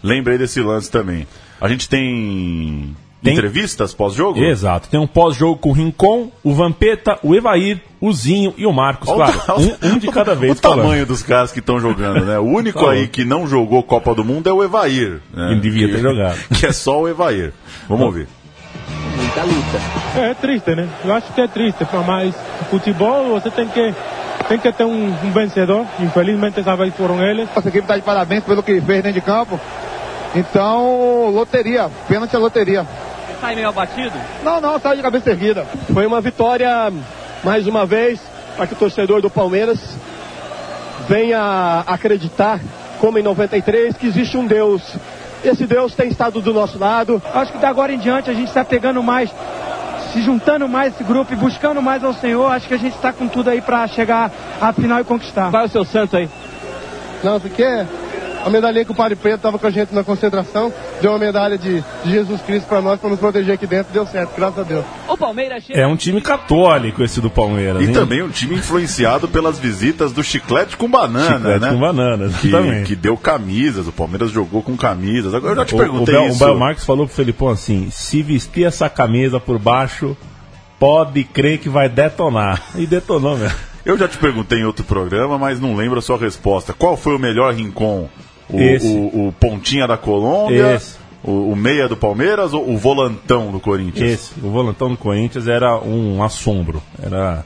Lembrei 0.02 0.38
desse 0.38 0.60
lance 0.60 0.90
também. 0.90 1.26
A 1.60 1.66
gente 1.68 1.88
tem, 1.88 2.94
Tem. 3.20 3.32
entrevistas 3.34 3.92
pós-jogo? 3.92 4.38
Exato. 4.38 4.88
Tem 4.88 5.00
um 5.00 5.08
pós-jogo 5.08 5.58
com 5.58 5.70
o 5.70 5.72
Rincon, 5.72 6.30
o 6.44 6.54
Vampeta, 6.54 7.18
o 7.20 7.34
Evair, 7.34 7.80
o 8.00 8.12
Zinho 8.12 8.54
e 8.56 8.64
o 8.64 8.72
Marcos. 8.72 9.08
Olha 9.08 9.24
o 9.24 9.32
Claro, 9.32 9.40
ta- 9.44 9.56
um, 9.56 9.94
um 9.94 9.98
de 9.98 10.06
cada 10.06 10.36
vez. 10.36 10.52
O 10.56 10.62
falando. 10.62 10.82
tamanho 10.82 11.04
dos 11.04 11.20
caras 11.24 11.50
que 11.50 11.58
estão 11.58 11.80
jogando, 11.80 12.24
né? 12.24 12.38
O 12.38 12.44
único 12.44 12.86
aí 12.86 13.08
que 13.08 13.24
não 13.24 13.44
jogou 13.48 13.82
Copa 13.82 14.14
do 14.14 14.24
Mundo 14.24 14.48
é 14.48 14.52
o 14.52 14.62
Evair. 14.62 15.20
Né? 15.34 15.50
Ele 15.50 15.60
devia 15.60 15.88
que, 15.88 15.94
ter 15.94 16.00
jogado. 16.00 16.38
Que 16.60 16.66
é 16.66 16.72
só 16.72 17.00
o 17.02 17.08
Evair. 17.08 17.52
Vamos 17.88 18.06
ouvir. 18.06 18.28
Muita 19.28 19.42
luta. 19.42 19.80
É 20.16 20.34
triste, 20.34 20.74
né? 20.74 20.88
Eu 21.04 21.14
acho 21.14 21.32
que 21.32 21.40
é 21.40 21.46
triste, 21.46 21.86
mas 22.06 22.34
futebol 22.70 23.28
você 23.28 23.50
tem 23.50 23.68
que 23.68 23.94
tem 24.48 24.58
que 24.58 24.72
ter 24.72 24.84
um, 24.84 25.08
um 25.08 25.30
vencedor. 25.30 25.86
Infelizmente 26.00 26.60
essa 26.60 26.74
vez 26.74 26.94
foram 26.94 27.22
eles. 27.22 27.48
Nossa 27.54 27.68
equipe 27.68 27.84
está 27.84 27.96
de 27.96 28.02
parabéns 28.02 28.42
pelo 28.44 28.62
que 28.62 28.80
fez 28.80 29.02
dentro 29.02 29.12
de 29.12 29.20
campo. 29.20 29.60
Então, 30.34 31.30
loteria, 31.30 31.90
pênalti 32.06 32.34
é 32.34 32.38
loteria. 32.38 32.86
Sai 33.40 33.54
meio 33.54 33.68
abatido? 33.68 34.12
Não, 34.42 34.60
não, 34.60 34.80
sai 34.80 34.96
de 34.96 35.02
cabeça 35.02 35.30
erguida. 35.30 35.66
Foi 35.92 36.06
uma 36.06 36.20
vitória, 36.20 36.92
mais 37.44 37.66
uma 37.66 37.84
vez, 37.86 38.20
para 38.56 38.66
que 38.66 38.72
o 38.72 38.76
torcedor 38.76 39.20
do 39.20 39.30
Palmeiras 39.30 39.78
venha 41.08 41.84
acreditar, 41.86 42.60
como 43.00 43.18
em 43.18 43.22
93, 43.22 43.96
que 43.96 44.06
existe 44.06 44.36
um 44.36 44.46
Deus. 44.46 44.82
Esse 45.44 45.66
Deus 45.66 45.94
tem 45.94 46.08
estado 46.08 46.40
do 46.40 46.52
nosso 46.52 46.78
lado. 46.78 47.22
Acho 47.34 47.52
que 47.52 47.58
da 47.58 47.68
agora 47.68 47.92
em 47.92 47.98
diante 47.98 48.30
a 48.30 48.34
gente 48.34 48.48
está 48.48 48.64
pegando 48.64 49.02
mais, 49.02 49.30
se 50.12 50.20
juntando 50.22 50.68
mais 50.68 50.94
esse 50.94 51.04
grupo 51.04 51.32
e 51.32 51.36
buscando 51.36 51.80
mais 51.80 52.02
ao 52.02 52.14
Senhor. 52.14 52.50
Acho 52.50 52.66
que 52.66 52.74
a 52.74 52.78
gente 52.78 52.94
está 52.94 53.12
com 53.12 53.28
tudo 53.28 53.50
aí 53.50 53.60
para 53.60 53.86
chegar 53.86 54.30
à 54.60 54.72
final 54.72 55.00
e 55.00 55.04
conquistar. 55.04 55.50
Qual 55.50 55.62
é 55.62 55.66
o 55.66 55.68
seu 55.68 55.84
santo 55.84 56.16
aí? 56.16 56.28
Não, 57.22 57.40
porque 57.40 57.84
a 58.44 58.50
medalhinha 58.50 58.84
que 58.84 58.92
o 58.92 58.94
Padre 58.94 59.16
Preto 59.16 59.36
estava 59.36 59.58
com 59.58 59.66
a 59.66 59.70
gente 59.70 59.94
na 59.94 60.02
concentração, 60.04 60.72
deu 61.00 61.10
uma 61.12 61.18
medalha 61.18 61.58
de, 61.58 61.80
de 62.04 62.10
Jesus 62.10 62.40
Cristo 62.42 62.66
para 62.66 62.80
nós, 62.80 62.98
para 63.00 63.10
nos 63.10 63.18
proteger 63.18 63.54
aqui 63.54 63.66
dentro, 63.66 63.92
deu 63.92 64.06
certo, 64.06 64.32
graças 64.36 64.58
a 64.58 64.62
Deus. 64.62 64.84
O 65.08 65.16
Palmeiras 65.16 65.64
chega. 65.64 65.80
É 65.80 65.86
um 65.86 65.96
time 65.96 66.20
católico 66.20 67.02
esse 67.02 67.20
do 67.20 67.30
Palmeiras. 67.30 67.82
E 67.82 67.86
hein? 67.86 67.92
também 67.92 68.22
um 68.22 68.28
time 68.30 68.56
influenciado 68.56 69.28
pelas 69.28 69.58
visitas 69.58 70.12
do 70.12 70.22
Chiclete 70.22 70.76
com 70.76 70.88
Banana, 70.88 71.36
Chiclete 71.36 71.60
né? 71.60 71.70
com 71.70 71.80
banana, 71.80 72.28
que, 72.40 72.48
exatamente. 72.48 72.86
que 72.86 72.96
deu 72.96 73.16
camisas, 73.16 73.86
o 73.86 73.92
Palmeiras 73.92 74.30
jogou 74.30 74.62
com 74.62 74.76
camisas. 74.76 75.34
Agora 75.34 75.52
eu 75.52 75.56
já 75.56 75.64
te 75.64 75.74
O- 75.74 75.76
o, 75.76 75.80
perguntei 75.80 76.14
Bel, 76.14 76.26
isso. 76.28 76.36
o 76.36 76.46
Bel 76.46 76.58
Marques 76.58 76.84
falou 76.84 77.06
pro 77.06 77.14
Felipão 77.14 77.48
assim: 77.48 77.88
se 77.90 78.22
vestir 78.22 78.64
essa 78.64 78.88
camisa 78.88 79.38
por 79.40 79.58
baixo, 79.58 80.16
pode 80.78 81.24
crer 81.24 81.58
que 81.58 81.68
vai 81.68 81.88
detonar. 81.88 82.62
E 82.76 82.86
detonou 82.86 83.36
mesmo. 83.36 83.56
Eu 83.84 83.96
já 83.96 84.06
te 84.06 84.18
perguntei 84.18 84.58
em 84.60 84.64
outro 84.64 84.84
programa, 84.84 85.38
mas 85.38 85.58
não 85.60 85.74
lembro 85.74 85.98
a 85.98 86.02
sua 86.02 86.18
resposta. 86.18 86.74
Qual 86.74 86.96
foi 86.96 87.14
o 87.14 87.18
melhor 87.18 87.54
rincon? 87.54 88.08
O, 88.48 88.56
o- 88.86 89.28
o 89.28 89.32
Pontinha 89.32 89.86
da 89.86 89.96
Colômbia? 89.96 90.74
Esse. 90.76 90.96
O, 91.22 91.50
o 91.52 91.56
Meia 91.56 91.88
do 91.88 91.96
Palmeiras 91.96 92.54
ou 92.54 92.70
o 92.70 92.78
Volantão 92.78 93.50
do 93.50 93.58
Corinthians? 93.60 94.10
Esse, 94.12 94.30
o 94.42 94.50
volantão 94.50 94.88
do 94.88 94.96
Corinthians 94.96 95.48
era 95.48 95.76
um 95.80 96.22
assombro. 96.22 96.80
Era, 97.02 97.44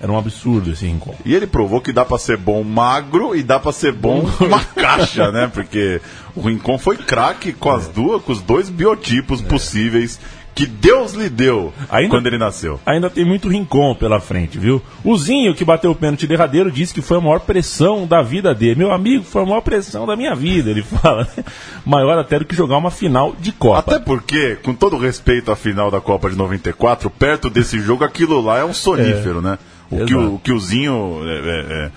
era 0.00 0.10
um 0.10 0.16
absurdo 0.16 0.70
esse 0.72 0.86
rincon. 0.86 1.14
E 1.26 1.34
ele 1.34 1.46
provou 1.46 1.80
que 1.82 1.92
dá 1.92 2.06
pra 2.06 2.18
ser 2.18 2.38
bom 2.38 2.64
magro 2.64 3.36
e 3.36 3.42
dá 3.42 3.60
pra 3.60 3.70
ser 3.70 3.92
bom 3.92 4.26
uma 4.40 4.64
caixa, 4.64 5.30
né? 5.30 5.50
Porque 5.52 6.00
o 6.34 6.40
Rincon 6.40 6.78
foi 6.78 6.96
craque 6.96 7.52
com 7.52 7.70
as 7.70 7.86
duas, 7.86 8.22
com 8.22 8.32
os 8.32 8.40
dois 8.40 8.70
biotipos 8.70 9.42
possíveis 9.42 10.18
que 10.54 10.66
Deus 10.66 11.12
lhe 11.14 11.28
deu 11.28 11.72
Ainda- 11.88 12.10
quando 12.10 12.26
ele 12.26 12.36
nasceu. 12.38 12.78
Ainda 12.84 13.08
tem 13.08 13.24
muito 13.24 13.48
rincon 13.48 13.94
pela 13.94 14.20
frente, 14.20 14.58
viu? 14.58 14.82
O 15.04 15.16
Zinho, 15.16 15.54
que 15.54 15.64
bateu 15.64 15.90
o 15.90 15.94
pênalti 15.94 16.26
derradeiro, 16.26 16.70
disse 16.70 16.92
que 16.92 17.00
foi 17.00 17.16
a 17.16 17.20
maior 17.20 17.40
pressão 17.40 18.06
da 18.06 18.20
vida 18.22 18.54
dele. 18.54 18.74
Meu 18.76 18.92
amigo, 18.92 19.24
foi 19.24 19.42
a 19.42 19.46
maior 19.46 19.60
pressão 19.62 20.06
da 20.06 20.16
minha 20.16 20.34
vida, 20.34 20.70
ele 20.70 20.82
fala. 20.84 21.26
né? 21.36 21.44
Maior 21.84 22.18
até 22.18 22.38
do 22.38 22.44
que 22.44 22.54
jogar 22.54 22.76
uma 22.76 22.90
final 22.90 23.34
de 23.40 23.52
Copa. 23.52 23.78
Até 23.94 24.04
porque, 24.04 24.56
com 24.62 24.74
todo 24.74 24.98
respeito 24.98 25.50
à 25.50 25.56
final 25.56 25.90
da 25.90 26.00
Copa 26.00 26.28
de 26.28 26.36
94, 26.36 27.08
perto 27.10 27.48
desse 27.48 27.80
jogo, 27.80 28.04
aquilo 28.04 28.40
lá 28.40 28.58
é 28.58 28.64
um 28.64 28.74
sonífero, 28.74 29.40
né? 29.40 29.58
O 29.90 30.04
que, 30.04 30.14
o, 30.14 30.34
o 30.34 30.38
que 30.38 30.52
o 30.52 30.60
Zinho. 30.60 31.20
é, 31.24 31.32
é, 31.38 31.84
é, 31.86 31.90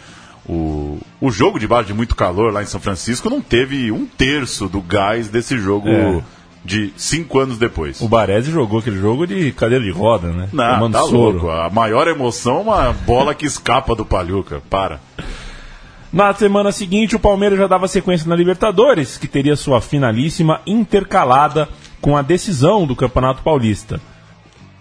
o, 0.45 0.99
o 1.21 1.31
jogo 1.31 1.57
debaixo 1.59 1.87
de 1.87 1.93
muito 1.93 2.15
calor 2.15 2.51
lá 2.51 2.61
em 2.61 2.65
São 2.65 2.79
Francisco 2.81 3.29
não 3.29 3.39
teve 3.41 3.91
um 3.91 4.05
terço 4.05 4.67
do 4.67 4.81
gás 4.81 5.29
desse 5.29 5.57
jogo 5.57 5.87
É. 5.87 6.21
de 6.63 6.93
cinco 6.95 7.39
anos 7.39 7.57
depois. 7.57 7.99
O 8.01 8.07
Baresi 8.07 8.51
jogou 8.51 8.79
aquele 8.79 8.97
jogo 8.99 9.27
de 9.27 9.51
cadeira 9.51 9.83
de 9.83 9.91
roda, 9.91 10.29
né? 10.29 10.49
Não, 10.53 10.73
Tomando 10.75 10.93
tá 10.93 11.01
soro. 11.01 11.15
louco. 11.15 11.49
A 11.49 11.69
maior 11.69 12.07
emoção 12.07 12.57
é 12.57 12.61
uma 12.61 12.93
bola 12.93 13.35
que 13.35 13.45
escapa 13.45 13.95
do 13.95 14.05
Palhuca. 14.05 14.61
Para. 14.69 14.99
Na 16.11 16.33
semana 16.33 16.71
seguinte, 16.71 17.15
o 17.15 17.19
Palmeiras 17.19 17.57
já 17.57 17.67
dava 17.67 17.87
sequência 17.87 18.29
na 18.29 18.35
Libertadores, 18.35 19.17
que 19.17 19.27
teria 19.27 19.55
sua 19.55 19.81
finalíssima 19.81 20.61
intercalada 20.65 21.67
com 21.99 22.15
a 22.15 22.21
decisão 22.21 22.85
do 22.85 22.95
Campeonato 22.95 23.41
Paulista. 23.41 23.99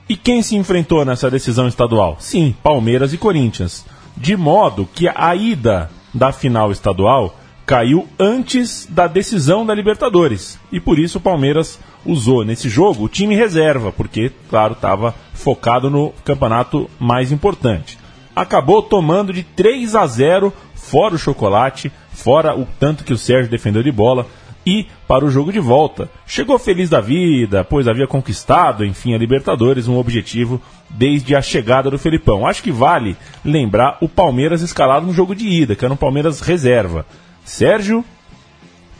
E 0.08 0.14
quem 0.16 0.42
se 0.42 0.56
enfrentou 0.56 1.04
nessa 1.04 1.30
decisão 1.30 1.66
estadual? 1.66 2.16
Sim, 2.20 2.54
Palmeiras 2.62 3.12
e 3.14 3.18
Corinthians. 3.18 3.84
De 4.14 4.36
modo 4.36 4.86
que 4.94 5.08
a 5.08 5.34
ida 5.34 5.90
da 6.12 6.32
final 6.32 6.70
estadual 6.70 7.34
caiu 7.72 8.06
antes 8.18 8.86
da 8.90 9.06
decisão 9.06 9.64
da 9.64 9.74
Libertadores. 9.74 10.60
E 10.70 10.78
por 10.78 10.98
isso 10.98 11.16
o 11.16 11.20
Palmeiras 11.22 11.80
usou 12.04 12.44
nesse 12.44 12.68
jogo 12.68 13.04
o 13.04 13.08
time 13.08 13.34
reserva, 13.34 13.90
porque, 13.90 14.30
claro, 14.50 14.74
estava 14.74 15.14
focado 15.32 15.88
no 15.88 16.12
campeonato 16.22 16.90
mais 17.00 17.32
importante. 17.32 17.98
Acabou 18.36 18.82
tomando 18.82 19.32
de 19.32 19.42
3 19.42 19.96
a 19.96 20.06
0, 20.06 20.52
fora 20.74 21.14
o 21.14 21.18
chocolate, 21.18 21.90
fora 22.12 22.54
o 22.54 22.68
tanto 22.78 23.04
que 23.04 23.12
o 23.14 23.16
Sérgio 23.16 23.50
defendeu 23.50 23.82
de 23.82 23.90
bola, 23.90 24.26
e 24.66 24.86
para 25.08 25.24
o 25.24 25.30
jogo 25.30 25.50
de 25.50 25.58
volta. 25.58 26.10
Chegou 26.26 26.58
feliz 26.58 26.90
da 26.90 27.00
vida, 27.00 27.64
pois 27.64 27.88
havia 27.88 28.06
conquistado, 28.06 28.84
enfim, 28.84 29.14
a 29.14 29.18
Libertadores, 29.18 29.88
um 29.88 29.96
objetivo 29.96 30.60
desde 30.90 31.34
a 31.34 31.40
chegada 31.40 31.90
do 31.90 31.98
Felipão. 31.98 32.46
Acho 32.46 32.62
que 32.62 32.70
vale 32.70 33.16
lembrar 33.42 33.96
o 34.02 34.10
Palmeiras 34.10 34.60
escalado 34.60 35.06
no 35.06 35.14
jogo 35.14 35.34
de 35.34 35.48
ida, 35.48 35.74
que 35.74 35.86
era 35.86 35.94
um 35.94 35.96
Palmeiras 35.96 36.42
reserva. 36.42 37.06
Sérgio, 37.44 38.04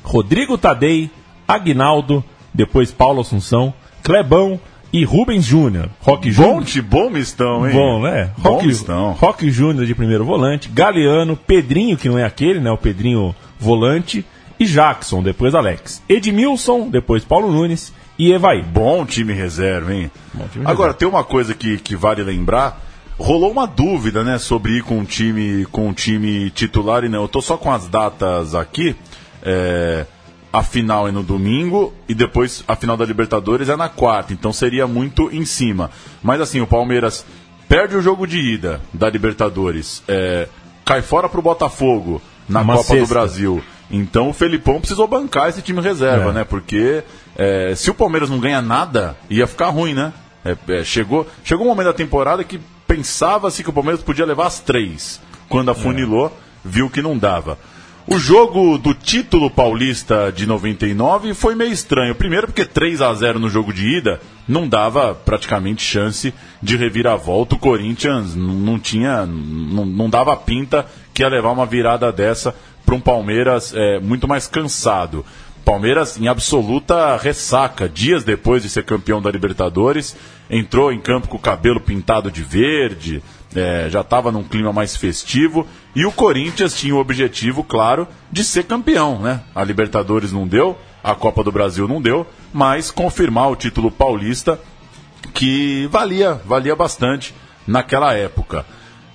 Rodrigo 0.03 0.59
Tadei, 0.59 1.11
Agnaldo, 1.47 2.25
depois 2.53 2.91
Paulo 2.91 3.21
Assunção, 3.21 3.73
Clebão 4.03 4.61
e 4.93 5.05
Rubens 5.05 5.45
Júnior. 5.45 5.89
Rock 6.01 6.31
Bom, 6.31 6.43
Júnior. 6.43 6.65
de 6.65 6.83
bom 6.83 7.11
mistão, 7.11 7.67
hein? 7.67 7.75
Bom, 7.75 8.03
né? 8.03 8.31
Bom 8.37 8.55
Rock, 8.55 8.67
mistão. 8.67 9.13
Rock 9.13 9.51
Júnior 9.51 9.87
de 9.87 9.95
primeiro 9.95 10.25
volante, 10.25 10.69
Galeano, 10.69 11.37
Pedrinho, 11.37 11.97
que 11.97 12.09
não 12.09 12.19
é 12.19 12.25
aquele, 12.25 12.61
né? 12.61 12.71
O 12.71 12.77
Pedrinho 12.77 13.35
volante, 13.59 14.25
e 14.59 14.67
Jackson, 14.67 15.23
depois 15.23 15.55
Alex. 15.55 16.03
Edmilson, 16.09 16.89
depois 16.89 17.25
Paulo 17.25 17.51
Nunes 17.51 17.93
e 18.19 18.33
Evaí. 18.33 18.63
Bom 18.63 19.05
time 19.05 19.33
reserva, 19.33 19.93
hein? 19.93 20.11
time 20.53 20.65
Agora, 20.65 20.95
tem 20.95 21.09
uma 21.09 21.25
coisa 21.25 21.55
que, 21.55 21.79
que 21.79 21.97
vale 21.97 22.23
lembrar. 22.23 22.81
Rolou 23.19 23.51
uma 23.53 23.67
dúvida, 23.67 24.25
né, 24.25 24.39
sobre 24.39 24.79
ir 24.79 24.83
com 24.83 24.99
um 24.99 25.05
time, 25.05 25.65
com 25.67 25.89
um 25.89 25.93
time 25.93 26.51
titular 26.51 27.05
e 27.05 27.09
não. 27.09 27.23
Eu 27.23 27.29
tô 27.29 27.41
só 27.41 27.57
com 27.57 27.71
as 27.73 27.87
datas 27.87 28.55
aqui. 28.55 28.97
É, 29.43 30.07
a 30.53 30.63
final 30.63 31.09
é 31.09 31.13
no 31.13 31.23
domingo 31.23 31.93
e 32.09 32.15
depois 32.15 32.63
a 32.67 32.75
final 32.77 32.97
da 32.97 33.05
Libertadores 33.05 33.69
é 33.69 33.77
na 33.77 33.89
quarta. 33.89 34.33
Então 34.33 34.53
seria 34.53 34.87
muito 34.87 35.31
em 35.33 35.45
cima. 35.45 35.91
Mas 36.23 36.41
assim, 36.41 36.61
o 36.61 36.67
Palmeiras 36.67 37.25
perde 37.69 37.97
o 37.97 38.03
jogo 38.03 38.27
de 38.27 38.39
ida 38.39 38.81
da 38.93 39.09
Libertadores. 39.09 40.03
é, 40.09 40.49
cai 40.85 41.01
fora 41.01 41.29
pro 41.29 41.41
Botafogo 41.41 42.21
na 42.49 42.61
Uma 42.61 42.77
Copa 42.77 42.89
do 42.95 42.99
sexta. 42.99 43.15
Brasil. 43.15 43.63
Então 43.91 44.31
o 44.31 44.33
Felipão 44.33 44.81
precisou 44.81 45.07
bancar 45.07 45.49
esse 45.49 45.63
time 45.63 45.81
reserva, 45.81 46.31
É. 46.31 46.33
né? 46.33 46.45
Porque 46.45 47.05
é, 47.37 47.73
se 47.77 47.91
o 47.91 47.95
Palmeiras 47.95 48.29
não 48.29 48.41
ganha 48.41 48.61
nada, 48.61 49.17
ia 49.31 49.47
ficar 49.47 49.69
ruim, 49.69 49.95
né? 49.95 50.13
É, 50.45 50.57
é, 50.81 50.83
chegou, 50.85 51.27
chegou 51.45 51.65
um 51.67 51.69
momento 51.69 51.87
da 51.87 51.93
temporada 51.93 52.43
que 52.43 52.59
pensava-se 52.93 53.63
que 53.63 53.71
o 53.71 53.73
Palmeiras 53.73 54.03
podia 54.03 54.27
levar 54.27 54.47
as 54.47 54.61
três. 54.61 55.19
Quando 55.49 55.71
afunilou, 55.71 56.37
viu 56.63 56.91
que 56.91 57.01
não 57.01 57.17
dava. 57.17 57.59
O 58.07 58.19
jogo 58.19 58.77
do 58.77 58.93
título 58.93 59.51
paulista 59.51 60.31
de 60.31 60.45
99 60.45 61.33
foi 61.33 61.55
meio 61.55 61.73
estranho. 61.73 62.15
Primeiro 62.15 62.49
porque 62.49 62.67
3 62.67 63.01
a 63.01 63.15
0 63.15 63.39
no 63.39 63.49
jogo 63.49 63.73
de 63.73 63.97
ida 63.97 64.21
não 64.47 64.69
dava 64.69 65.15
praticamente 65.15 65.83
chance 65.83 66.35
de 66.63 66.77
reviravolta. 66.77 67.55
O 67.55 67.59
Corinthians 67.59 68.35
não 68.37 68.79
tinha, 68.79 69.25
não, 69.25 69.87
não 69.87 70.11
dava 70.11 70.37
pinta 70.37 70.85
que 71.15 71.23
ia 71.23 71.29
levar 71.29 71.53
uma 71.53 71.65
virada 71.65 72.13
dessa 72.13 72.55
para 72.85 72.95
um 72.95 73.01
Palmeiras 73.01 73.73
é, 73.75 74.01
muito 74.01 74.29
mais 74.29 74.47
cansado. 74.47 75.25
Palmeiras 75.65 76.19
em 76.19 76.27
absoluta 76.27 77.17
ressaca, 77.17 77.89
dias 77.89 78.25
depois 78.25 78.63
de 78.63 78.69
ser 78.69 78.85
campeão 78.85 79.23
da 79.23 79.31
Libertadores, 79.31 80.17
entrou 80.53 80.93
em 80.93 81.01
campo 81.01 81.29
com 81.29 81.39
o 81.39 81.41
cabelo 81.41 81.81
pintado 81.81 82.31
de 82.31 82.43
verde, 82.43 83.23
é, 83.57 83.89
já 83.89 84.03
estava 84.03 84.31
num 84.31 84.45
clima 84.45 84.71
mais 84.71 84.95
festivo, 84.95 85.67
e 85.97 86.05
o 86.05 86.13
Corinthians 86.13 86.75
tinha 86.75 86.95
o 86.95 86.99
objetivo, 86.99 87.65
claro, 87.65 88.07
de 88.31 88.45
ser 88.45 88.65
campeão. 88.65 89.19
Né? 89.19 89.41
A 89.55 89.65
Libertadores 89.65 90.31
não 90.31 90.47
deu, 90.47 90.79
a 91.03 91.15
Copa 91.15 91.43
do 91.43 91.51
Brasil 91.51 91.89
não 91.89 92.03
deu, 92.03 92.27
mas 92.53 92.91
confirmar 92.91 93.51
o 93.51 93.57
título 93.57 93.91
paulista 93.91 94.61
que 95.33 95.89
valia, 95.91 96.35
valia 96.45 96.77
bastante 96.77 97.35
naquela 97.67 98.13
época. 98.13 98.67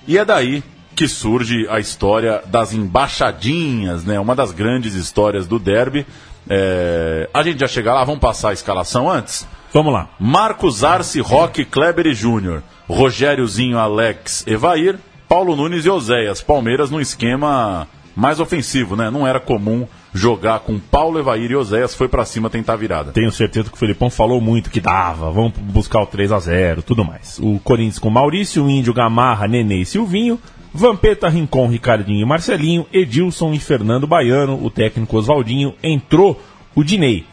E 0.08 0.18
é 0.18 0.24
daí 0.24 0.62
que 0.96 1.06
surge 1.06 1.68
a 1.68 1.78
história 1.78 2.42
das 2.46 2.72
embaixadinhas, 2.72 4.04
né? 4.04 4.18
Uma 4.18 4.34
das 4.34 4.50
grandes 4.50 4.94
histórias 4.94 5.46
do 5.46 5.56
derby. 5.56 6.04
É, 6.50 7.28
A 7.32 7.42
gente 7.44 7.60
já 7.60 7.68
chega 7.68 7.94
lá, 7.94 8.02
vamos 8.02 8.20
passar 8.20 8.48
a 8.48 8.52
escalação 8.52 9.08
antes? 9.08 9.46
Vamos 9.72 9.92
lá. 9.92 10.08
Marcos 10.18 10.82
Arce, 10.82 11.20
Roque, 11.20 11.64
Kleber 11.64 12.06
e 12.06 12.14
Júnior. 12.14 12.62
Rogériozinho, 12.88 13.78
Alex, 13.78 14.46
Evair, 14.46 14.98
Paulo 15.28 15.54
Nunes 15.54 15.84
e 15.84 15.90
Oséias. 15.90 16.40
Palmeiras 16.40 16.90
num 16.90 17.00
esquema 17.00 17.86
mais 18.16 18.40
ofensivo, 18.40 18.96
né? 18.96 19.10
Não 19.10 19.26
era 19.26 19.38
comum 19.38 19.86
jogar 20.12 20.60
com 20.60 20.78
Paulo, 20.78 21.18
Evair 21.18 21.50
e 21.50 21.56
Oséias. 21.56 21.94
Foi 21.94 22.08
pra 22.08 22.24
cima 22.24 22.48
tentar 22.48 22.72
a 22.72 22.76
virada. 22.76 23.12
Tenho 23.12 23.30
certeza 23.30 23.68
que 23.68 23.76
o 23.76 23.78
Felipão 23.78 24.10
falou 24.10 24.40
muito 24.40 24.70
que 24.70 24.80
dava, 24.80 25.30
vamos 25.30 25.52
buscar 25.58 26.00
o 26.00 26.06
3 26.06 26.32
a 26.32 26.38
0 26.38 26.82
tudo 26.82 27.04
mais. 27.04 27.38
O 27.38 27.60
Corinthians 27.60 27.98
com 27.98 28.10
Maurício, 28.10 28.68
Índio, 28.68 28.94
Gamarra, 28.94 29.46
Nenê 29.46 29.82
e 29.82 29.86
Silvinho, 29.86 30.38
Vampeta, 30.72 31.28
Rincon, 31.28 31.68
Ricardinho 31.68 32.22
e 32.22 32.24
Marcelinho, 32.24 32.86
Edilson 32.92 33.52
e 33.52 33.58
Fernando 33.58 34.06
Baiano, 34.06 34.64
o 34.64 34.70
técnico 34.70 35.16
Oswaldinho, 35.16 35.74
entrou 35.82 36.40
o 36.74 36.82
Dinei. 36.82 37.24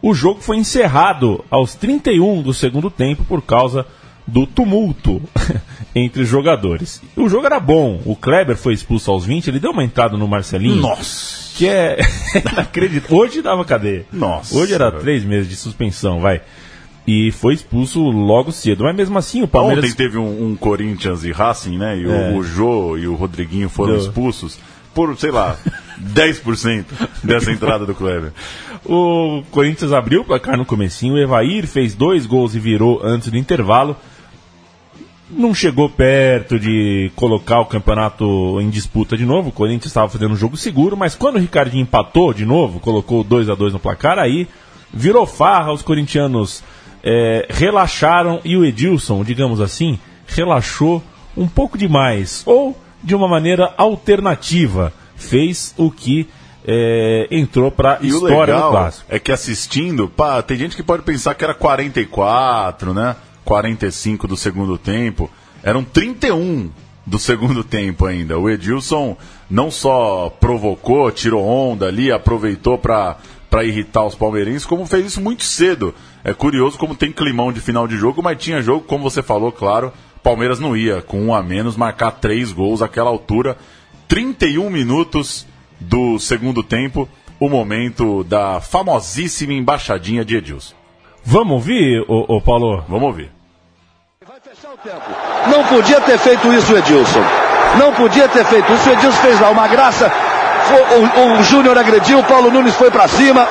O 0.00 0.14
jogo 0.14 0.40
foi 0.40 0.56
encerrado 0.56 1.44
aos 1.50 1.74
31 1.74 2.42
do 2.42 2.54
segundo 2.54 2.90
tempo 2.90 3.24
por 3.24 3.42
causa 3.42 3.84
do 4.26 4.46
tumulto 4.46 5.20
entre 5.94 6.22
os 6.22 6.28
jogadores. 6.28 7.02
O 7.16 7.28
jogo 7.28 7.46
era 7.46 7.58
bom, 7.58 8.00
o 8.04 8.14
Kleber 8.14 8.56
foi 8.56 8.74
expulso 8.74 9.10
aos 9.10 9.24
20, 9.24 9.48
ele 9.48 9.58
deu 9.58 9.70
uma 9.72 9.82
entrada 9.84 10.16
no 10.16 10.28
Marcelinho. 10.28 10.76
Nossa! 10.76 11.48
Que 11.56 11.66
é 11.66 11.98
inacreditável. 12.52 13.16
Hoje 13.16 13.42
dava 13.42 13.64
cadeia. 13.64 14.06
Nossa. 14.12 14.56
Hoje 14.56 14.74
era 14.74 14.92
três 14.92 15.24
meses 15.24 15.48
de 15.48 15.56
suspensão, 15.56 16.20
vai. 16.20 16.40
E 17.04 17.32
foi 17.32 17.54
expulso 17.54 18.00
logo 18.02 18.52
cedo. 18.52 18.84
Mas 18.84 18.94
mesmo 18.94 19.18
assim, 19.18 19.42
o 19.42 19.48
Palmeiras. 19.48 19.82
Ontem 19.84 19.96
teve 19.96 20.18
um, 20.18 20.50
um 20.50 20.54
Corinthians 20.54 21.24
e 21.24 21.32
Racing, 21.32 21.78
né? 21.78 21.98
E 21.98 22.06
o- 22.06 22.12
É. 22.12 22.32
o, 22.34 22.42
Jô 22.44 22.96
e 22.98 23.08
o 23.08 23.14
Rodriguinho 23.14 23.68
foram 23.68 23.94
Deu. 23.94 24.02
expulsos 24.02 24.58
por, 24.94 25.16
sei 25.18 25.30
lá, 25.30 25.56
10% 25.98 26.84
dessa 27.22 27.50
entrada 27.50 27.84
do 27.84 27.94
Kleber. 27.94 28.32
O 28.84 29.42
Corinthians 29.50 29.92
abriu 29.92 30.22
o 30.22 30.24
placar 30.24 30.56
no 30.56 30.64
comecinho, 30.64 31.14
o 31.14 31.18
Evair 31.18 31.66
fez 31.66 31.94
dois 31.94 32.26
gols 32.26 32.54
e 32.54 32.58
virou 32.58 33.00
antes 33.02 33.28
do 33.28 33.36
intervalo. 33.36 33.96
Não 35.30 35.54
chegou 35.54 35.90
perto 35.90 36.58
de 36.58 37.12
colocar 37.14 37.60
o 37.60 37.66
campeonato 37.66 38.58
em 38.62 38.70
disputa 38.70 39.14
de 39.14 39.26
novo. 39.26 39.50
O 39.50 39.52
Corinthians 39.52 39.86
estava 39.86 40.08
fazendo 40.08 40.32
um 40.32 40.36
jogo 40.36 40.56
seguro, 40.56 40.96
mas 40.96 41.14
quando 41.14 41.36
o 41.36 41.38
Ricardinho 41.38 41.82
empatou 41.82 42.32
de 42.32 42.46
novo, 42.46 42.80
colocou 42.80 43.22
2 43.22 43.50
a 43.50 43.54
2 43.54 43.74
no 43.74 43.78
placar, 43.78 44.18
aí 44.18 44.48
virou 44.92 45.26
farra, 45.26 45.72
os 45.72 45.82
corintianos 45.82 46.64
é, 47.04 47.46
relaxaram 47.50 48.40
e 48.42 48.56
o 48.56 48.64
Edilson, 48.64 49.22
digamos 49.22 49.60
assim, 49.60 49.98
relaxou 50.26 51.02
um 51.36 51.46
pouco 51.46 51.76
demais 51.76 52.42
ou 52.46 52.76
de 53.02 53.14
uma 53.14 53.28
maneira 53.28 53.72
alternativa 53.76 54.92
fez 55.18 55.74
o 55.76 55.90
que 55.90 56.28
é, 56.66 57.28
entrou 57.30 57.70
para 57.70 57.98
E 58.00 58.12
o 58.12 58.16
história 58.16 58.54
do 58.54 58.58
legal 58.58 58.70
clássico. 58.70 59.06
é 59.08 59.18
que 59.18 59.32
assistindo, 59.32 60.08
pá, 60.08 60.40
tem 60.42 60.56
gente 60.56 60.76
que 60.76 60.82
pode 60.82 61.02
pensar 61.02 61.34
que 61.34 61.44
era 61.44 61.54
44, 61.54 62.94
né? 62.94 63.16
45 63.44 64.28
do 64.28 64.36
segundo 64.36 64.78
tempo. 64.78 65.30
Eram 65.62 65.82
31 65.82 66.70
do 67.04 67.18
segundo 67.18 67.64
tempo 67.64 68.06
ainda. 68.06 68.38
O 68.38 68.48
Edilson 68.48 69.16
não 69.50 69.70
só 69.70 70.30
provocou, 70.40 71.10
tirou 71.10 71.44
onda 71.44 71.86
ali, 71.86 72.12
aproveitou 72.12 72.78
para 72.78 73.16
para 73.48 73.64
irritar 73.64 74.04
os 74.04 74.14
palmeirenses, 74.14 74.66
como 74.66 74.84
fez 74.84 75.06
isso 75.06 75.22
muito 75.22 75.42
cedo. 75.42 75.94
É 76.22 76.34
curioso 76.34 76.76
como 76.76 76.94
tem 76.94 77.10
climão 77.10 77.50
de 77.50 77.62
final 77.62 77.88
de 77.88 77.96
jogo, 77.96 78.22
mas 78.22 78.36
tinha 78.36 78.60
jogo, 78.60 78.84
como 78.84 79.08
você 79.08 79.22
falou, 79.22 79.50
claro, 79.50 79.90
Palmeiras 80.22 80.60
não 80.60 80.76
ia, 80.76 81.00
com 81.00 81.18
um 81.18 81.34
a 81.34 81.42
menos, 81.42 81.74
marcar 81.74 82.10
três 82.10 82.52
gols 82.52 82.82
àquela 82.82 83.08
altura. 83.08 83.56
31 84.08 84.70
minutos 84.70 85.46
do 85.78 86.18
segundo 86.18 86.62
tempo, 86.62 87.08
o 87.38 87.48
momento 87.48 88.24
da 88.24 88.60
famosíssima 88.60 89.52
embaixadinha 89.52 90.24
de 90.24 90.36
Edilson. 90.36 90.74
Vamos 91.24 91.52
ouvir, 91.52 92.04
ô, 92.08 92.36
ô 92.36 92.40
Paulo? 92.40 92.82
Vamos 92.88 93.04
ouvir. 93.04 93.30
Não 95.50 95.64
podia 95.64 96.00
ter 96.00 96.18
feito 96.18 96.52
isso 96.52 96.72
o 96.72 96.78
Edilson. 96.78 97.22
Não 97.78 97.92
podia 97.92 98.28
ter 98.28 98.44
feito 98.46 98.72
isso. 98.72 98.88
O 98.88 98.92
Edilson 98.92 99.18
fez 99.20 99.40
lá 99.40 99.50
uma 99.50 99.68
graça. 99.68 100.10
Foi- 100.10 101.22
O, 101.22 101.38
o 101.38 101.42
Júnior 101.44 101.76
agrediu, 101.78 102.18
o 102.18 102.24
Paulo 102.24 102.50
Nunes 102.50 102.74
foi 102.74 102.90
pra 102.90 103.06
cima. 103.08 103.46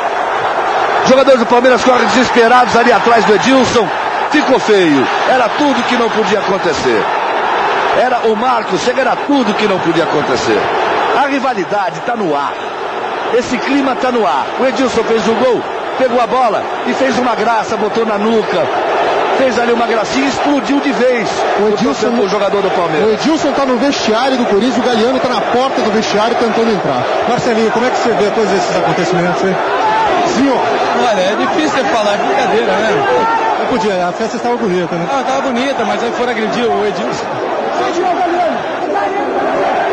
Jogadores 1.07 1.39
do 1.39 1.45
Palmeiras 1.45 1.83
correm 1.83 2.05
desesperados 2.07 2.75
ali 2.75 2.91
atrás 2.91 3.23
do 3.25 3.35
Edilson. 3.35 3.87
Ficou 4.31 4.59
feio. 4.59 5.07
Era 5.29 5.47
tudo 5.49 5.83
que 5.83 5.95
não 5.95 6.09
podia 6.09 6.39
acontecer. 6.39 7.01
Era 7.99 8.19
o 8.27 8.35
Marcos, 8.35 8.81
chega, 8.81 9.01
era 9.01 9.15
tudo 9.15 9.53
que 9.55 9.67
não 9.67 9.79
podia 9.79 10.03
acontecer. 10.03 10.59
A 11.17 11.27
rivalidade 11.27 11.99
está 11.99 12.15
no 12.15 12.35
ar. 12.35 12.53
Esse 13.33 13.57
clima 13.57 13.93
está 13.93 14.11
no 14.11 14.25
ar. 14.25 14.45
O 14.59 14.65
Edilson 14.65 15.03
fez 15.03 15.27
o 15.27 15.33
gol, 15.33 15.61
pegou 15.97 16.21
a 16.21 16.27
bola 16.27 16.63
e 16.85 16.93
fez 16.93 17.17
uma 17.17 17.35
graça, 17.35 17.75
botou 17.75 18.05
na 18.05 18.17
nuca. 18.17 18.65
Fez 19.37 19.59
ali 19.59 19.71
uma 19.71 19.85
gracinha 19.85 20.25
e 20.25 20.29
explodiu 20.29 20.79
de 20.79 20.91
vez 20.91 21.29
o, 21.59 21.69
Edilson, 21.69 22.09
o 22.09 22.27
jogador 22.27 22.61
do 22.61 22.71
Palmeiras. 22.71 23.07
O 23.07 23.13
Edilson 23.13 23.51
tá 23.51 23.65
no 23.65 23.77
vestiário 23.77 24.37
do 24.37 24.45
Corinthians, 24.45 24.77
o 24.77 24.81
Galeano 24.81 25.19
tá 25.19 25.29
na 25.29 25.41
porta 25.41 25.81
do 25.81 25.91
vestiário 25.91 26.35
tentando 26.35 26.71
entrar. 26.71 27.03
Marcelinho, 27.29 27.71
como 27.71 27.85
é 27.85 27.89
que 27.89 27.97
você 27.97 28.09
vê 28.13 28.31
todos 28.31 28.51
esses 28.51 28.77
acontecimentos 28.77 29.43
aí? 29.43 29.55
Senhor. 30.35 30.59
Olha, 31.09 31.21
é 31.21 31.35
difícil 31.35 31.69
você 31.69 31.83
falar, 31.83 32.13
é 32.13 32.17
brincadeira, 32.17 32.65
né? 32.65 33.37
Não 33.59 33.65
podia, 33.67 34.07
a 34.07 34.11
festa 34.11 34.37
estava 34.37 34.55
bonita, 34.57 34.95
né? 34.95 35.07
Ah, 35.11 35.23
tava 35.23 35.41
bonita, 35.41 35.83
mas 35.85 36.03
aí 36.03 36.11
foram 36.13 36.31
agredir 36.31 36.65
o 36.65 36.85
Edilson. 36.85 37.25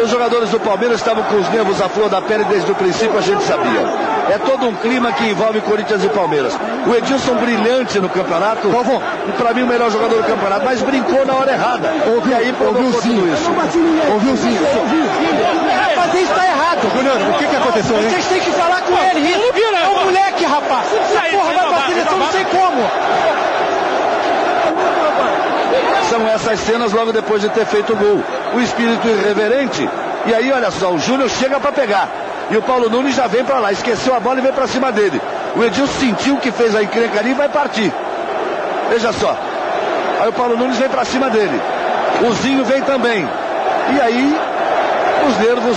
Os 0.03 0.11
jogadores 0.11 0.51
do 0.51 0.61
Palmeiras 0.61 0.99
estavam 0.99 1.25
com 1.25 1.37
os 1.37 1.49
nervos 1.49 1.81
à 1.81 1.89
flor 1.89 2.11
da 2.11 2.21
pele 2.21 2.45
desde 2.45 2.71
o 2.71 2.75
princípio, 2.75 3.17
a 3.17 3.23
gente 3.23 3.43
sabia. 3.43 3.81
É 4.29 4.39
todo 4.39 4.67
um 4.67 4.75
clima 4.77 5.13
que 5.13 5.25
envolve 5.29 5.61
Corinthians 5.63 6.05
e 6.05 6.09
Palmeiras. 6.09 6.59
O 6.87 6.95
Edilson 6.95 7.35
brilhante 7.37 7.99
no 8.01 8.09
campeonato, 8.09 8.69
para 9.39 9.55
mim 9.55 9.63
o 9.63 9.67
melhor 9.67 9.91
jogador 9.91 10.17
do 10.17 10.25
campeonato, 10.25 10.65
mas 10.65 10.83
brincou 10.83 11.25
na 11.25 11.35
hora 11.35 11.53
errada. 11.53 11.91
e 12.27 12.35
aí 12.35 12.53
provocou 12.53 13.01
tudo 13.01 13.33
isso. 13.33 13.51
Ouviu 14.13 14.37
sim. 14.37 14.59
Fazer 15.95 16.21
isso 16.21 16.35
tá 16.35 16.45
errado. 16.47 16.91
Júnior, 16.95 17.17
o 17.17 17.39
que 17.39 17.47
que 17.47 17.57
aconteceu 17.57 17.97
aí? 17.97 18.11
Vocês 18.11 18.27
têm 18.27 18.41
que 18.41 18.51
falar 18.51 18.83
com 18.83 18.93
ele. 18.93 19.21
Isso 19.21 19.77
é 19.77 19.89
um 19.89 20.05
moleque, 20.05 20.45
rapaz. 20.45 20.87
Essa 20.93 21.37
porra 21.37 21.53
vai 21.53 21.95
nesse, 21.95 22.13
eu 22.13 22.19
não 22.19 22.31
sei 22.31 22.45
como. 22.45 22.91
São 26.11 26.29
essas 26.29 26.61
cenas 26.61 26.93
logo 26.93 27.13
depois 27.13 27.41
de 27.41 27.49
ter 27.49 27.67
feito 27.67 27.93
o 27.93 27.97
gol. 27.97 28.23
O 28.55 28.61
espírito 28.61 29.09
irreverente. 29.09 29.89
E 30.27 30.35
aí, 30.35 30.53
olha 30.53 30.71
só, 30.71 30.91
o 30.91 30.99
Júnior 30.99 31.29
chega 31.29 31.61
para 31.61 31.73
pegar. 31.73 32.09
E 32.51 32.57
o 32.57 32.63
Paulo 32.63 32.89
Nunes 32.89 33.15
já 33.15 33.27
vem 33.27 33.45
para 33.45 33.59
lá. 33.59 33.73
Esqueceu 33.73 34.15
a 34.15 34.21
bola 34.21 34.39
e 34.39 34.43
vem 34.43 34.53
para 34.53 34.67
cima 34.67 34.93
dele. 34.93 35.21
O 35.57 35.63
Edilson 35.63 35.93
sentiu 35.99 36.37
que 36.37 36.51
fez 36.51 36.75
a 36.75 36.83
encrenca 36.83 37.19
ali 37.19 37.31
e 37.31 37.35
vai 37.35 37.49
partir. 37.49 37.93
Veja 38.91 39.13
só. 39.13 39.37
Aí 40.21 40.29
o 40.29 40.33
Paulo 40.33 40.57
Nunes 40.57 40.77
vem 40.79 40.89
para 40.89 41.05
cima 41.05 41.31
dele. 41.31 41.61
O 42.23 42.33
Zinho 42.33 42.65
vem 42.65 42.83
também. 42.83 43.29
E 43.95 44.01
aí, 44.01 44.41
os 45.29 45.39
nervos 45.39 45.77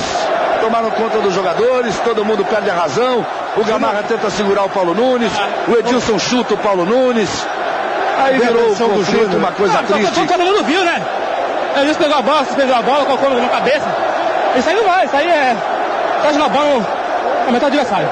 tomaram 0.62 0.92
conta 0.92 1.20
dos 1.20 1.34
jogadores, 1.34 1.98
todo 2.04 2.26
mundo 2.26 2.44
perde 2.46 2.70
a 2.70 2.74
razão. 2.74 3.26
O 3.56 3.64
Gamarra 3.64 4.04
tenta 4.04 4.30
segurar 4.30 4.64
o 4.66 4.70
Paulo 4.70 4.94
Nunes. 4.94 5.32
O 5.68 5.78
Edilson 5.78 6.20
chuta 6.20 6.54
o 6.54 6.58
Paulo 6.58 6.86
Nunes. 6.86 7.30
Aí 8.20 8.38
virou 8.40 8.72
o 8.72 8.76
conflito, 8.76 9.38
uma 9.38 9.52
coisa 9.52 9.84
triste. 9.84 10.28
Todo 10.28 10.44
mundo 10.44 10.64
viu, 10.64 10.84
né? 10.84 11.02
Edilson 11.82 12.00
pegou 12.00 12.18
a 12.18 12.22
bola, 12.22 12.46
pegou 12.46 12.76
a 12.76 12.82
bola, 12.82 13.06
colocou 13.06 13.30
na 13.42 13.48
cabeça. 13.50 13.88
Isso 14.58 14.70
aí 14.70 14.76
não 14.76 14.84
vai, 14.86 15.06
isso 15.06 15.16
aí 15.16 15.28
é. 15.28 15.56
Tá 16.22 16.32
jogando 16.34 16.46
a 16.46 16.50
bola 16.50 16.88
no 17.46 17.52
metade 17.52 17.60
do 17.76 17.80
adversário. 17.80 18.10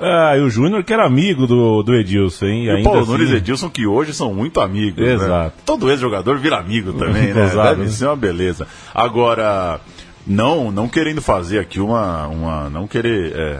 Ah, 0.00 0.36
e 0.36 0.40
o 0.40 0.50
Júnior 0.50 0.82
que 0.84 0.92
era 0.92 1.06
amigo 1.06 1.46
do, 1.46 1.82
do 1.82 1.94
Edilson, 1.94 2.46
hein? 2.46 2.64
E 2.64 2.68
o 2.68 2.76
Ainda 2.76 2.84
Paulo 2.84 3.02
assim- 3.02 3.12
Nunes 3.12 3.30
e 3.30 3.36
Edilson, 3.36 3.70
que 3.70 3.86
hoje 3.86 4.12
são 4.12 4.34
muito 4.34 4.60
amigos. 4.60 5.02
né? 5.02 5.12
Exato. 5.14 5.52
Todo 5.64 5.88
ex-jogador 5.90 6.36
vira 6.38 6.56
amigo 6.58 6.92
também, 6.92 7.32
né? 7.32 7.44
Exato, 7.44 7.68
Deve 7.70 7.82
né? 7.84 7.88
ser 7.88 8.06
uma 8.06 8.16
beleza. 8.16 8.66
Agora, 8.94 9.80
não, 10.26 10.70
não 10.70 10.88
querendo 10.88 11.22
fazer 11.22 11.58
aqui 11.58 11.80
uma. 11.80 12.26
uma 12.26 12.68
não 12.70 12.86
querer 12.86 13.32
é, 13.34 13.58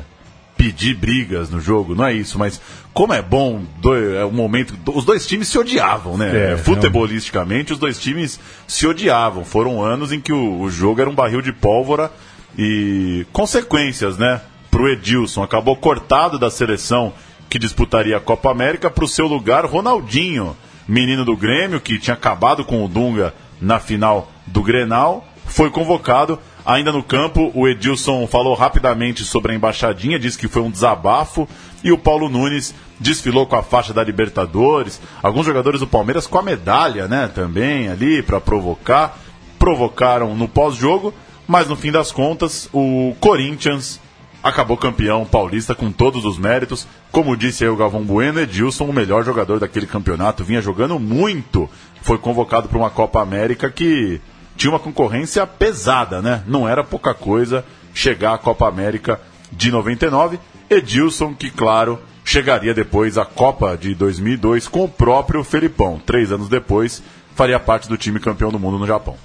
pedir 0.56 0.94
brigas 0.94 1.50
no 1.50 1.60
jogo, 1.60 1.94
não 1.94 2.04
é 2.04 2.12
isso, 2.12 2.38
mas 2.38 2.60
como 2.92 3.12
é 3.12 3.20
bom 3.20 3.62
do, 3.78 3.94
é 3.94 4.24
um 4.24 4.30
momento. 4.30 4.74
Os 4.94 5.04
dois 5.04 5.26
times 5.26 5.48
se 5.48 5.58
odiavam, 5.58 6.16
né? 6.16 6.52
É, 6.52 6.56
Futebolisticamente, 6.56 7.72
os 7.72 7.78
dois 7.78 7.98
times 7.98 8.38
se 8.66 8.86
odiavam. 8.86 9.44
Foram 9.44 9.82
anos 9.82 10.12
em 10.12 10.20
que 10.20 10.32
o, 10.32 10.60
o 10.60 10.70
jogo 10.70 11.00
era 11.00 11.10
um 11.10 11.14
barril 11.14 11.42
de 11.42 11.52
pólvora 11.52 12.10
e 12.56 13.26
consequências, 13.32 14.16
né? 14.16 14.40
Pro 14.70 14.88
Edilson. 14.88 15.42
Acabou 15.42 15.76
cortado 15.76 16.38
da 16.38 16.50
seleção 16.50 17.12
que 17.48 17.58
disputaria 17.58 18.16
a 18.16 18.20
Copa 18.20 18.50
América 18.50 18.90
para 18.90 19.04
o 19.04 19.08
seu 19.08 19.26
lugar, 19.26 19.64
Ronaldinho, 19.64 20.56
menino 20.88 21.24
do 21.24 21.36
Grêmio, 21.36 21.80
que 21.80 21.98
tinha 21.98 22.14
acabado 22.14 22.64
com 22.64 22.84
o 22.84 22.88
Dunga 22.88 23.34
na 23.60 23.78
final 23.78 24.30
do 24.46 24.62
Grenal, 24.62 25.26
foi 25.46 25.70
convocado. 25.70 26.38
Ainda 26.66 26.90
no 26.90 27.02
campo, 27.02 27.52
o 27.54 27.68
Edilson 27.68 28.26
falou 28.26 28.54
rapidamente 28.54 29.22
sobre 29.22 29.52
a 29.52 29.54
embaixadinha, 29.54 30.18
disse 30.18 30.38
que 30.38 30.48
foi 30.48 30.62
um 30.62 30.70
desabafo, 30.70 31.46
e 31.82 31.92
o 31.92 31.98
Paulo 31.98 32.30
Nunes 32.30 32.74
desfilou 32.98 33.46
com 33.46 33.56
a 33.56 33.62
faixa 33.62 33.92
da 33.92 34.02
Libertadores. 34.02 34.98
Alguns 35.22 35.44
jogadores 35.44 35.80
do 35.80 35.86
Palmeiras 35.86 36.26
com 36.26 36.38
a 36.38 36.42
medalha, 36.42 37.06
né, 37.06 37.30
também 37.34 37.88
ali 37.88 38.22
para 38.22 38.40
provocar. 38.40 39.18
Provocaram 39.58 40.34
no 40.34 40.48
pós-jogo, 40.48 41.12
mas 41.46 41.68
no 41.68 41.76
fim 41.76 41.92
das 41.92 42.10
contas, 42.10 42.68
o 42.72 43.14
Corinthians 43.20 44.00
acabou 44.42 44.76
campeão 44.76 45.24
paulista 45.24 45.74
com 45.74 45.90
todos 45.92 46.24
os 46.24 46.38
méritos. 46.38 46.86
Como 47.10 47.36
disse 47.36 47.64
aí 47.64 47.70
o 47.70 47.76
Galvão 47.76 48.02
Bueno, 48.02 48.40
Edilson, 48.40 48.84
o 48.84 48.92
melhor 48.92 49.24
jogador 49.24 49.60
daquele 49.60 49.86
campeonato, 49.86 50.44
vinha 50.44 50.60
jogando 50.62 50.98
muito. 50.98 51.68
Foi 52.02 52.18
convocado 52.18 52.68
para 52.68 52.78
uma 52.78 52.90
Copa 52.90 53.22
América 53.22 53.70
que 53.70 54.20
tinha 54.56 54.70
uma 54.70 54.78
concorrência 54.78 55.46
pesada, 55.46 56.22
né? 56.22 56.42
Não 56.46 56.68
era 56.68 56.84
pouca 56.84 57.14
coisa 57.14 57.64
chegar 57.92 58.34
à 58.34 58.38
Copa 58.38 58.68
América 58.68 59.20
de 59.50 59.70
99. 59.70 60.38
Edilson, 60.68 61.34
que 61.34 61.50
claro, 61.50 62.00
chegaria 62.24 62.74
depois 62.74 63.18
à 63.18 63.24
Copa 63.24 63.76
de 63.76 63.94
2002 63.94 64.66
com 64.68 64.84
o 64.84 64.88
próprio 64.88 65.44
Felipão. 65.44 66.00
Três 66.04 66.32
anos 66.32 66.48
depois, 66.48 67.02
faria 67.34 67.60
parte 67.60 67.88
do 67.88 67.96
time 67.96 68.18
campeão 68.18 68.50
do 68.50 68.58
mundo 68.58 68.78
no 68.78 68.86
Japão. 68.86 69.16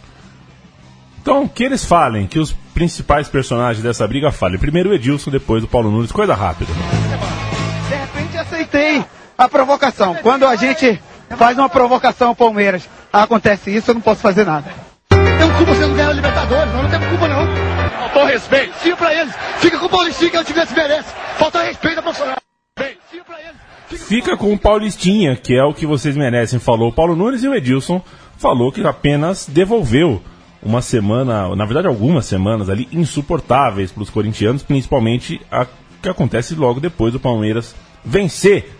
Então, 1.21 1.47
que 1.47 1.63
eles 1.63 1.85
falem, 1.85 2.27
que 2.27 2.39
os 2.39 2.53
principais 2.73 3.27
personagens 3.27 3.83
dessa 3.83 4.07
briga 4.07 4.31
falem. 4.31 4.57
Primeiro 4.57 4.89
o 4.89 4.93
Edilson, 4.93 5.29
depois 5.29 5.63
o 5.63 5.67
Paulo 5.67 5.91
Nunes, 5.91 6.11
coisa 6.11 6.33
rápida. 6.33 6.71
De 7.87 7.95
repente 7.95 8.37
aceitei 8.37 9.03
a 9.37 9.47
provocação. 9.47 10.15
Quando 10.15 10.45
a 10.45 10.55
gente 10.55 10.99
faz 11.37 11.57
uma 11.57 11.69
provocação 11.69 12.29
ao 12.29 12.35
Palmeiras, 12.35 12.89
acontece 13.11 13.75
isso, 13.75 13.91
eu 13.91 13.95
não 13.95 14.01
posso 14.01 14.21
fazer 14.21 14.45
nada. 14.45 14.88
Tem 15.39 15.51
culpa 15.53 15.73
você 15.73 15.87
não 15.87 15.95
ganhar 15.95 16.09
a 16.09 16.13
Libertadores, 16.13 16.73
nós 16.73 16.83
não 16.83 16.89
temos 16.89 17.07
culpa 17.07 17.27
não. 17.27 17.47
Faltou 17.99 18.25
respeito. 18.25 18.73
Sim 18.79 18.95
pra 18.95 19.13
eles. 19.13 19.33
Fica 19.59 19.79
com 19.79 19.85
o 19.85 19.89
Paulistinho 19.89 20.31
que 20.31 20.37
é 20.37 20.41
o 20.41 20.43
time 20.43 20.59
que 20.59 20.67
se 20.67 20.75
merece. 20.75 21.13
Falta 21.37 21.63
respeito 21.63 21.97
ao 21.97 22.03
Bolsonaro. 22.03 22.39
Fica 23.87 24.37
com 24.37 24.53
o 24.53 24.57
Paulistinha, 24.57 25.35
que 25.35 25.55
é 25.55 25.63
o 25.63 25.73
que 25.73 25.85
vocês 25.85 26.15
merecem, 26.15 26.59
falou 26.59 26.89
o 26.89 26.93
Paulo 26.93 27.15
Nunes, 27.15 27.43
e 27.43 27.47
o 27.47 27.55
Edilson 27.55 28.01
falou 28.37 28.71
que 28.71 28.85
apenas 28.85 29.47
devolveu 29.47 30.21
uma 30.61 30.81
semana, 30.81 31.55
na 31.55 31.65
verdade 31.65 31.87
algumas 31.87 32.25
semanas 32.25 32.69
ali, 32.69 32.87
insuportáveis 32.91 33.91
para 33.91 34.03
os 34.03 34.09
corintianos, 34.09 34.63
principalmente 34.63 35.41
a 35.51 35.65
que 36.01 36.09
acontece 36.09 36.55
logo 36.55 36.79
depois 36.79 37.13
do 37.13 37.19
Palmeiras 37.19 37.75
vencer 38.03 38.78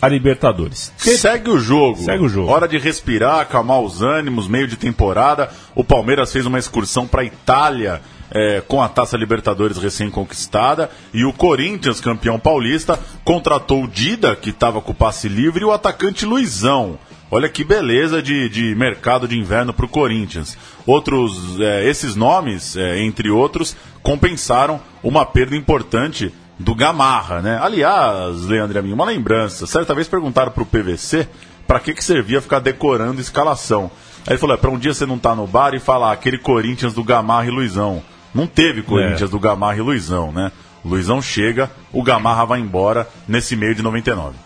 a 0.00 0.08
Libertadores. 0.08 0.92
Segue 0.96 1.50
o 1.50 1.58
jogo. 1.58 1.98
Segue 1.98 2.24
o 2.24 2.28
jogo. 2.28 2.50
Hora 2.50 2.68
de 2.68 2.78
respirar, 2.78 3.40
acalmar 3.40 3.80
os 3.80 4.02
ânimos, 4.02 4.48
meio 4.48 4.66
de 4.66 4.76
temporada. 4.76 5.50
O 5.74 5.82
Palmeiras 5.84 6.32
fez 6.32 6.46
uma 6.46 6.58
excursão 6.58 7.06
para 7.06 7.24
Itália 7.24 8.00
é, 8.30 8.60
com 8.66 8.82
a 8.82 8.88
Taça 8.88 9.16
Libertadores 9.16 9.78
recém-conquistada. 9.78 10.90
E 11.12 11.24
o 11.24 11.32
Corinthians, 11.32 12.00
campeão 12.00 12.38
paulista, 12.38 12.98
contratou 13.24 13.84
o 13.84 13.88
Dida, 13.88 14.36
que 14.36 14.50
estava 14.50 14.80
com 14.80 14.92
o 14.92 14.94
passe 14.94 15.28
livre, 15.28 15.62
e 15.62 15.64
o 15.64 15.72
atacante 15.72 16.24
Luizão. 16.24 16.98
Olha 17.30 17.48
que 17.48 17.62
beleza 17.62 18.22
de, 18.22 18.48
de 18.48 18.74
mercado 18.74 19.28
de 19.28 19.38
inverno 19.38 19.74
para 19.74 19.84
o 19.84 19.88
Corinthians. 19.88 20.56
Outros, 20.86 21.60
é, 21.60 21.86
esses 21.88 22.16
nomes, 22.16 22.74
é, 22.74 23.02
entre 23.02 23.30
outros, 23.30 23.76
compensaram 24.02 24.80
uma 25.02 25.26
perda 25.26 25.54
importante 25.54 26.32
do 26.58 26.74
Gamarra, 26.74 27.40
né? 27.40 27.58
Aliás, 27.62 28.42
Leandro 28.42 28.78
Amin, 28.78 28.92
uma 28.92 29.04
lembrança. 29.04 29.66
Certa 29.66 29.94
vez 29.94 30.08
perguntaram 30.08 30.50
para 30.50 30.62
o 30.62 30.66
PVC 30.66 31.28
para 31.66 31.78
que, 31.80 31.92
que 31.94 32.02
servia 32.02 32.40
ficar 32.40 32.58
decorando 32.58 33.20
escalação. 33.20 33.90
Aí 34.26 34.32
ele 34.32 34.38
falou: 34.38 34.54
é 34.54 34.58
para 34.58 34.70
um 34.70 34.78
dia 34.78 34.92
você 34.92 35.06
não 35.06 35.18
tá 35.18 35.34
no 35.34 35.46
bar 35.46 35.74
e 35.74 35.78
falar 35.80 36.12
aquele 36.12 36.38
Corinthians 36.38 36.92
do 36.94 37.04
Gamarra 37.04 37.46
e 37.46 37.50
Luizão. 37.50 38.02
Não 38.34 38.46
teve 38.46 38.82
Corinthians 38.82 39.28
É. 39.30 39.32
do 39.32 39.38
Gamarra 39.38 39.76
e 39.78 39.80
Luizão, 39.80 40.32
né? 40.32 40.52
O 40.84 40.88
Luizão 40.88 41.20
chega, 41.20 41.70
o 41.92 42.02
Gamarra 42.02 42.44
vai 42.44 42.60
embora 42.60 43.08
nesse 43.26 43.56
meio 43.56 43.74
de 43.74 43.82
99. 43.82 44.36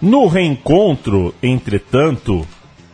No 0.00 0.26
reencontro, 0.26 1.34
entretanto, 1.42 2.46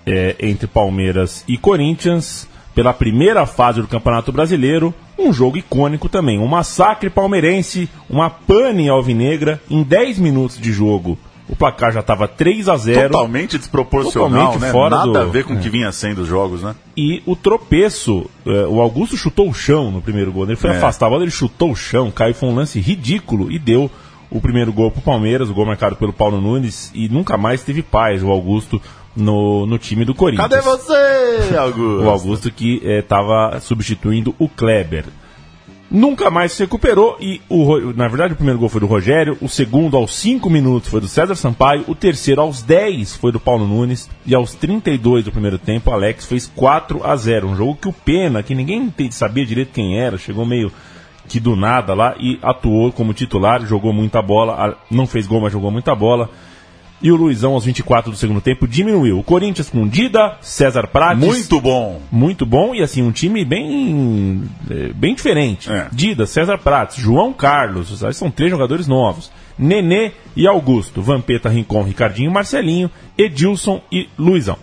é, 0.06 0.36
entre 0.40 0.66
Palmeiras 0.66 1.44
e 1.48 1.56
Corinthians, 1.56 2.48
pela 2.74 2.92
primeira 2.92 3.44
fase 3.46 3.80
do 3.80 3.88
Campeonato 3.88 4.30
Brasileiro, 4.32 4.94
um 5.18 5.32
jogo 5.32 5.56
icônico 5.58 6.08
também. 6.08 6.38
Um 6.38 6.46
massacre 6.46 7.10
palmeirense, 7.10 7.88
uma 8.08 8.30
pane 8.30 8.88
alvinegra 8.88 9.60
em 9.70 9.82
10 9.82 10.18
minutos 10.18 10.58
de 10.58 10.72
jogo. 10.72 11.18
O 11.48 11.56
placar 11.56 11.90
já 11.92 11.98
estava 11.98 12.28
3 12.28 12.68
a 12.68 12.76
0 12.76 13.10
Totalmente 13.10 13.58
desproporcional, 13.58 14.52
Totalmente 14.52 14.60
né? 14.60 14.70
fora 14.70 14.96
Nada 14.98 15.10
do- 15.12 15.18
a 15.18 15.24
ver 15.24 15.42
com 15.44 15.54
o 15.54 15.58
é. 15.58 15.60
que 15.60 15.68
vinha 15.68 15.90
sendo 15.90 16.22
os 16.22 16.28
jogos, 16.28 16.62
né? 16.62 16.76
E 16.96 17.22
o 17.26 17.34
tropeço, 17.34 18.30
é, 18.46 18.66
o 18.68 18.80
Augusto 18.80 19.16
chutou 19.16 19.48
o 19.48 19.54
chão 19.54 19.90
no 19.90 20.00
primeiro 20.00 20.30
gol. 20.32 20.44
Ele 20.44 20.54
foi 20.54 20.70
É. 20.70 20.76
afastar 20.76 21.06
a 21.06 21.10
bola, 21.10 21.22
ele 21.24 21.30
chutou 21.32 21.72
o 21.72 21.76
chão, 21.76 22.08
caiu, 22.10 22.34
foi 22.34 22.48
um 22.48 22.54
lance 22.54 22.78
ridículo 22.80 23.50
e 23.50 23.58
deu 23.58 23.90
o 24.30 24.40
primeiro 24.40 24.72
gol 24.72 24.92
pro 24.92 25.02
Palmeiras, 25.02 25.50
o 25.50 25.54
gol 25.54 25.66
marcado 25.66 25.96
pelo 25.96 26.12
Paulo 26.12 26.40
Nunes, 26.40 26.92
e 26.94 27.08
nunca 27.08 27.36
mais 27.36 27.64
teve 27.64 27.82
paz 27.82 28.22
o 28.22 28.30
Augusto 28.30 28.80
no, 29.16 29.66
no 29.66 29.78
time 29.78 30.04
do 30.04 30.14
Corinthians. 30.14 30.48
Cadê 30.48 30.62
você, 30.62 31.56
Augusto? 31.56 32.04
O 32.04 32.10
Augusto 32.10 32.50
que 32.50 32.80
estava 32.84 33.58
substituindo 33.60 34.34
o 34.38 34.48
Kleber. 34.48 35.04
Nunca 35.90 36.30
mais 36.30 36.52
se 36.52 36.62
recuperou 36.62 37.16
e, 37.20 37.40
o, 37.48 37.92
na 37.96 38.06
verdade, 38.06 38.34
o 38.34 38.36
primeiro 38.36 38.60
gol 38.60 38.68
foi 38.68 38.80
do 38.80 38.86
Rogério, 38.86 39.36
o 39.40 39.48
segundo 39.48 39.96
aos 39.96 40.14
5 40.14 40.48
minutos 40.48 40.88
foi 40.88 41.00
do 41.00 41.08
César 41.08 41.34
Sampaio, 41.34 41.84
o 41.88 41.96
terceiro 41.96 42.40
aos 42.40 42.62
10 42.62 43.16
foi 43.16 43.32
do 43.32 43.40
Paulo 43.40 43.66
Nunes 43.66 44.08
e 44.24 44.32
aos 44.32 44.54
32 44.54 45.24
do 45.24 45.32
primeiro 45.32 45.58
tempo, 45.58 45.90
o 45.90 45.92
Alex 45.92 46.26
fez 46.26 46.46
4 46.54 47.04
a 47.04 47.16
0 47.16 47.48
Um 47.48 47.56
jogo 47.56 47.74
que 47.74 47.88
o 47.88 47.92
Pena, 47.92 48.40
que 48.40 48.54
ninguém 48.54 48.92
sabia 49.10 49.44
direito 49.44 49.72
quem 49.72 49.98
era, 49.98 50.16
chegou 50.16 50.46
meio 50.46 50.70
que 51.26 51.40
do 51.40 51.56
nada 51.56 51.92
lá 51.92 52.14
e 52.20 52.38
atuou 52.40 52.92
como 52.92 53.12
titular, 53.12 53.66
jogou 53.66 53.92
muita 53.92 54.22
bola, 54.22 54.78
não 54.88 55.08
fez 55.08 55.26
gol, 55.26 55.40
mas 55.40 55.52
jogou 55.52 55.72
muita 55.72 55.92
bola. 55.92 56.30
E 57.02 57.10
o 57.10 57.16
Luizão, 57.16 57.54
aos 57.54 57.64
24 57.64 58.10
do 58.10 58.16
segundo 58.16 58.40
tempo, 58.42 58.68
diminuiu. 58.68 59.18
O 59.18 59.22
Corinthians 59.22 59.70
com 59.70 59.88
Dida, 59.88 60.36
César 60.42 60.86
Prates. 60.86 61.24
Muito 61.24 61.60
bom. 61.60 62.00
Muito 62.12 62.44
bom 62.44 62.74
e 62.74 62.82
assim, 62.82 63.02
um 63.02 63.10
time 63.10 63.42
bem, 63.44 64.42
eh, 64.70 64.90
bem 64.94 65.14
diferente. 65.14 65.70
Dida, 65.90 66.26
César 66.26 66.58
Prates, 66.58 66.96
João 66.96 67.32
Carlos, 67.32 68.02
são 68.12 68.30
três 68.30 68.50
jogadores 68.50 68.86
novos. 68.86 69.32
Nenê 69.58 70.12
e 70.36 70.46
Augusto, 70.46 71.00
Vampeta, 71.00 71.48
Rincon, 71.48 71.82
Ricardinho, 71.82 72.30
Marcelinho, 72.30 72.90
Edilson 73.16 73.80
e 73.90 74.08
Luizão. 74.18 74.56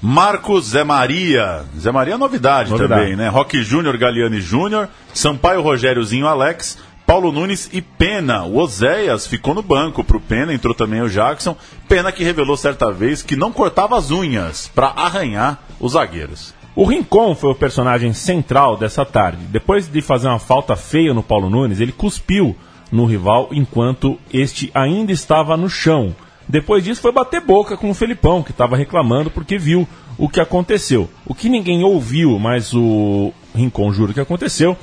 Marcos 0.00 0.70
Zé 0.70 0.82
Maria. 0.82 1.62
Zé 1.78 1.92
Maria 1.92 2.14
é 2.14 2.16
novidade, 2.16 2.70
Novidade. 2.70 3.00
também, 3.02 3.16
né? 3.16 3.28
Roque 3.28 3.62
Júnior, 3.62 3.96
Galiani 3.96 4.40
Júnior, 4.40 4.88
Sampaio 5.14 5.62
Rogériozinho 5.62 6.26
Alex, 6.26 6.76
Paulo 7.06 7.32
Nunes 7.32 7.68
e 7.72 7.82
Pena. 7.82 8.44
O 8.44 8.58
Oséias 8.58 9.26
ficou 9.26 9.54
no 9.54 9.62
banco 9.62 10.04
pro 10.04 10.20
Pena, 10.20 10.54
entrou 10.54 10.74
também 10.74 11.02
o 11.02 11.08
Jackson. 11.08 11.56
Pena 11.88 12.12
que 12.12 12.24
revelou 12.24 12.56
certa 12.56 12.90
vez 12.92 13.22
que 13.22 13.36
não 13.36 13.52
cortava 13.52 13.96
as 13.96 14.10
unhas 14.10 14.70
para 14.74 14.88
arranhar 14.88 15.62
os 15.80 15.92
zagueiros. 15.92 16.54
O 16.74 16.86
Rincon 16.86 17.34
foi 17.34 17.50
o 17.50 17.54
personagem 17.54 18.14
central 18.14 18.76
dessa 18.78 19.04
tarde. 19.04 19.44
Depois 19.50 19.86
de 19.86 20.00
fazer 20.00 20.28
uma 20.28 20.38
falta 20.38 20.74
feia 20.74 21.12
no 21.12 21.22
Paulo 21.22 21.50
Nunes, 21.50 21.80
ele 21.80 21.92
cuspiu 21.92 22.56
no 22.90 23.04
rival 23.04 23.48
enquanto 23.52 24.18
este 24.32 24.70
ainda 24.74 25.12
estava 25.12 25.56
no 25.56 25.68
chão. 25.68 26.14
Depois 26.48 26.82
disso 26.82 27.00
foi 27.00 27.12
bater 27.12 27.40
boca 27.40 27.76
com 27.76 27.90
o 27.90 27.94
Felipão, 27.94 28.42
que 28.42 28.50
estava 28.50 28.76
reclamando 28.76 29.30
porque 29.30 29.58
viu 29.58 29.86
o 30.18 30.28
que 30.28 30.40
aconteceu. 30.40 31.08
O 31.26 31.34
que 31.34 31.48
ninguém 31.48 31.84
ouviu, 31.84 32.38
mas 32.38 32.72
o 32.74 33.32
Rincon 33.54 33.92
jura 33.92 34.12
que 34.12 34.20
aconteceu, 34.20 34.76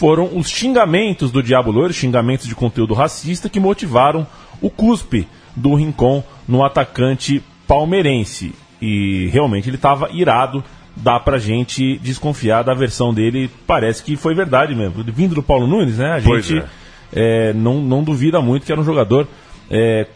foram 0.00 0.30
os 0.34 0.48
xingamentos 0.48 1.30
do 1.30 1.42
Diabo 1.42 1.70
Loiro, 1.70 1.92
xingamentos 1.92 2.46
de 2.46 2.54
conteúdo 2.54 2.94
racista 2.94 3.50
que 3.50 3.60
motivaram 3.60 4.26
o 4.58 4.70
cuspe 4.70 5.28
do 5.54 5.74
Rincon 5.74 6.24
no 6.48 6.64
atacante 6.64 7.42
palmeirense. 7.68 8.54
E 8.80 9.26
realmente 9.26 9.68
ele 9.68 9.76
estava 9.76 10.08
irado, 10.10 10.64
dá 10.96 11.20
pra 11.20 11.36
gente 11.36 11.98
desconfiar 11.98 12.62
da 12.62 12.72
versão 12.72 13.12
dele, 13.12 13.50
parece 13.66 14.02
que 14.02 14.16
foi 14.16 14.34
verdade 14.34 14.74
mesmo. 14.74 15.04
Vindo 15.04 15.34
do 15.34 15.42
Paulo 15.42 15.66
Nunes, 15.66 15.98
né? 15.98 16.16
A 16.16 16.22
Pois 16.22 16.46
gente 16.46 16.64
é, 17.12 17.52
não, 17.52 17.82
não 17.82 18.02
duvida 18.02 18.40
muito 18.40 18.64
que 18.64 18.72
era 18.72 18.80
um 18.80 18.84
jogador 18.84 19.28
é, 19.70 20.06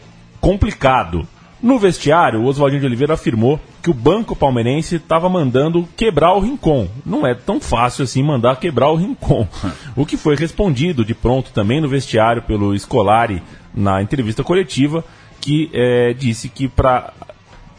complicado. 0.41 1.27
No 1.61 1.77
vestiário, 1.77 2.41
o 2.41 2.45
Oswaldinho 2.45 2.81
de 2.81 2.87
Oliveira 2.87 3.13
afirmou 3.13 3.59
que 3.85 3.91
o 3.91 3.93
banco 3.93 4.35
palmeirense 4.35 4.95
estava 4.95 5.29
mandando 5.29 5.87
quebrar 5.95 6.33
o 6.33 6.39
Rincon. 6.39 6.87
Não 7.05 7.25
é 7.25 7.35
tão 7.35 7.61
fácil 7.61 8.03
assim 8.03 8.23
mandar 8.23 8.55
quebrar 8.55 8.89
o 8.89 8.95
Rincon. 8.95 9.47
o 9.95 10.07
que 10.07 10.17
foi 10.17 10.35
respondido 10.35 11.05
de 11.05 11.13
pronto 11.13 11.51
também 11.51 11.79
no 11.79 11.87
vestiário 11.87 12.41
pelo 12.41 12.75
Scolari 12.79 13.43
na 13.71 14.01
entrevista 14.01 14.43
coletiva, 14.43 15.05
que 15.39 15.69
é, 15.71 16.13
disse 16.13 16.49
que 16.49 16.67
para 16.67 17.13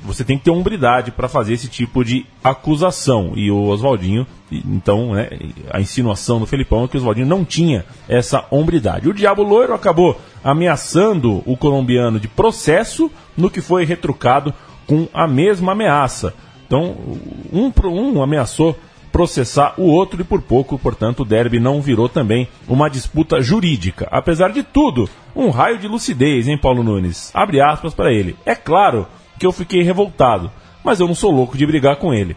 você 0.00 0.22
tem 0.22 0.38
que 0.38 0.44
ter 0.44 0.52
hombridade 0.52 1.10
para 1.10 1.28
fazer 1.28 1.54
esse 1.54 1.66
tipo 1.66 2.04
de 2.04 2.24
acusação. 2.44 3.32
E 3.34 3.50
o 3.50 3.64
Oswaldinho, 3.64 4.24
então, 4.48 5.12
né, 5.12 5.28
a 5.72 5.80
insinuação 5.80 6.38
do 6.38 6.46
Felipão 6.46 6.84
é 6.84 6.88
que 6.88 6.96
o 6.96 7.00
Oswaldinho 7.00 7.26
não 7.26 7.44
tinha 7.44 7.84
essa 8.08 8.44
hombridade. 8.48 9.08
O 9.08 9.12
Diabo 9.12 9.42
Loiro 9.42 9.74
acabou 9.74 10.20
ameaçando 10.44 11.42
o 11.44 11.56
colombiano 11.56 12.20
de 12.20 12.28
processo, 12.28 13.10
no 13.36 13.50
que 13.50 13.60
foi 13.60 13.84
retrucado 13.84 14.54
com 14.86 15.08
a 15.12 15.26
mesma 15.26 15.72
ameaça. 15.72 16.34
Então, 16.66 16.96
um, 17.52 17.72
um 17.90 18.22
ameaçou 18.22 18.76
processar 19.16 19.72
o 19.78 19.84
outro 19.84 20.20
e 20.20 20.24
por 20.24 20.42
pouco, 20.42 20.78
portanto, 20.78 21.20
o 21.20 21.24
derby 21.24 21.58
não 21.58 21.80
virou 21.80 22.06
também 22.06 22.46
uma 22.68 22.90
disputa 22.90 23.40
jurídica. 23.40 24.06
Apesar 24.10 24.52
de 24.52 24.62
tudo, 24.62 25.08
um 25.34 25.48
raio 25.48 25.78
de 25.78 25.88
lucidez, 25.88 26.46
hein, 26.46 26.58
Paulo 26.58 26.82
Nunes? 26.82 27.30
Abre 27.32 27.58
aspas 27.58 27.94
para 27.94 28.12
ele. 28.12 28.36
É 28.44 28.54
claro 28.54 29.06
que 29.38 29.46
eu 29.46 29.52
fiquei 29.52 29.82
revoltado, 29.82 30.50
mas 30.84 31.00
eu 31.00 31.06
não 31.06 31.14
sou 31.14 31.30
louco 31.30 31.56
de 31.56 31.66
brigar 31.66 31.96
com 31.96 32.12
ele. 32.12 32.36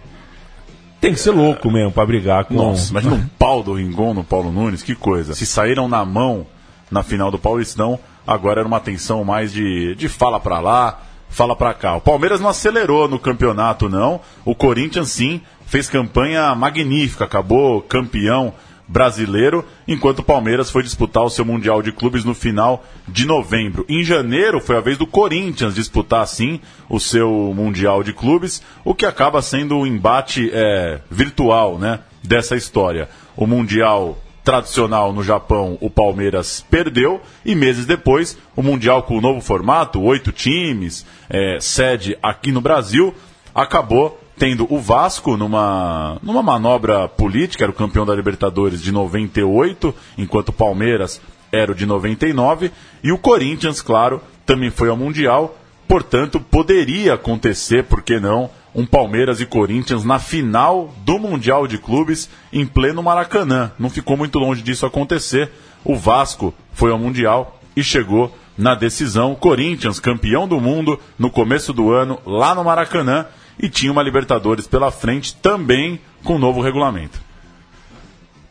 Tem 1.02 1.12
que 1.12 1.20
ser 1.20 1.32
louco 1.32 1.70
mesmo 1.70 1.92
para 1.92 2.06
brigar 2.06 2.46
com 2.46 2.54
Nossa, 2.54 2.92
imagina 2.92 3.16
um 3.16 3.28
pau 3.38 3.62
do 3.62 3.74
Rincon 3.74 4.14
no 4.14 4.24
Paulo 4.24 4.50
Nunes, 4.50 4.82
que 4.82 4.96
coisa. 4.96 5.36
Se 5.36 5.46
saíram 5.46 5.90
na 5.90 6.06
mão 6.06 6.48
na 6.90 7.04
final 7.04 7.30
do 7.30 7.38
Paulistão, 7.38 8.00
agora 8.26 8.62
era 8.62 8.68
uma 8.68 8.80
tensão 8.80 9.26
mais 9.26 9.52
de, 9.52 9.96
de 9.96 10.08
fala 10.08 10.40
pra 10.40 10.62
lá, 10.62 11.02
fala 11.30 11.56
pra 11.56 11.74
cá. 11.74 11.96
O 11.96 12.02
Palmeiras 12.02 12.42
não 12.42 12.50
acelerou 12.50 13.08
no 13.08 13.20
campeonato, 13.20 13.88
não. 13.88 14.20
O 14.44 14.56
Corinthians, 14.56 15.12
sim, 15.12 15.42
fez 15.66 15.88
campanha 15.90 16.54
magnífica, 16.56 17.26
acabou 17.26 17.82
campeão 17.82 18.54
brasileiro, 18.90 19.64
enquanto 19.88 20.20
o 20.20 20.24
Palmeiras 20.24 20.72
foi 20.72 20.82
disputar 20.82 21.24
o 21.24 21.30
seu 21.30 21.46
Mundial 21.46 21.80
de 21.84 21.92
Clubes 21.92 22.26
no 22.26 22.34
final 22.34 22.84
de 23.08 23.24
novembro. 23.24 23.86
Em 23.88 24.04
janeiro 24.04 24.60
foi 24.60 24.78
a 24.78 24.82
vez 24.82 24.98
do 24.98 25.06
Corinthians 25.06 25.76
disputar, 25.76 26.28
sim, 26.28 26.60
o 26.90 27.00
seu 27.00 27.54
Mundial 27.56 28.02
de 28.02 28.14
Clubes, 28.14 28.64
o 28.84 28.96
que 28.96 29.06
acaba 29.06 29.44
sendo 29.44 29.78
o 29.78 29.86
embate 29.86 30.50
é, 30.52 31.02
virtual 31.10 31.78
né, 31.78 32.00
dessa 32.24 32.56
história. 32.56 33.08
O 33.38 33.46
Mundial 33.46 34.18
tradicional 34.50 35.14
no 35.14 35.24
Japão, 35.24 35.78
o 35.80 35.92
Palmeiras 35.92 36.66
perdeu, 36.72 37.22
e 37.46 37.54
meses 37.54 37.86
depois, 37.86 38.36
o 38.56 38.64
Mundial 38.64 39.04
com 39.04 39.16
o 39.16 39.22
novo 39.22 39.42
formato, 39.42 40.02
oito 40.02 40.32
times, 40.32 41.06
é, 41.30 41.60
sede 41.60 42.18
aqui 42.20 42.52
no 42.52 42.60
Brasil, 42.60 43.14
acabou 43.54 44.20
tendo 44.40 44.66
o 44.74 44.80
Vasco 44.80 45.38
numa, 45.38 46.18
numa 46.24 46.42
manobra 46.42 47.08
política, 47.08 47.64
era 47.64 47.72
o 47.72 47.76
campeão 47.76 48.08
da 48.08 48.16
Libertadores 48.16 48.82
de 48.82 48.92
98, 48.92 49.94
enquanto 50.18 50.50
o 50.50 50.54
Palmeiras 50.54 51.22
era 51.52 51.72
o 51.72 51.76
de 51.76 51.86
99, 51.86 52.72
e 53.04 53.12
o 53.12 53.20
Corinthians, 53.20 53.84
claro, 53.84 54.20
também 54.48 54.72
foi 54.72 54.90
ao 54.90 54.98
Mundial, 54.98 55.60
portanto, 55.90 56.40
poderia 56.40 57.16
acontecer, 57.16 57.84
por 57.84 58.04
que 58.04 58.20
não, 58.20 58.52
um 58.76 58.86
Palmeiras 58.86 59.42
e 59.42 59.46
Corinthians 59.48 60.06
na 60.06 60.20
final 60.20 60.94
do 61.04 61.18
Mundial 61.18 61.66
de 61.66 61.80
Clubes 61.80 62.30
em 62.54 62.64
pleno 62.64 63.02
Maracanã. 63.02 63.72
Não 63.80 63.90
ficou 63.90 64.16
muito 64.16 64.38
longe 64.38 64.62
disso 64.62 64.86
acontecer. 64.86 65.52
O 65.84 65.96
Vasco 65.96 66.54
foi 66.74 66.92
ao 66.92 67.00
Mundial 67.00 67.60
e 67.76 67.84
chegou 67.84 68.32
na 68.56 68.76
decisão. 68.76 69.34
Corinthians, 69.34 70.00
campeão 70.00 70.48
do 70.48 70.62
mundo 70.62 71.00
no 71.18 71.32
começo 71.32 71.74
do 71.74 71.92
ano, 71.92 72.20
lá 72.24 72.54
no 72.54 72.64
Maracanã, 72.64 73.26
e 73.60 73.68
tinha 73.68 73.92
uma 73.92 74.04
Libertadores 74.04 74.68
pela 74.68 74.92
frente 74.92 75.36
também 75.38 76.00
com 76.24 76.36
o 76.36 76.40
novo 76.40 76.62
regulamento 76.62 77.29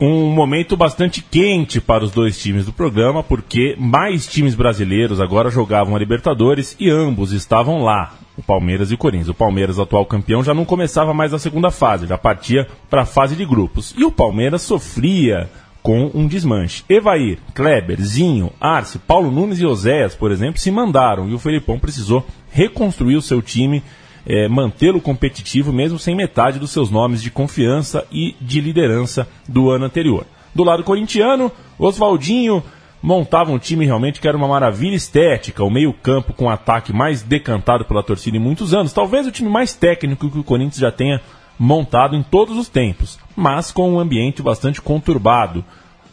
um 0.00 0.30
momento 0.30 0.76
bastante 0.76 1.20
quente 1.22 1.80
para 1.80 2.04
os 2.04 2.12
dois 2.12 2.40
times 2.40 2.66
do 2.66 2.72
programa, 2.72 3.22
porque 3.22 3.74
mais 3.78 4.26
times 4.26 4.54
brasileiros 4.54 5.20
agora 5.20 5.50
jogavam 5.50 5.96
a 5.96 5.98
Libertadores 5.98 6.76
e 6.78 6.88
ambos 6.88 7.32
estavam 7.32 7.82
lá, 7.82 8.14
o 8.36 8.42
Palmeiras 8.42 8.90
e 8.90 8.94
o 8.94 8.98
Corinthians. 8.98 9.28
O 9.28 9.34
Palmeiras, 9.34 9.78
atual 9.78 10.06
campeão, 10.06 10.44
já 10.44 10.54
não 10.54 10.64
começava 10.64 11.12
mais 11.12 11.34
a 11.34 11.38
segunda 11.38 11.70
fase, 11.70 12.06
já 12.06 12.16
partia 12.16 12.68
para 12.88 13.02
a 13.02 13.06
fase 13.06 13.34
de 13.34 13.44
grupos. 13.44 13.92
E 13.98 14.04
o 14.04 14.12
Palmeiras 14.12 14.62
sofria 14.62 15.50
com 15.82 16.10
um 16.14 16.28
desmanche. 16.28 16.84
Evair, 16.88 17.38
Kleber, 17.52 18.00
Zinho, 18.00 18.52
Arce, 18.60 18.98
Paulo 18.98 19.32
Nunes 19.32 19.58
e 19.58 19.66
Oséias, 19.66 20.14
por 20.14 20.30
exemplo, 20.30 20.60
se 20.60 20.70
mandaram 20.70 21.28
e 21.28 21.34
o 21.34 21.38
Felipão 21.38 21.78
precisou 21.78 22.24
reconstruir 22.52 23.16
o 23.16 23.22
seu 23.22 23.42
time 23.42 23.82
é, 24.28 24.46
mantê-lo 24.46 25.00
competitivo 25.00 25.72
mesmo 25.72 25.98
sem 25.98 26.14
metade 26.14 26.58
dos 26.58 26.70
seus 26.70 26.90
nomes 26.90 27.22
de 27.22 27.30
confiança 27.30 28.06
e 28.12 28.36
de 28.38 28.60
liderança 28.60 29.26
do 29.48 29.70
ano 29.70 29.86
anterior. 29.86 30.26
Do 30.54 30.62
lado 30.62 30.84
corintiano, 30.84 31.50
Oswaldinho 31.78 32.62
montava 33.02 33.50
um 33.50 33.58
time 33.58 33.86
realmente 33.86 34.20
que 34.20 34.28
era 34.28 34.36
uma 34.36 34.48
maravilha 34.48 34.94
estética, 34.94 35.64
o 35.64 35.70
meio-campo 35.70 36.34
com 36.34 36.50
ataque 36.50 36.92
mais 36.92 37.22
decantado 37.22 37.86
pela 37.86 38.02
torcida 38.02 38.36
em 38.36 38.40
muitos 38.40 38.74
anos, 38.74 38.92
talvez 38.92 39.26
o 39.26 39.32
time 39.32 39.48
mais 39.48 39.72
técnico 39.72 40.30
que 40.30 40.38
o 40.38 40.44
Corinthians 40.44 40.80
já 40.80 40.92
tenha 40.92 41.22
montado 41.58 42.14
em 42.14 42.22
todos 42.22 42.58
os 42.58 42.68
tempos, 42.68 43.18
mas 43.34 43.72
com 43.72 43.90
um 43.94 43.98
ambiente 43.98 44.42
bastante 44.42 44.82
conturbado. 44.82 45.64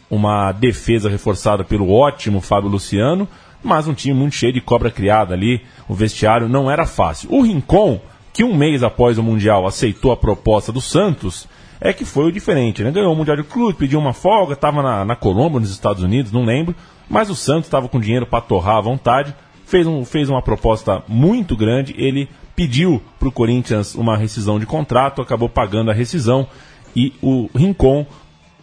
Uma 0.08 0.52
defesa 0.52 1.10
reforçada 1.10 1.64
pelo 1.64 1.90
ótimo 1.90 2.40
Fábio 2.40 2.70
Luciano, 2.70 3.28
mas 3.66 3.88
um 3.88 3.94
time 3.94 4.14
muito 4.14 4.34
cheio 4.34 4.52
de 4.52 4.60
cobra 4.60 4.90
criada 4.90 5.34
ali. 5.34 5.60
O 5.88 5.94
vestiário 5.94 6.48
não 6.48 6.70
era 6.70 6.86
fácil. 6.86 7.28
O 7.32 7.42
Rincon, 7.42 8.00
que 8.32 8.44
um 8.44 8.54
mês 8.54 8.82
após 8.82 9.18
o 9.18 9.22
Mundial 9.22 9.66
aceitou 9.66 10.12
a 10.12 10.16
proposta 10.16 10.72
do 10.72 10.80
Santos, 10.80 11.48
é 11.80 11.92
que 11.92 12.04
foi 12.04 12.26
o 12.26 12.32
diferente. 12.32 12.82
Né? 12.82 12.90
Ganhou 12.90 13.12
o 13.12 13.16
Mundial 13.16 13.36
de 13.36 13.42
Clube, 13.42 13.78
pediu 13.78 13.98
uma 13.98 14.12
folga, 14.12 14.54
estava 14.54 14.82
na, 14.82 15.04
na 15.04 15.16
Colômbia, 15.16 15.60
nos 15.60 15.70
Estados 15.70 16.02
Unidos, 16.02 16.32
não 16.32 16.44
lembro. 16.44 16.74
Mas 17.08 17.30
o 17.30 17.34
Santos 17.34 17.66
estava 17.66 17.88
com 17.88 18.00
dinheiro 18.00 18.26
para 18.26 18.40
torrar 18.40 18.76
à 18.76 18.80
vontade. 18.80 19.34
Fez, 19.64 19.86
um, 19.86 20.04
fez 20.04 20.28
uma 20.28 20.42
proposta 20.42 21.02
muito 21.08 21.56
grande. 21.56 21.94
Ele 21.98 22.28
pediu 22.54 23.02
para 23.18 23.28
o 23.28 23.32
Corinthians 23.32 23.94
uma 23.94 24.16
rescisão 24.16 24.58
de 24.58 24.66
contrato, 24.66 25.20
acabou 25.20 25.48
pagando 25.48 25.90
a 25.90 25.94
rescisão. 25.94 26.48
E 26.94 27.12
o 27.20 27.50
Rincon 27.54 28.06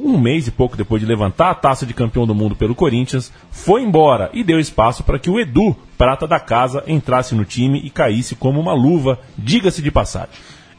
um 0.03 0.19
mês 0.19 0.47
e 0.47 0.51
pouco 0.51 0.75
depois 0.75 1.01
de 1.01 1.07
levantar 1.07 1.49
a 1.49 1.55
taça 1.55 1.85
de 1.85 1.93
campeão 1.93 2.27
do 2.27 2.35
mundo 2.35 2.55
pelo 2.55 2.75
Corinthians, 2.75 3.31
foi 3.49 3.81
embora 3.81 4.29
e 4.33 4.43
deu 4.43 4.59
espaço 4.59 5.03
para 5.03 5.17
que 5.17 5.29
o 5.29 5.39
Edu, 5.39 5.75
prata 5.97 6.27
da 6.27 6.39
casa, 6.39 6.83
entrasse 6.85 7.33
no 7.33 7.45
time 7.45 7.79
e 7.83 7.89
caísse 7.89 8.35
como 8.35 8.59
uma 8.59 8.73
luva, 8.73 9.19
diga-se 9.37 9.81
de 9.81 9.89
passagem. 9.89 10.29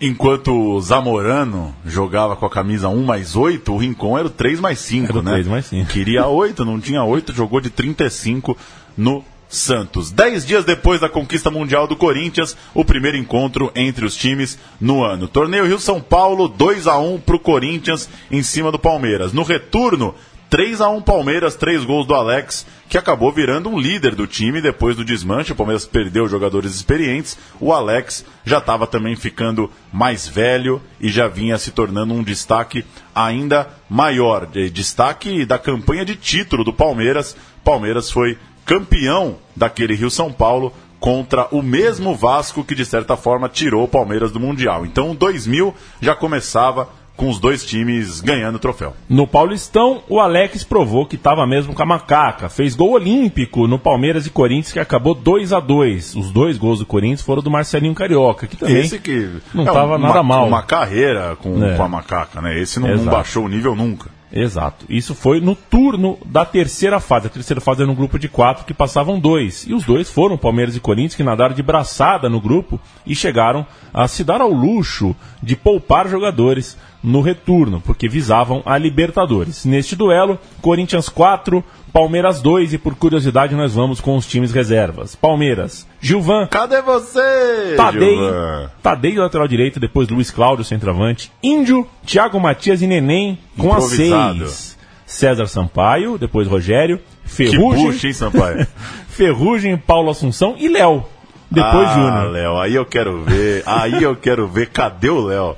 Enquanto 0.01 0.53
o 0.53 0.81
Zamorano 0.81 1.75
jogava 1.87 2.37
com 2.37 2.45
a 2.45 2.51
camisa 2.51 2.89
1 2.89 3.05
mais 3.05 3.37
8, 3.37 3.73
o 3.73 3.77
Rincon 3.77 4.19
era 4.19 4.27
o 4.27 4.31
3 4.31 4.61
mais 4.61 4.79
5, 4.81 5.13
era 5.13 5.23
né? 5.23 5.31
3 5.33 5.47
mais 5.47 5.67
5. 5.67 5.91
Queria 5.91 6.27
8, 6.27 6.65
não 6.65 6.81
tinha 6.81 7.03
8, 7.03 7.33
jogou 7.33 7.61
de 7.61 7.71
35 7.71 8.57
no 8.97 9.25
Santos. 9.49 10.11
Dez 10.11 10.45
dias 10.45 10.65
depois 10.65 11.01
da 11.01 11.09
conquista 11.09 11.51
mundial 11.51 11.87
do 11.87 11.97
Corinthians, 11.97 12.57
o 12.75 12.85
primeiro 12.85 13.17
encontro 13.17 13.71
entre 13.75 14.05
os 14.05 14.17
times 14.17 14.59
no 14.81 15.05
ano. 15.05 15.29
Torneio 15.29 15.67
Rio 15.67 15.79
São 15.79 16.01
Paulo, 16.01 16.49
2 16.49 16.87
a 16.87 16.99
1 16.99 17.21
para 17.21 17.37
o 17.37 17.41
Corinthians 17.41 18.09
em 18.31 18.43
cima 18.43 18.73
do 18.73 18.79
Palmeiras. 18.79 19.33
No 19.33 19.43
retorno, 19.43 20.15
3 20.55 20.81
a 20.81 20.89
1 20.89 21.03
Palmeiras, 21.03 21.57
três 21.57 21.85
gols 21.85 22.07
do 22.07 22.15
Alex, 22.15 22.65
que 22.89 22.97
acabou 22.97 23.33
virando 23.33 23.69
um 23.69 23.77
líder 23.77 24.15
do 24.15 24.25
time 24.25 24.61
depois 24.61 24.95
do 24.95 25.05
desmanche. 25.05 25.51
O 25.51 25.57
Palmeiras 25.57 25.85
perdeu 25.85 26.29
jogadores 26.29 26.73
experientes. 26.75 27.37
O 27.59 27.73
Alex 27.73 28.25
já 28.45 28.59
estava 28.59 28.87
também 28.87 29.17
ficando 29.17 29.69
mais 29.93 30.29
velho 30.29 30.81
e 31.01 31.09
já 31.09 31.27
vinha 31.27 31.59
se 31.59 31.73
tornando 31.73 32.15
um 32.15 32.23
destaque 32.23 32.85
ainda 33.13 33.69
maior. 33.91 34.47
Destaque 34.47 35.45
da 35.45 35.59
campanha 35.59 36.05
de 36.05 36.15
título 36.15 36.63
do 36.63 36.73
Palmeiras. 36.73 37.37
Palmeiras 37.65 38.09
foi 38.09 38.39
campeão 38.65 39.37
daquele 39.55 39.95
Rio 39.95 40.11
São 40.11 40.33
Paulo 40.33 40.73
contra 40.99 41.47
o 41.51 41.63
mesmo 41.63 42.15
Vasco 42.15 42.65
que 42.65 42.75
de 42.75 42.85
certa 42.85 43.17
forma 43.17 43.49
tirou 43.49 43.85
o 43.85 43.89
Palmeiras 43.89 44.33
do 44.33 44.41
Mundial. 44.41 44.87
Então 44.87 45.15
2000 45.15 45.75
já 46.01 46.15
começava 46.15 46.89
com 47.17 47.29
os 47.29 47.39
dois 47.39 47.65
times 47.65 48.21
ganhando 48.21 48.57
o 48.57 48.59
troféu. 48.59 48.95
No 49.09 49.27
Paulistão, 49.27 50.03
o 50.09 50.19
Alex 50.19 50.65
provou 50.65 51.07
que 51.07 51.17
estava 51.17 51.47
mesmo 51.47 51.75
com 51.75 51.83
a 51.83 51.87
macaca. 51.87 52.49
Fez 52.49 52.75
gol 52.75 52.93
olímpico 52.93 53.67
no 53.67 53.79
Palmeiras 53.79 54.27
e 54.27 54.31
Corinthians, 54.31 54.73
que 54.73 54.81
acabou 54.81 55.15
2 55.15 55.53
a 55.53 55.61
2 55.61 56.17
Os 56.17 56.31
dois 56.31 56.59
gols 56.59 56.81
do 56.81 56.87
Corinthians 56.87 57.23
foram 57.23 57.43
do 57.43 57.51
Marcelinho 57.51 57.95
Carioca, 57.95 58.47
que 58.47 58.57
também 58.57 58.79
Esse 58.79 58.99
que 58.99 59.31
não 59.53 59.65
estava 59.65 59.95
é 59.95 59.99
nada 59.99 60.23
mal. 60.23 60.47
Uma 60.47 60.63
carreira 60.63 61.37
com, 61.37 61.65
é. 61.65 61.77
com 61.77 61.83
a 61.83 61.89
macaca, 61.89 62.41
né? 62.41 62.59
Esse 62.59 62.81
não, 62.81 62.89
não 62.97 63.05
baixou 63.05 63.45
o 63.45 63.49
nível 63.49 63.77
nunca. 63.77 64.11
Exato. 64.37 64.85
Isso 64.89 65.15
foi 65.15 65.41
no 65.41 65.55
turno 65.55 66.19
da 66.27 66.45
terceira 66.45 66.99
fase. 66.99 67.29
A 67.29 67.31
terceira 67.31 67.61
fase 67.61 67.83
era 67.83 67.91
um 67.91 67.95
grupo 67.95 68.19
de 68.19 68.29
quatro 68.29 68.65
que 68.65 68.75
passavam 68.75 69.21
dois. 69.21 69.65
E 69.65 69.73
os 69.73 69.85
dois 69.85 70.11
foram 70.11 70.37
Palmeiras 70.37 70.75
e 70.75 70.81
Corinthians, 70.81 71.15
que 71.15 71.23
nadaram 71.23 71.55
de 71.55 71.63
braçada 71.63 72.29
no 72.29 72.41
grupo 72.41 72.81
e 73.07 73.15
chegaram 73.15 73.65
a 73.93 74.09
se 74.09 74.25
dar 74.25 74.41
ao 74.41 74.51
luxo 74.51 75.15
de 75.41 75.55
poupar 75.55 76.09
jogadores 76.09 76.77
no 77.01 77.21
retorno, 77.21 77.81
porque 77.81 78.09
visavam 78.09 78.61
a 78.67 78.77
Libertadores. 78.77 79.65
Neste 79.65 79.95
duelo, 79.95 80.37
Corinthians 80.61 81.09
4, 81.09 81.63
Palmeiras 81.95 82.43
2 82.43 82.73
e 82.73 82.79
por 82.79 82.97
curiosidade 82.97 83.55
nós 83.55 83.73
vamos 83.73 84.01
com 84.01 84.17
os 84.17 84.27
times 84.27 84.51
reservas. 84.51 85.15
Palmeiras, 85.15 85.87
Gilvan. 86.01 86.49
Cadê 86.49 86.83
você? 86.83 87.75
Tadei, 87.77 88.17
Gilvan? 88.17 88.71
Tadei 88.83 89.17
lateral 89.17 89.47
direito, 89.47 89.79
depois 89.79 90.09
Luiz 90.09 90.29
Cláudio 90.29 90.65
centroavante, 90.65 91.31
Índio, 91.41 91.87
Thiago 92.05 92.41
Matias 92.41 92.83
e 92.83 92.89
Neném 92.89 93.39
com 93.57 93.73
a 93.73 93.81
6. 93.81 94.77
César 95.07 95.47
Sampaio, 95.47 96.19
depois 96.19 96.49
Rogério, 96.49 96.99
Ferrugem. 97.25 97.85
Que 97.85 97.93
puxa, 97.93 98.07
hein, 98.09 98.13
Sampaio? 98.13 98.67
Ferrugem, 99.07 99.77
Paulo 99.77 100.11
Assunção 100.11 100.57
e 100.59 100.67
Léo. 100.67 101.05
Depois 101.49 101.89
ah, 101.91 101.95
Júnior. 101.95 102.31
Léo, 102.33 102.59
aí 102.59 102.75
eu 102.75 102.85
quero 102.85 103.23
ver. 103.23 103.63
Aí 103.65 104.03
eu 104.03 104.17
quero 104.17 104.49
ver. 104.49 104.71
Cadê 104.71 105.11
o 105.11 105.27
Léo? 105.27 105.55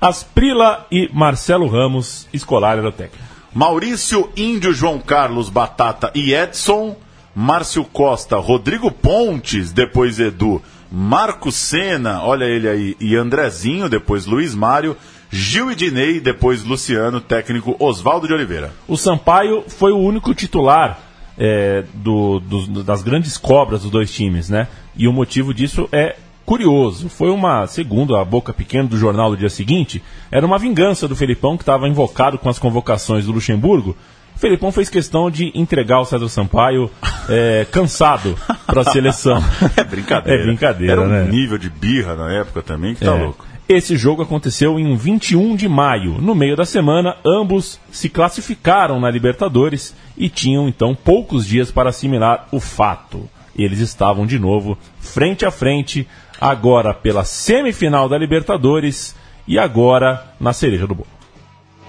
Asprila 0.00 0.86
e 0.90 1.10
Marcelo 1.12 1.66
Ramos, 1.68 2.26
escolar 2.32 2.78
era 2.78 2.88
o 2.88 2.92
técnico. 2.92 3.33
Maurício 3.54 4.28
Índio, 4.36 4.74
João 4.74 4.98
Carlos 4.98 5.48
Batata 5.48 6.10
e 6.12 6.34
Edson, 6.34 6.96
Márcio 7.34 7.84
Costa, 7.84 8.36
Rodrigo 8.36 8.90
Pontes, 8.90 9.70
depois 9.70 10.18
Edu, 10.18 10.60
Marco 10.90 11.52
Sena, 11.52 12.22
olha 12.22 12.44
ele 12.44 12.68
aí, 12.68 12.96
e 13.00 13.14
Andrezinho, 13.14 13.88
depois 13.88 14.26
Luiz 14.26 14.54
Mário, 14.56 14.96
Gil 15.30 15.70
e 15.70 15.74
Dinei, 15.74 16.20
depois 16.20 16.64
Luciano, 16.64 17.20
técnico 17.20 17.76
Oswaldo 17.78 18.26
de 18.26 18.32
Oliveira. 18.34 18.72
O 18.88 18.96
Sampaio 18.96 19.64
foi 19.68 19.92
o 19.92 19.98
único 19.98 20.34
titular 20.34 21.00
é, 21.38 21.84
do, 21.94 22.40
do, 22.40 22.82
das 22.82 23.02
grandes 23.02 23.36
cobras 23.36 23.82
dos 23.82 23.90
dois 23.90 24.12
times, 24.12 24.48
né? 24.48 24.68
E 24.96 25.08
o 25.08 25.12
motivo 25.12 25.52
disso 25.52 25.88
é 25.92 26.16
curioso. 26.44 27.08
Foi 27.08 27.30
uma, 27.30 27.66
segundo 27.66 28.16
a 28.16 28.24
boca 28.24 28.52
pequena 28.52 28.88
do 28.88 28.96
jornal 28.96 29.30
do 29.30 29.36
dia 29.36 29.48
seguinte, 29.48 30.02
era 30.30 30.46
uma 30.46 30.58
vingança 30.58 31.08
do 31.08 31.16
Felipão 31.16 31.56
que 31.56 31.62
estava 31.62 31.88
invocado 31.88 32.38
com 32.38 32.48
as 32.48 32.58
convocações 32.58 33.26
do 33.26 33.32
Luxemburgo. 33.32 33.96
O 34.34 34.38
Felipão 34.38 34.72
fez 34.72 34.90
questão 34.90 35.30
de 35.30 35.52
entregar 35.54 36.00
o 36.00 36.04
César 36.04 36.28
Sampaio 36.28 36.90
é, 37.28 37.66
cansado 37.70 38.36
para 38.66 38.80
a 38.80 38.84
seleção. 38.84 39.42
é 39.76 39.84
brincadeira. 39.84 40.42
É 40.42 40.46
brincadeira, 40.46 40.92
era 40.92 41.02
um 41.02 41.08
né? 41.08 41.24
nível 41.24 41.56
de 41.56 41.70
birra 41.70 42.16
na 42.16 42.32
época 42.32 42.60
também 42.60 42.94
que 42.94 43.04
tá 43.04 43.14
é. 43.14 43.22
louco. 43.22 43.46
Esse 43.66 43.96
jogo 43.96 44.22
aconteceu 44.22 44.78
em 44.78 44.94
21 44.94 45.56
de 45.56 45.66
maio. 45.68 46.20
No 46.20 46.34
meio 46.34 46.54
da 46.54 46.66
semana, 46.66 47.16
ambos 47.24 47.80
se 47.90 48.10
classificaram 48.10 49.00
na 49.00 49.10
Libertadores 49.10 49.94
e 50.18 50.28
tinham 50.28 50.68
então 50.68 50.94
poucos 50.94 51.46
dias 51.46 51.70
para 51.70 51.88
assimilar 51.88 52.46
o 52.52 52.60
fato. 52.60 53.26
Eles 53.56 53.78
estavam 53.78 54.26
de 54.26 54.38
novo 54.38 54.76
frente 55.00 55.44
a 55.44 55.50
frente 55.50 56.08
agora 56.40 56.92
pela 56.92 57.24
semifinal 57.24 58.08
da 58.08 58.18
Libertadores 58.18 59.14
e 59.46 59.58
agora 59.58 60.34
na 60.40 60.52
cereja 60.52 60.86
do 60.86 60.94
bolo. 60.94 61.08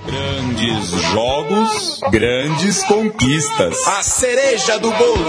Grandes 0.05 0.89
jogos, 1.11 1.99
grandes 2.11 2.83
conquistas. 2.83 3.87
A 3.87 4.03
cereja 4.03 4.77
do 4.79 4.91
bolo. 4.91 5.25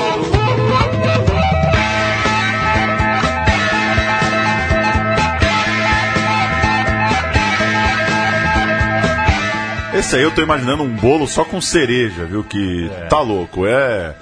Esse 9.97 10.17
aí 10.17 10.23
eu 10.23 10.31
tô 10.31 10.43
imaginando 10.43 10.83
um 10.83 10.95
bolo 10.95 11.27
só 11.27 11.43
com 11.43 11.59
cereja, 11.59 12.27
viu? 12.27 12.45
Que 12.45 12.91
é. 12.93 13.07
tá 13.07 13.21
louco. 13.21 13.67
É. 13.67 14.15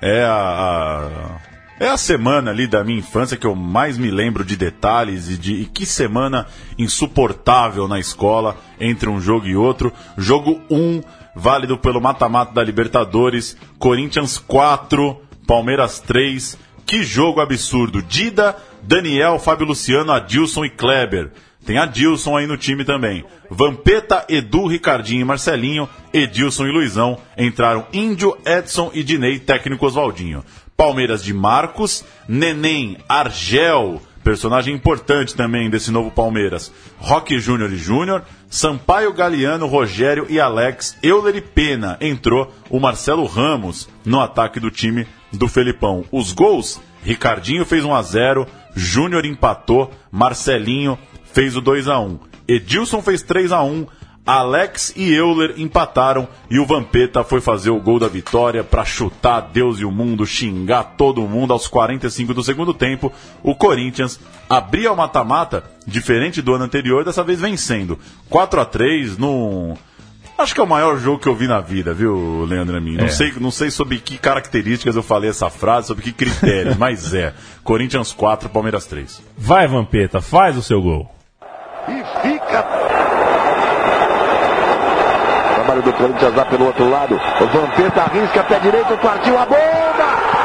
É 0.00 0.22
a, 0.22 0.30
a 0.30 1.47
é 1.80 1.88
a 1.88 1.96
semana 1.96 2.50
ali 2.50 2.66
da 2.66 2.82
minha 2.82 2.98
infância 2.98 3.36
que 3.36 3.46
eu 3.46 3.54
mais 3.54 3.96
me 3.96 4.10
lembro 4.10 4.44
de 4.44 4.56
detalhes 4.56 5.28
e 5.28 5.36
de 5.36 5.54
e 5.54 5.64
que 5.64 5.86
semana 5.86 6.46
insuportável 6.76 7.86
na 7.86 7.98
escola 7.98 8.56
entre 8.80 9.08
um 9.08 9.20
jogo 9.20 9.46
e 9.46 9.56
outro. 9.56 9.92
Jogo 10.16 10.60
1, 10.70 11.02
válido 11.34 11.78
pelo 11.78 12.00
mata-mata 12.00 12.52
da 12.52 12.62
Libertadores, 12.62 13.56
Corinthians 13.78 14.38
4, 14.38 15.16
Palmeiras 15.46 16.00
3. 16.00 16.58
Que 16.84 17.02
jogo 17.02 17.40
absurdo. 17.40 18.02
Dida, 18.02 18.56
Daniel, 18.82 19.38
Fábio 19.38 19.66
Luciano, 19.66 20.10
Adilson 20.12 20.64
e 20.64 20.70
Kleber. 20.70 21.30
Tem 21.64 21.76
Adilson 21.76 22.36
aí 22.36 22.46
no 22.46 22.56
time 22.56 22.82
também. 22.84 23.24
Vampeta, 23.50 24.24
Edu, 24.28 24.66
Ricardinho 24.66 25.20
e 25.20 25.24
Marcelinho, 25.24 25.88
Edilson 26.12 26.66
e 26.66 26.72
Luizão. 26.72 27.18
Entraram 27.36 27.86
Índio, 27.92 28.36
Edson 28.44 28.90
e 28.94 29.02
Dinei, 29.02 29.38
técnico 29.38 29.84
Oswaldinho. 29.84 30.42
Palmeiras 30.78 31.24
de 31.24 31.34
Marcos, 31.34 32.04
Neném, 32.28 32.98
Argel, 33.08 34.00
personagem 34.22 34.72
importante 34.72 35.34
também 35.34 35.68
desse 35.68 35.90
novo 35.90 36.08
Palmeiras. 36.08 36.72
Roque 36.98 37.40
Júnior 37.40 37.72
e 37.72 37.76
Júnior, 37.76 38.22
Sampaio 38.48 39.12
Galeano, 39.12 39.66
Rogério 39.66 40.26
e 40.30 40.38
Alex, 40.38 40.96
Euler 41.02 41.34
e 41.34 41.40
Pena. 41.40 41.98
Entrou 42.00 42.54
o 42.70 42.78
Marcelo 42.78 43.26
Ramos 43.26 43.88
no 44.04 44.20
ataque 44.20 44.60
do 44.60 44.70
time 44.70 45.04
do 45.32 45.48
Felipão. 45.48 46.04
Os 46.12 46.32
gols, 46.32 46.80
Ricardinho 47.02 47.64
fez 47.64 47.84
1 47.84 47.92
a 47.92 48.02
0, 48.02 48.46
Júnior 48.76 49.24
empatou, 49.26 49.90
Marcelinho 50.12 50.96
fez 51.24 51.56
o 51.56 51.60
2 51.60 51.88
a 51.88 51.98
1. 51.98 52.20
Edilson 52.46 53.02
fez 53.02 53.20
3 53.20 53.50
a 53.50 53.64
1. 53.64 53.84
Alex 54.28 54.92
e 54.94 55.10
Euler 55.14 55.54
empataram 55.56 56.28
e 56.50 56.58
o 56.58 56.66
Vampeta 56.66 57.24
foi 57.24 57.40
fazer 57.40 57.70
o 57.70 57.80
gol 57.80 57.98
da 57.98 58.08
vitória 58.08 58.62
para 58.62 58.84
chutar 58.84 59.40
Deus 59.40 59.80
e 59.80 59.86
o 59.86 59.90
mundo, 59.90 60.26
xingar 60.26 60.82
todo 60.98 61.22
mundo 61.26 61.54
aos 61.54 61.66
45 61.66 62.34
do 62.34 62.42
segundo 62.42 62.74
tempo. 62.74 63.10
O 63.42 63.54
Corinthians 63.54 64.20
abria 64.46 64.92
o 64.92 64.96
mata-mata, 64.96 65.64
diferente 65.86 66.42
do 66.42 66.52
ano 66.52 66.64
anterior, 66.64 67.06
dessa 67.06 67.24
vez 67.24 67.40
vencendo. 67.40 67.98
4 68.28 68.60
a 68.60 68.66
3 68.66 69.16
num 69.16 69.74
Acho 70.36 70.54
que 70.54 70.60
é 70.60 70.62
o 70.62 70.68
maior 70.68 70.98
jogo 70.98 71.18
que 71.18 71.26
eu 71.28 71.34
vi 71.34 71.48
na 71.48 71.58
vida, 71.60 71.94
viu, 71.94 72.44
Leandro 72.44 72.76
Amin? 72.76 72.96
Não, 72.98 73.06
É. 73.06 73.08
sei, 73.08 73.32
não 73.40 73.50
sei 73.50 73.70
sobre 73.70 73.98
que 73.98 74.18
características 74.18 74.94
eu 74.94 75.02
falei 75.02 75.30
essa 75.30 75.48
frase, 75.48 75.86
sobre 75.86 76.04
que 76.04 76.12
critérios, 76.12 76.76
mas 76.78 77.14
é. 77.14 77.32
Corinthians 77.64 78.12
4, 78.12 78.50
Palmeiras 78.50 78.84
3. 78.84 79.22
Vai, 79.38 79.66
Vampeta, 79.66 80.20
faz 80.20 80.54
o 80.58 80.62
seu 80.62 80.82
gol. 80.82 81.10
E 81.88 82.28
fica. 82.28 82.62
Trabalho 85.54 85.67
do 85.82 85.92
Corinthians 85.92 86.34
lá 86.34 86.44
pelo 86.44 86.66
outro 86.66 86.88
lado. 86.88 87.14
O 87.14 87.46
Vampeta 87.46 88.02
arrisca 88.02 88.42
pé 88.44 88.58
direito, 88.60 88.96
partiu 88.98 89.38
a 89.38 89.46
bomba! 89.46 90.37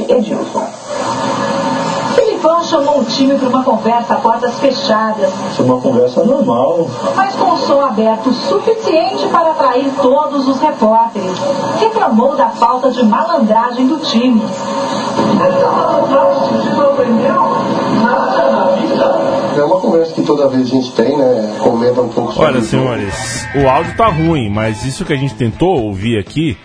O 0.00 0.04
atacante 0.04 0.12
Edilson. 0.12 0.66
Filipão 2.14 2.62
chamou 2.64 3.00
o 3.00 3.04
time 3.04 3.38
para 3.38 3.48
uma 3.48 3.62
conversa 3.64 4.14
a 4.14 4.16
portas 4.16 4.58
fechadas, 4.58 5.30
Isso 5.50 5.62
é 5.62 5.64
uma 5.64 5.80
conversa 5.80 6.24
normal. 6.24 6.86
mas 7.14 7.34
com 7.36 7.56
som 7.58 7.80
aberto 7.80 8.32
suficiente 8.32 9.26
para 9.30 9.50
atrair 9.52 9.90
todos 10.00 10.48
os 10.48 10.58
repórteres. 10.60 11.32
Reclamou 11.80 12.36
da 12.36 12.48
falta 12.50 12.90
de 12.90 13.04
malandragem 13.04 13.86
do 13.86 13.98
time. 13.98 14.42
É 19.56 19.62
uma 19.64 19.80
conversa 19.80 20.12
que 20.14 20.22
toda 20.22 20.48
vez 20.48 20.66
a 20.66 20.70
gente 20.70 20.92
tem, 20.92 21.16
né? 21.16 21.56
Comenta 21.58 22.00
um 22.00 22.08
pouco 22.08 22.32
sobre 22.32 22.48
Olha, 22.48 22.58
o 22.58 22.62
senhores, 22.62 23.46
o 23.54 23.68
áudio 23.68 23.96
tá 23.96 24.08
ruim, 24.08 24.50
mas 24.50 24.84
isso 24.84 25.04
que 25.04 25.12
a 25.12 25.16
gente 25.16 25.34
tentou 25.34 25.84
ouvir 25.84 26.18
aqui 26.18 26.56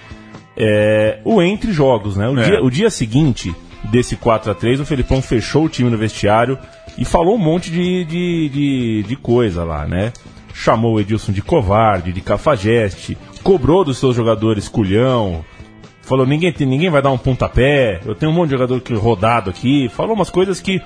é 0.58 1.20
o 1.24 1.42
entre 1.42 1.72
jogos, 1.72 2.16
né? 2.18 2.28
O, 2.28 2.38
É. 2.40 2.44
dia, 2.44 2.64
o 2.64 2.70
dia 2.70 2.90
seguinte 2.90 3.54
desse 3.92 4.16
4 4.16 4.52
a 4.52 4.56
3 4.56 4.80
o 4.80 4.86
Felipão 4.86 5.22
fechou 5.22 5.66
o 5.66 5.70
time 5.70 5.90
no 5.90 5.98
vestiário 5.98 6.58
e 6.98 7.06
falou 7.06 7.36
um 7.36 7.40
monte 7.40 7.70
de, 7.72 8.04
de, 8.06 8.50
de, 8.50 9.04
de 9.04 9.16
coisa 9.16 9.64
lá, 9.64 9.86
né? 9.86 10.12
Chamou 10.54 10.96
o 10.96 11.00
Edilson 11.00 11.32
de 11.32 11.42
covarde, 11.42 12.12
de 12.12 12.20
cafajeste, 12.22 13.18
cobrou 13.44 13.86
dos 13.86 14.00
seus 14.00 14.16
jogadores 14.16 14.68
culhão, 14.68 15.46
falou 16.02 16.26
ninguém, 16.26 16.52
tem- 16.52 16.66
ninguém 16.68 16.90
vai 16.90 17.02
dar 17.02 17.12
um 17.12 17.18
pontapé, 17.18 18.02
eu 18.06 18.16
tenho 18.16 18.32
um 18.32 18.36
monte 18.36 18.48
de 18.50 18.56
jogador 18.56 18.82
que- 18.82 18.94
rodado 18.96 19.50
aqui, 19.52 19.88
falou 19.90 20.16
umas 20.16 20.32
coisas 20.32 20.60
que 20.60 20.82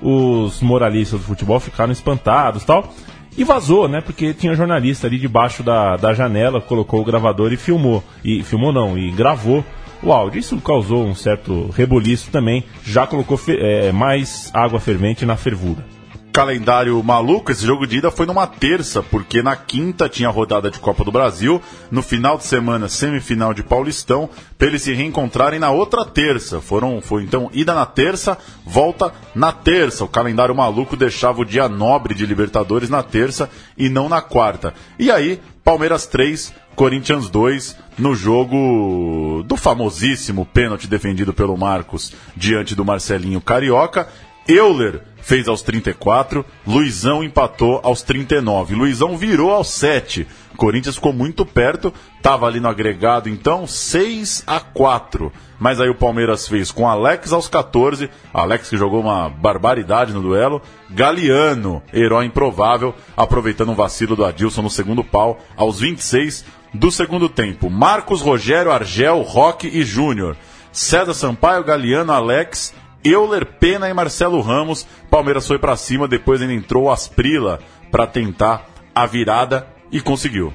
os 0.00 0.60
moralistas 0.62 1.20
do 1.20 1.26
futebol 1.26 1.60
ficaram 1.60 1.92
espantados 1.92 2.64
tal. 2.64 2.92
E 3.36 3.44
vazou, 3.44 3.88
né? 3.88 4.00
Porque 4.00 4.34
tinha 4.34 4.54
jornalista 4.54 5.06
ali 5.06 5.18
debaixo 5.18 5.62
da, 5.62 5.96
da 5.96 6.12
janela, 6.12 6.60
colocou 6.60 7.00
o 7.00 7.04
gravador 7.04 7.52
e 7.52 7.56
filmou. 7.56 8.04
E 8.22 8.42
filmou 8.42 8.72
não, 8.72 8.98
e 8.98 9.10
gravou 9.10 9.64
o 10.02 10.12
áudio. 10.12 10.38
Isso 10.38 10.60
causou 10.60 11.06
um 11.06 11.14
certo 11.14 11.70
reboliço 11.70 12.30
também. 12.30 12.64
Já 12.84 13.06
colocou 13.06 13.40
é, 13.48 13.90
mais 13.92 14.50
água 14.52 14.78
fervente 14.78 15.24
na 15.24 15.36
fervura. 15.36 15.84
Calendário 16.32 17.02
maluco, 17.02 17.52
esse 17.52 17.66
jogo 17.66 17.86
de 17.86 17.98
ida 17.98 18.10
foi 18.10 18.24
numa 18.24 18.46
terça, 18.46 19.02
porque 19.02 19.42
na 19.42 19.54
quinta 19.54 20.08
tinha 20.08 20.30
rodada 20.30 20.70
de 20.70 20.78
Copa 20.78 21.04
do 21.04 21.12
Brasil, 21.12 21.60
no 21.90 22.02
final 22.02 22.38
de 22.38 22.44
semana, 22.44 22.88
semifinal 22.88 23.52
de 23.52 23.62
Paulistão, 23.62 24.30
para 24.56 24.68
eles 24.68 24.80
se 24.80 24.94
reencontrarem 24.94 25.60
na 25.60 25.70
outra 25.70 26.06
terça. 26.06 26.58
Foram, 26.58 27.02
foi 27.02 27.22
então 27.22 27.50
ida 27.52 27.74
na 27.74 27.84
terça, 27.84 28.38
volta 28.64 29.12
na 29.34 29.52
terça. 29.52 30.04
O 30.04 30.08
calendário 30.08 30.54
maluco 30.54 30.96
deixava 30.96 31.42
o 31.42 31.44
dia 31.44 31.68
nobre 31.68 32.14
de 32.14 32.24
Libertadores 32.24 32.88
na 32.88 33.02
terça 33.02 33.50
e 33.76 33.90
não 33.90 34.08
na 34.08 34.22
quarta. 34.22 34.72
E 34.98 35.10
aí, 35.10 35.38
Palmeiras 35.62 36.06
3, 36.06 36.54
Corinthians 36.74 37.28
2, 37.28 37.76
no 37.98 38.14
jogo 38.14 39.44
do 39.46 39.56
famosíssimo 39.56 40.46
pênalti 40.46 40.86
defendido 40.86 41.34
pelo 41.34 41.58
Marcos 41.58 42.12
diante 42.34 42.74
do 42.74 42.86
Marcelinho 42.86 43.40
Carioca. 43.40 44.08
Euler 44.48 45.02
fez 45.22 45.46
aos 45.46 45.62
34, 45.62 46.44
Luizão 46.66 47.22
empatou 47.22 47.80
aos 47.82 48.02
39. 48.02 48.74
Luizão 48.74 49.16
virou 49.16 49.52
aos 49.52 49.68
7. 49.70 50.26
Corinthians 50.56 50.96
ficou 50.96 51.12
muito 51.12 51.46
perto, 51.46 51.92
estava 52.16 52.46
ali 52.46 52.60
no 52.60 52.68
agregado, 52.68 53.28
então 53.28 53.66
6 53.66 54.44
a 54.46 54.60
4. 54.60 55.32
Mas 55.58 55.80
aí 55.80 55.88
o 55.88 55.94
Palmeiras 55.94 56.46
fez 56.46 56.70
com 56.70 56.88
Alex 56.88 57.32
aos 57.32 57.48
14, 57.48 58.10
Alex 58.34 58.68
que 58.68 58.76
jogou 58.76 59.00
uma 59.00 59.28
barbaridade 59.28 60.12
no 60.12 60.20
duelo, 60.20 60.60
Galeano, 60.90 61.82
herói 61.92 62.26
improvável, 62.26 62.94
aproveitando 63.16 63.70
um 63.70 63.76
vacilo 63.76 64.16
do 64.16 64.24
Adilson 64.24 64.62
no 64.62 64.70
segundo 64.70 65.04
pau, 65.04 65.40
aos 65.56 65.80
26 65.80 66.44
do 66.74 66.90
segundo 66.90 67.28
tempo. 67.28 67.70
Marcos 67.70 68.20
Rogério, 68.20 68.72
Argel, 68.72 69.22
Roque 69.22 69.68
e 69.68 69.84
Júnior. 69.84 70.36
César 70.72 71.12
Sampaio, 71.12 71.62
Galeano, 71.62 72.12
Alex, 72.12 72.74
Euler, 73.04 73.44
Pena 73.46 73.88
e 73.88 73.94
Marcelo 73.94 74.40
Ramos. 74.40 74.86
Palmeiras 75.10 75.46
foi 75.46 75.58
pra 75.58 75.76
cima, 75.76 76.06
depois 76.08 76.40
ainda 76.40 76.54
entrou 76.54 76.90
Asprila 76.90 77.58
pra 77.90 78.06
tentar 78.06 78.68
a 78.94 79.06
virada 79.06 79.66
e 79.90 80.00
conseguiu. 80.00 80.52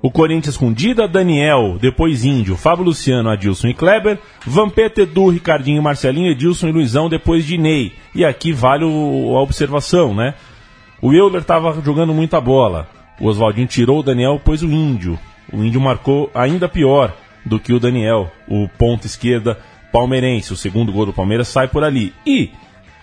O 0.00 0.10
Corinthians 0.10 0.56
com 0.56 0.72
Dida, 0.72 1.06
Daniel, 1.06 1.78
depois 1.80 2.24
Índio, 2.24 2.56
Fábio 2.56 2.84
Luciano, 2.84 3.30
Adilson 3.30 3.68
e 3.68 3.74
Kleber, 3.74 4.18
Vampeta, 4.44 5.02
Edu, 5.02 5.28
Ricardinho, 5.28 5.80
Marcelinho, 5.80 6.30
Edilson 6.32 6.68
e 6.68 6.72
Luizão, 6.72 7.08
depois 7.08 7.44
de 7.44 7.56
Ney. 7.56 7.92
E 8.12 8.24
aqui 8.24 8.52
vale 8.52 8.84
o- 8.84 9.36
a 9.36 9.40
observação, 9.42 10.12
né? 10.12 10.34
O 11.00 11.12
Euler 11.12 11.42
estava 11.42 11.80
jogando 11.84 12.12
muita 12.12 12.40
bola. 12.40 12.88
O 13.20 13.28
Oswaldinho 13.28 13.68
tirou 13.68 14.00
o 14.00 14.02
Daniel, 14.02 14.40
pôs 14.44 14.62
o 14.64 14.66
Índio. 14.72 15.16
O 15.52 15.62
Índio 15.62 15.80
marcou 15.80 16.28
ainda 16.34 16.68
pior 16.68 17.14
do 17.46 17.60
que 17.60 17.72
o 17.72 17.78
Daniel, 17.78 18.28
o 18.48 18.68
ponto 18.76 19.06
esquerda 19.06 19.58
palmeirense. 19.92 20.52
O 20.52 20.56
segundo 20.56 20.90
gol 20.90 21.06
do 21.06 21.12
Palmeiras 21.12 21.48
sai 21.48 21.68
por 21.68 21.84
ali. 21.84 22.12
E 22.26 22.50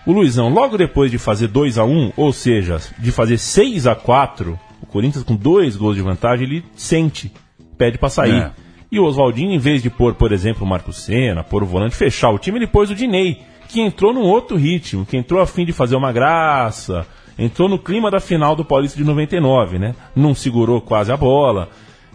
o 0.04 0.12
Luizão, 0.12 0.48
logo 0.48 0.76
depois 0.76 1.10
de 1.10 1.18
fazer 1.18 1.48
2 1.48 1.78
a 1.78 1.84
1 1.84 2.12
ou 2.16 2.32
seja, 2.32 2.78
de 2.98 3.12
fazer 3.12 3.38
6 3.38 3.86
a 3.86 3.94
4 3.94 4.58
o 4.82 4.86
Corinthians 4.86 5.24
com 5.24 5.36
dois 5.36 5.76
gols 5.76 5.96
de 5.96 6.02
vantagem, 6.02 6.46
ele 6.46 6.64
sente, 6.74 7.30
pede 7.76 7.98
para 7.98 8.08
sair. 8.08 8.42
É. 8.42 8.52
E 8.90 8.98
o 8.98 9.04
Oswaldinho, 9.04 9.52
em 9.52 9.58
vez 9.58 9.82
de 9.82 9.90
pôr, 9.90 10.14
por 10.14 10.32
exemplo, 10.32 10.64
o 10.64 10.68
Marco 10.68 10.92
Senna, 10.92 11.44
pôr 11.44 11.62
o 11.62 11.66
volante, 11.66 11.94
fechar 11.94 12.30
o 12.30 12.38
time, 12.38 12.58
ele 12.58 12.66
pôs 12.66 12.90
o 12.90 12.94
Dinei, 12.94 13.42
que 13.68 13.80
entrou 13.80 14.12
num 14.12 14.22
outro 14.22 14.56
ritmo, 14.56 15.06
que 15.06 15.16
entrou 15.16 15.40
a 15.40 15.46
fim 15.46 15.64
de 15.64 15.72
fazer 15.72 15.94
uma 15.94 16.10
graça, 16.10 17.06
entrou 17.38 17.68
no 17.68 17.78
clima 17.78 18.10
da 18.10 18.18
final 18.18 18.56
do 18.56 18.64
Paulista 18.64 18.98
de 18.98 19.04
99, 19.04 19.78
né? 19.78 19.94
Não 20.16 20.34
segurou 20.34 20.80
quase 20.80 21.12
a 21.12 21.16
bola, 21.16 21.68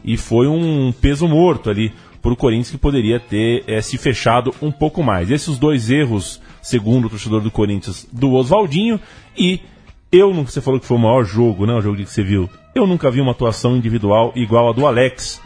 e 0.04 0.18
foi 0.18 0.48
um 0.48 0.92
peso 0.92 1.28
morto 1.28 1.70
ali 1.70 1.94
para 2.26 2.34
o 2.34 2.36
Corinthians 2.36 2.72
que 2.72 2.78
poderia 2.80 3.20
ter 3.20 3.64
eh, 3.68 3.80
se 3.84 4.00
fechado 4.00 4.52
um 4.60 4.72
pouco 4.72 5.04
mais. 5.04 5.30
Esses 5.30 5.60
dois 5.60 5.92
erros 5.92 6.42
segundo 6.60 7.06
o 7.06 7.10
torcedor 7.12 7.40
do 7.40 7.52
Corinthians, 7.52 8.08
do 8.12 8.34
Oswaldinho. 8.34 9.00
E 9.38 9.60
eu, 10.12 10.34
não- 10.34 10.44
você 10.44 10.60
falou 10.60 10.80
que 10.80 10.88
foi 10.88 10.98
o 10.98 11.00
maior 11.00 11.24
jogo, 11.24 11.68
né? 11.68 11.74
O 11.76 11.82
jogo 11.82 11.98
que 11.98 12.06
você 12.08 12.24
viu. 12.24 12.50
Eu 12.74 12.88
nunca 12.88 13.12
vi 13.12 13.22
uma 13.22 13.30
atuação 13.32 13.78
individual 13.78 14.32
igual 14.36 14.70
a 14.70 14.74
do 14.74 14.88
Alex 14.88 15.40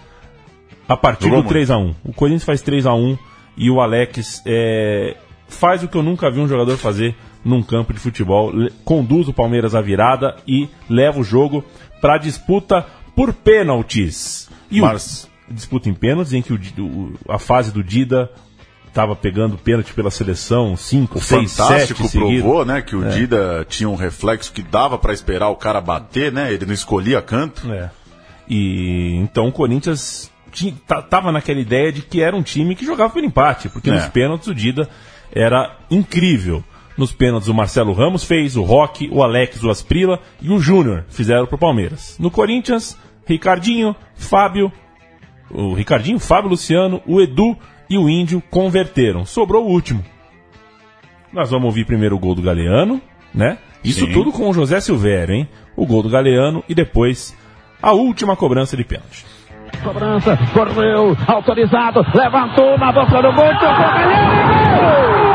a 0.88 0.96
partir 0.96 1.26
Jogou 1.26 1.44
do 1.44 1.50
3x1. 1.50 1.96
O 2.06 2.14
Corinthians 2.14 2.46
faz 2.46 2.62
3x1 2.64 3.18
e 3.58 3.70
o 3.70 3.82
Alex 3.82 4.42
é, 4.46 5.18
faz 5.50 5.84
o 5.84 5.88
que 5.90 5.98
eu 5.98 6.02
nunca 6.04 6.32
vi 6.32 6.40
um 6.40 6.48
jogador 6.48 6.78
fazer 6.78 7.14
num 7.44 7.62
campo 7.62 7.92
de 7.94 8.00
futebol. 8.00 8.54
Conduz 8.86 9.28
o 9.28 9.34
Palmeiras 9.34 9.76
à 9.76 9.82
virada 9.82 10.38
e 10.48 10.70
leva 10.90 11.20
o 11.20 11.24
jogo 11.26 11.62
para 12.00 12.18
disputa 12.18 12.86
por 13.14 13.34
pênaltis. 13.34 14.50
E 14.72 14.80
o- 14.82 14.86
disputa 15.52 15.90
em 15.90 15.94
pênaltis 15.94 16.34
em 16.34 16.42
que 16.42 16.54
o 16.54 16.60
o- 16.80 17.14
a 17.28 17.38
fase 17.40 17.72
do 17.72 17.84
Dida 17.84 18.30
estava 18.88 19.16
pegando 19.16 19.58
pênalti 19.58 19.94
pela 19.94 20.10
seleção 20.10 20.76
5, 20.76 21.20
O 21.20 21.22
6, 21.22 21.52
7 21.52 21.58
Fantástico 21.68 22.08
seguidos. 22.08 22.42
provou, 22.42 22.66
né, 22.66 22.82
que 22.82 22.96
o 22.96 23.06
É. 23.06 23.10
Dida 23.10 23.66
tinha 23.70 23.88
um 23.88 23.96
reflexo 23.96 24.52
que 24.52 24.62
dava 24.64 24.98
pra 24.98 25.14
esperar 25.14 25.50
o 25.50 25.56
cara 25.56 25.80
bater, 25.80 26.32
né? 26.32 26.52
Ele 26.52 26.66
não 26.66 26.74
escolhia 26.74 27.22
canto. 27.22 27.72
É. 27.72 27.90
E 28.50 29.16
então 29.18 29.48
o 29.48 29.52
Corinthians 29.52 30.32
ti- 30.52 30.74
ta- 30.88 31.02
tava 31.04 31.32
naquela 31.32 31.60
ideia 31.60 31.92
de 31.92 32.02
que 32.02 32.22
era 32.22 32.36
um 32.36 32.42
time 32.42 32.76
que 32.76 32.84
jogava 32.86 33.14
pelo 33.14 33.26
empate, 33.28 33.70
porque 33.70 33.90
É. 33.92 33.94
nos 33.94 34.06
pênaltis 34.08 34.48
o 34.48 34.56
Dida 34.56 34.90
era 35.32 35.78
incrível. 35.92 36.64
Nos 36.98 37.12
pênaltis 37.14 37.48
o 37.48 37.54
Marcelo 37.54 37.94
Ramos 37.94 38.24
fez, 38.24 38.58
o 38.58 38.64
Roque, 38.64 39.08
o 39.12 39.24
Alex, 39.24 39.64
o 39.64 39.70
Asprila 39.70 40.20
e 40.42 40.50
o 40.50 40.60
Júnior 40.60 41.06
fizeram 41.10 41.46
pro 41.46 41.58
Palmeiras. 41.58 42.18
No 42.20 42.30
Corinthians, 42.32 42.98
Ricardinho, 43.26 43.96
Fábio, 44.16 44.72
o 45.52 45.74
Ricardinho, 45.74 46.20
Fábio 46.20 46.50
Luciano, 46.50 47.02
o 47.06 47.22
Edu 47.22 47.58
e 47.90 47.98
o 47.98 48.10
Índio 48.10 48.42
converteram. 48.50 49.26
Sobrou 49.26 49.66
o 49.66 49.70
último. 49.70 50.04
Nós 51.32 51.52
vamos 51.52 51.66
ouvir 51.66 51.86
primeiro 51.86 52.16
o 52.16 52.20
gol 52.20 52.36
do 52.36 52.42
Galeano, 52.42 53.02
né? 53.34 53.58
Isso 53.84 54.06
Sim. 54.06 54.12
tudo 54.12 54.32
com 54.32 54.50
o 54.50 54.54
José 54.54 54.80
Silvério, 54.80 55.36
hein? 55.36 55.48
O 55.76 55.86
gol 55.86 56.04
do 56.04 56.10
Galeano 56.10 56.64
e 56.68 56.76
depois 56.76 57.36
a 57.82 57.94
última 57.94 58.36
cobrança 58.36 58.76
de 58.76 58.84
pênalti. 58.84 59.26
Cobrança, 59.84 60.38
correu, 60.54 61.16
autorizado, 61.28 62.02
levantou 62.14 62.78
na 62.78 62.92
boca 62.92 63.22
do 63.22 63.34
gol, 63.34 63.54
tocou 63.54 63.70
Galhardo, 63.70 65.24
No 65.24 65.29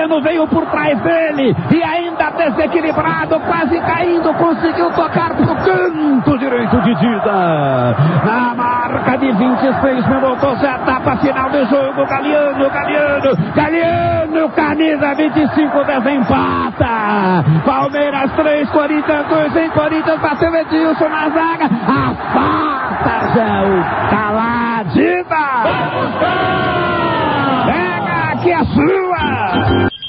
Galeano 0.00 0.22
veio 0.22 0.46
por 0.46 0.64
trás 0.66 0.98
dele. 1.02 1.54
E 1.70 1.82
ainda 1.82 2.30
desequilibrado, 2.30 3.38
quase 3.40 3.78
caindo, 3.80 4.32
conseguiu 4.34 4.90
tocar 4.92 5.34
pro 5.34 5.54
canto 5.56 6.38
direito 6.38 6.80
de 6.80 6.94
Dida. 6.94 7.96
Na 8.24 8.54
marca 8.54 9.18
de 9.18 9.30
26 9.32 10.06
minutos, 10.08 10.62
etapa 10.62 11.16
final 11.16 11.50
do 11.50 11.66
jogo. 11.66 12.06
Galeano, 12.06 12.70
Galeano, 12.70 13.52
Galeano, 13.54 14.48
camisa 14.50 15.14
25 15.14 15.84
desempata. 15.84 17.44
Palmeiras 17.66 18.32
3, 18.32 18.70
Corinthians 18.70 19.26
2, 19.28 19.56
em 19.56 19.70
Corinthians 19.70 20.20
bateu 20.20 20.54
Edilson 20.54 21.08
na 21.08 21.28
zaga. 21.28 21.66
Afasta, 21.86 23.32
Zé, 23.34 23.62
o 23.66 24.10
Caladida. 24.10 25.40
Pega 27.66 28.32
aqui 28.32 28.52
a 28.52 28.64
sua. 28.64 29.09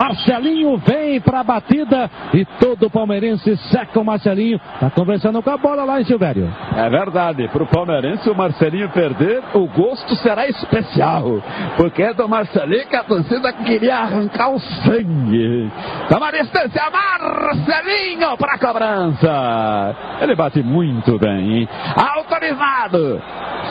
Marcelinho 0.02 0.78
vem 0.78 1.22
para 1.22 1.42
a 1.42 1.44
batida 1.44 2.10
e 2.34 2.44
todo 2.60 2.90
palmeirense 2.90 3.56
seca 3.70 4.00
o 4.00 4.04
Marcelinho. 4.04 4.60
Tá 4.80 4.90
conversando 4.90 5.44
com 5.44 5.50
a 5.52 5.58
bola 5.58 5.84
lá 5.84 6.02
em 6.02 6.06
Silvério. 6.06 6.52
É 6.76 6.90
verdade, 6.90 7.48
para 7.50 7.62
o 7.62 7.68
palmeirense 7.68 8.28
o 8.28 8.34
Marcelinho 8.34 8.90
perder, 8.90 9.44
o 9.54 9.68
gosto 9.68 10.16
será 10.16 10.48
especial. 10.48 11.44
Porque 11.78 12.02
é 12.02 12.16
do 12.16 12.28
Marcelinho 12.28 12.88
que 12.88 12.96
a 12.96 13.04
torcida 13.04 13.54
queria 13.54 13.98
arrancar 13.98 14.50
o 14.50 14.60
sangue. 14.60 15.72
Toma 16.10 16.32
distância, 16.32 16.82
Marcelinho 16.90 18.36
para 18.38 18.56
a 18.56 18.58
cobrança. 18.58 19.96
Ele 20.20 20.36
bate 20.36 20.64
muito 20.64 21.20
bem, 21.20 21.60
hein? 21.60 21.70
Autorizado. 21.96 23.22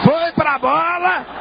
Foi 0.04 0.30
para 0.36 0.54
a 0.54 0.58
bola. 0.60 1.40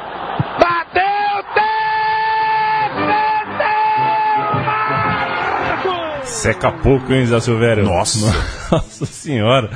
Seca 6.40 6.72
pouco, 6.72 7.12
hein, 7.12 7.26
Zé 7.26 7.38
Silvério? 7.38 7.84
Nossa. 7.84 8.34
Nossa 8.72 9.04
senhora. 9.04 9.68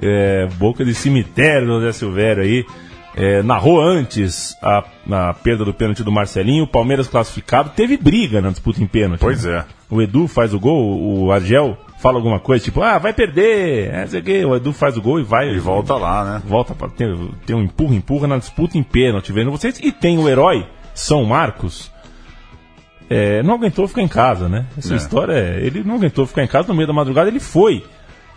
É, 0.00 0.48
boca 0.56 0.82
de 0.86 0.94
cemitério 0.94 1.68
do 1.68 1.82
Zé 1.82 1.92
Silvério 1.92 2.42
aí. 2.42 2.64
É, 3.14 3.42
narrou 3.42 3.78
antes 3.78 4.56
a, 4.62 4.82
a 5.10 5.34
perda 5.34 5.66
do 5.66 5.74
pênalti 5.74 6.02
do 6.02 6.10
Marcelinho, 6.10 6.64
o 6.64 6.66
Palmeiras 6.66 7.08
classificado, 7.08 7.72
teve 7.76 7.98
briga 7.98 8.40
na 8.40 8.48
disputa 8.48 8.82
em 8.82 8.86
pênalti. 8.86 9.20
Pois 9.20 9.44
né? 9.44 9.58
é. 9.58 9.64
O 9.94 10.00
Edu 10.00 10.26
faz 10.26 10.54
o 10.54 10.58
gol, 10.58 10.98
o 10.98 11.30
Argel 11.30 11.76
fala 11.98 12.16
alguma 12.16 12.40
coisa, 12.40 12.64
tipo, 12.64 12.80
ah, 12.80 12.96
vai 12.96 13.12
perder, 13.12 13.92
é, 13.92 14.06
sei 14.06 14.20
o 14.20 14.24
quê. 14.24 14.44
o 14.46 14.56
Edu 14.56 14.72
faz 14.72 14.96
o 14.96 15.02
gol 15.02 15.20
e 15.20 15.22
vai. 15.22 15.50
E 15.50 15.58
volta 15.58 15.94
lá, 15.96 16.24
né? 16.24 16.42
Volta 16.46 16.74
para 16.74 16.88
ter, 16.88 17.14
ter 17.44 17.52
um 17.52 17.60
empurra, 17.60 17.94
empurra 17.94 18.26
na 18.26 18.38
disputa 18.38 18.78
em 18.78 18.82
pênalti, 18.82 19.30
vendo 19.30 19.50
vocês. 19.50 19.78
E 19.78 19.92
tem 19.92 20.18
o 20.18 20.26
herói, 20.26 20.66
São 20.94 21.22
Marcos, 21.26 21.91
é, 23.14 23.42
não 23.42 23.54
aguentou 23.54 23.86
ficar 23.88 24.02
em 24.02 24.08
casa, 24.08 24.48
né? 24.48 24.66
Essa 24.78 24.94
É. 24.94 24.96
história 24.96 25.32
é. 25.34 25.60
Ele 25.64 25.82
não 25.84 25.96
aguentou 25.96 26.26
ficar 26.26 26.42
em 26.42 26.46
casa 26.48 26.68
no 26.68 26.74
meio 26.74 26.86
da 26.86 26.92
madrugada, 26.92 27.28
ele 27.28 27.40
foi 27.40 27.84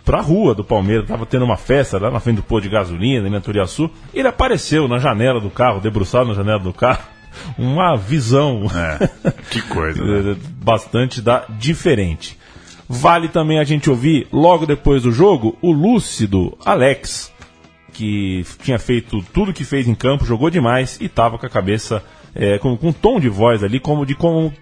pra 0.04 0.20
rua 0.20 0.54
do 0.54 0.62
Palmeiras, 0.62 1.06
tava 1.08 1.26
tendo 1.26 1.44
uma 1.44 1.56
festa 1.56 1.98
lá 1.98 2.10
na 2.10 2.20
frente 2.20 2.36
do 2.36 2.42
pôr 2.42 2.60
de 2.60 2.68
gasolina, 2.68 3.28
em 3.28 3.40
Turiaçu. 3.40 3.90
Ele 4.14 4.28
apareceu 4.28 4.86
na 4.86 4.98
janela 4.98 5.40
do 5.40 5.50
carro, 5.50 5.80
debruçado 5.80 6.28
na 6.28 6.34
janela 6.34 6.60
do 6.60 6.72
carro. 6.72 7.02
Uma 7.58 7.96
visão 7.96 8.62
É, 8.74 9.08
que 9.50 9.60
coisa. 9.62 10.02
né? 10.04 10.36
bastante 10.62 11.20
da, 11.20 11.44
diferente. 11.58 12.38
Vale 12.88 13.28
também 13.28 13.58
a 13.58 13.64
gente 13.64 13.90
ouvir, 13.90 14.26
logo 14.32 14.64
depois 14.64 15.02
do 15.02 15.10
jogo, 15.12 15.58
o 15.60 15.72
lúcido 15.72 16.56
Alex, 16.64 17.32
que 17.92 18.44
tinha 18.62 18.78
feito 18.78 19.22
tudo 19.34 19.52
que 19.52 19.64
fez 19.64 19.88
em 19.88 19.94
campo, 19.94 20.24
jogou 20.24 20.48
demais 20.50 20.98
e 21.00 21.08
tava 21.08 21.36
com 21.36 21.44
a 21.46 21.50
cabeça 21.50 22.02
é, 22.36 22.58
com, 22.58 22.76
com 22.76 22.88
um 22.88 22.92
tom 22.92 23.18
de 23.18 23.28
voz 23.28 23.64
ali, 23.64 23.80
como 23.80 24.04
de 24.04 24.14
como, 24.14 24.52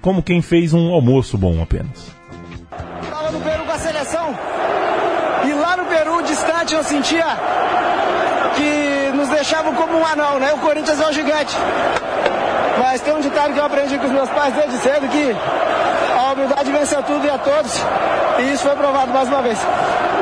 como 0.00 0.22
quem 0.22 0.40
fez 0.40 0.72
um 0.72 0.92
almoço 0.92 1.36
bom 1.36 1.62
apenas. 1.62 2.10
Estava 3.02 3.30
no 3.30 3.40
Peru 3.40 3.64
com 3.64 3.72
a 3.72 3.78
seleção. 3.78 4.34
E 5.44 5.52
lá 5.52 5.76
no 5.76 5.84
Peru, 5.84 6.22
distante, 6.22 6.74
eu 6.74 6.82
sentia 6.82 7.26
que 8.54 9.16
nos 9.16 9.28
deixavam 9.28 9.74
como 9.74 9.98
um 9.98 10.06
anão, 10.06 10.38
né? 10.38 10.52
O 10.54 10.58
Corinthians 10.58 11.00
é 11.00 11.08
um 11.08 11.12
gigante. 11.12 11.54
Mas 12.78 13.00
tem 13.00 13.14
um 13.14 13.20
ditado 13.20 13.52
que 13.52 13.58
eu 13.58 13.64
aprendi 13.64 13.98
com 13.98 14.06
os 14.06 14.12
meus 14.12 14.30
pais 14.30 14.54
desde 14.54 14.76
cedo 14.78 15.08
que 15.08 15.36
a 16.18 16.32
humildade 16.32 16.72
venceu 16.72 17.02
tudo 17.02 17.26
e 17.26 17.30
a 17.30 17.38
todos. 17.38 17.72
E 18.38 18.52
isso 18.52 18.62
foi 18.62 18.74
provado 18.76 19.12
mais 19.12 19.28
uma 19.28 19.42
vez. 19.42 19.58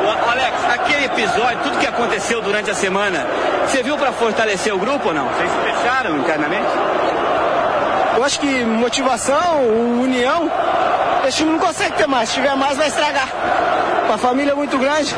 Alex, 0.09 0.65
aquele 0.73 1.05
episódio, 1.05 1.59
tudo 1.63 1.79
que 1.79 1.87
aconteceu 1.87 2.41
durante 2.41 2.71
a 2.71 2.75
semana, 2.75 3.27
você 3.67 3.83
viu 3.83 3.97
para 3.97 4.13
fortalecer 4.13 4.75
o 4.75 4.79
grupo 4.79 5.09
ou 5.09 5.15
não? 5.15 5.27
Vocês 5.27 5.51
fecharam 5.65 6.19
internamente? 6.19 6.69
Eu 8.17 8.25
acho 8.25 8.41
que 8.41 8.65
motivação, 8.65 9.63
união, 10.01 10.51
esse 11.27 11.39
time 11.39 11.53
não 11.53 11.59
consegue 11.59 11.97
ter 11.97 12.07
mais. 12.07 12.29
Se 12.29 12.37
tiver 12.37 12.55
mais, 12.57 12.77
vai 12.77 12.89
estragar. 12.89 13.29
Uma 14.07 14.19
família 14.19 14.55
muito 14.55 14.79
grande. 14.79 15.15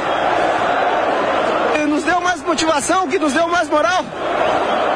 E 1.76 1.86
nos 1.86 2.02
deu 2.04 2.20
mais 2.20 2.42
motivação, 2.42 3.08
que 3.08 3.18
nos 3.18 3.32
deu 3.32 3.48
mais 3.48 3.68
moral 3.68 4.04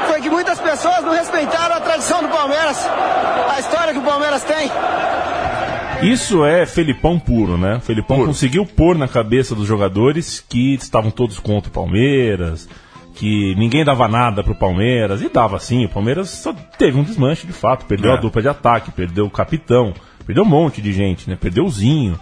foi 0.07 0.23
que 0.23 0.31
muitas 0.31 0.59
pessoas 0.59 1.03
não 1.03 1.13
respeitaram 1.13 1.77
a 1.77 1.81
tradição 1.81 2.23
do 2.23 2.29
Palmeiras, 2.29 2.89
a 3.55 3.61
história 3.61 3.93
que 3.93 3.99
o 3.99 4.03
Palmeiras 4.03 4.43
tem. 4.45 4.71
Isso 6.03 6.45
é 6.45 6.67
Felipão 6.67 7.19
puro, 7.19 7.57
né? 7.57 7.81
Felipão 7.81 8.25
conseguiu 8.25 8.65
pôr 8.67 8.97
na 8.97 9.09
cabeça 9.09 9.55
dos 9.55 9.67
jogadores 9.67 10.45
que 10.49 10.75
estavam 10.75 11.11
todos 11.11 11.39
contra 11.39 11.71
o 11.71 11.73
Palmeiras, 11.73 12.69
que 13.15 13.55
ninguém 13.57 13.85
dava 13.85 14.07
nada 14.07 14.45
pro 14.45 14.55
Palmeiras, 14.55 15.23
e 15.23 15.29
dava 15.29 15.59
sim, 15.59 15.85
o 15.85 15.89
Palmeiras 15.89 16.29
só 16.31 16.53
teve 16.79 16.99
um 16.99 17.03
desmanche 17.03 17.47
de 17.47 17.53
fato, 17.53 17.87
perdeu 17.87 18.13
É. 18.13 18.15
a 18.15 18.21
dupla 18.21 18.43
de 18.43 18.49
ataque, 18.49 18.91
perdeu 18.91 19.25
o 19.27 19.31
capitão, 19.31 19.95
perdeu 20.27 20.45
um 20.45 20.49
monte 20.49 20.81
de 20.83 20.93
gente, 20.93 21.29
né? 21.29 21.37
Perdeu 21.41 21.65
o 21.65 21.71
Zinho, 21.71 22.19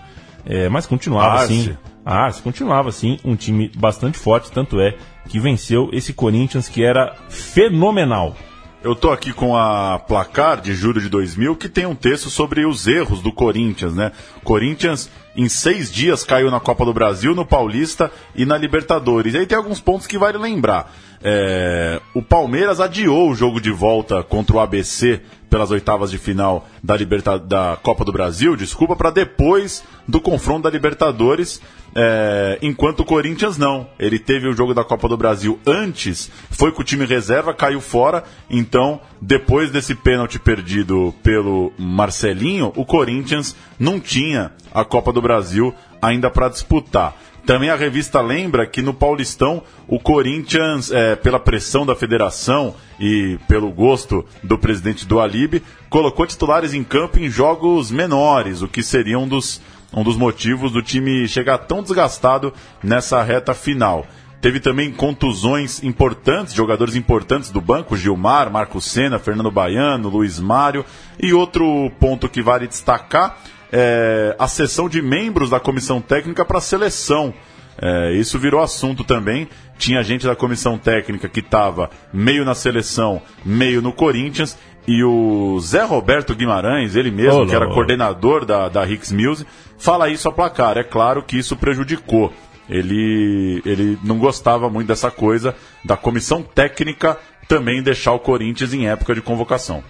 é, 0.47 0.69
mas 0.69 0.87
continuava 0.87 1.41
Arce. 1.41 1.53
assim. 1.53 1.77
A 2.07 2.25
Arce 2.27 2.43
continuava 2.43 2.89
assim, 2.91 3.19
um 3.25 3.35
time 3.35 3.71
bastante 3.77 4.19
forte, 4.19 4.53
tanto 4.53 4.79
é 4.81 4.95
que 5.29 5.41
venceu 5.41 5.89
esse 5.93 6.13
Corinthians 6.13 6.69
que 6.69 6.85
era 6.85 7.15
fenomenal. 7.29 8.37
Eu 8.85 8.95
tô 8.95 9.11
aqui 9.11 9.33
com 9.33 9.57
a 9.57 9.99
placar 9.99 10.61
de 10.61 10.75
julho 10.75 11.01
de 11.01 11.09
2000 11.09 11.57
que 11.57 11.71
tem 11.71 11.87
um 11.87 11.95
texto 11.95 12.29
sobre 12.29 12.67
os 12.67 12.87
erros 12.87 13.23
do 13.23 13.33
Corinthians, 13.33 13.95
né? 13.95 14.13
Corinthians 14.45 15.11
em 15.35 15.49
seis 15.49 15.91
dias 15.91 16.23
caiu 16.23 16.51
na 16.51 16.61
Copa 16.61 16.85
do 16.85 16.93
Brasil, 16.93 17.35
no 17.35 17.47
Paulista 17.47 18.13
e 18.37 18.45
na 18.45 18.59
Libertadores. 18.59 19.33
E 19.33 19.39
aí 19.39 19.47
tem 19.47 19.57
alguns 19.57 19.81
pontos 19.81 20.07
que 20.07 20.19
vale 20.19 20.37
lembrar. 20.37 20.95
É, 21.23 21.99
o 22.13 22.21
Palmeiras 22.21 22.79
adiou 22.79 23.31
o 23.31 23.35
jogo 23.35 23.59
de 23.59 23.71
volta 23.71 24.23
contra 24.23 24.57
o 24.57 24.61
ABC 24.61 25.23
pelas 25.49 25.71
oitavas 25.71 26.11
de 26.11 26.19
final 26.19 26.69
da, 26.83 26.95
Liberta 26.95 27.39
da 27.39 27.79
Copa 27.83 28.05
do 28.05 28.13
Brasil, 28.13 28.55
desculpa, 28.55 28.95
para 28.95 29.11
depois 29.11 29.83
do 30.07 30.21
confronto 30.21 30.65
da 30.65 30.71
Libertadores, 30.71 31.63
é, 31.95 32.59
enquanto 32.61 33.01
o 33.01 33.05
Corinthians 33.05 33.57
não. 33.57 33.89
Ele 33.99 34.19
teve 34.19 34.49
o 34.49 34.53
jogo 34.53 34.75
da 34.75 34.83
Copa 34.85 35.09
do 35.09 35.17
Brasil 35.17 35.59
antes, 35.67 36.31
foi 36.51 36.73
com 36.73 36.83
o 36.83 36.85
time 36.85 37.05
reserva, 37.05 37.55
caiu 37.55 37.81
fora, 37.81 38.25
então 38.51 39.01
depois 39.21 39.71
desse 39.71 39.95
pênalti 39.95 40.39
perdido 40.39 41.15
pelo 41.23 41.73
Marcelinho, 41.79 42.73
o 42.77 42.85
Corinthians 42.85 43.55
não 43.79 44.01
tinha 44.01 44.53
a 44.73 44.85
Copa 44.85 45.13
do 45.13 45.23
Brasil 45.23 45.73
ainda 46.03 46.29
para 46.31 46.49
disputar. 46.49 47.17
Também 47.47 47.69
a 47.69 47.77
revista 47.77 48.23
lembra 48.23 48.67
que 48.67 48.81
no 48.81 48.95
Paulistão 48.95 49.63
o 49.87 50.01
Corinthians, 50.01 50.91
é, 50.91 51.15
pela 51.15 51.39
pressão 51.39 51.85
da 51.85 51.95
federação 51.95 52.75
e 52.99 53.39
pelo 53.47 53.71
gosto 53.71 54.25
do 54.43 54.57
presidente 54.57 55.07
do 55.07 55.21
Alibe, 55.21 55.63
colocou 55.91 56.27
titulares 56.27 56.73
em 56.73 56.83
campo 56.83 57.19
em 57.19 57.29
jogos 57.29 57.91
menores, 57.91 58.63
o 58.63 58.69
que 58.69 58.83
seria 58.83 59.19
um 59.19 59.29
dos, 59.29 59.61
um 59.95 60.03
dos 60.03 60.17
motivos 60.17 60.73
do 60.73 60.83
time 60.83 61.29
chegar 61.29 61.59
tão 61.59 61.83
desgastado 61.83 62.53
nessa 62.83 63.23
reta 63.23 63.55
final. 63.55 64.07
Teve 64.41 64.61
também 64.61 64.93
contusões 64.93 65.83
importantes, 65.83 66.53
jogadores 66.53 66.95
importantes 66.95 67.51
do 67.51 67.63
banco, 67.63 67.97
Gilmar, 67.97 68.51
Marco 68.51 68.79
Senna, 68.79 69.19
Fernando 69.19 69.51
Baiano, 69.51 70.11
Luiz 70.11 70.39
Mário. 70.39 70.85
E 71.19 71.33
outro 71.33 71.91
ponto 71.99 72.29
que 72.29 72.43
vale 72.43 72.67
destacar 72.67 73.39
é, 73.73 74.37
a 74.39 74.47
sessão 74.47 74.87
de 74.87 75.01
membros 75.01 75.49
da 75.49 75.59
comissão 75.59 75.99
técnica 75.99 76.45
para 76.45 76.59
a 76.59 76.61
seleção. 76.61 77.33
É, 77.81 78.13
isso 78.13 78.39
virou 78.39 78.63
assunto 78.63 79.03
também. 79.03 79.49
Tinha 79.79 80.05
gente 80.05 80.27
da 80.27 80.37
comissão 80.37 80.77
técnica 80.77 81.29
que 81.29 81.41
estava 81.41 81.89
meio 82.13 82.45
na 82.45 82.55
seleção, 82.55 83.23
meio 83.45 83.81
no 83.81 83.93
Corinthians. 83.93 84.59
E 84.87 85.03
o 85.03 85.59
Zé 85.61 85.83
Roberto 85.83 86.35
Guimarães, 86.35 86.95
ele 86.95 87.11
mesmo, 87.11 87.47
que 87.47 87.55
era 87.55 87.69
coordenador 87.69 88.45
da, 88.45 88.69
da 88.69 88.87
Hicks 88.87 89.13
Music, 89.13 89.49
fala 89.79 90.11
isso 90.11 90.29
a 90.29 90.33
placar. 90.33 90.77
É 90.77 90.85
claro 90.85 91.23
que 91.23 91.39
isso 91.39 91.57
prejudicou. 91.57 92.33
Ele, 92.69 93.63
ele 93.65 93.99
não 94.03 94.19
gostava 94.19 94.69
muito 94.69 94.89
dessa 94.89 95.11
coisa 95.11 95.55
da 95.85 95.97
comissão 95.97 96.43
técnica 96.43 97.19
também 97.49 97.83
deixar 97.83 98.13
o 98.13 98.19
Corinthians 98.19 98.73
em 98.73 98.89
época 98.89 99.15
de 99.15 99.21
convocação. 99.21 99.83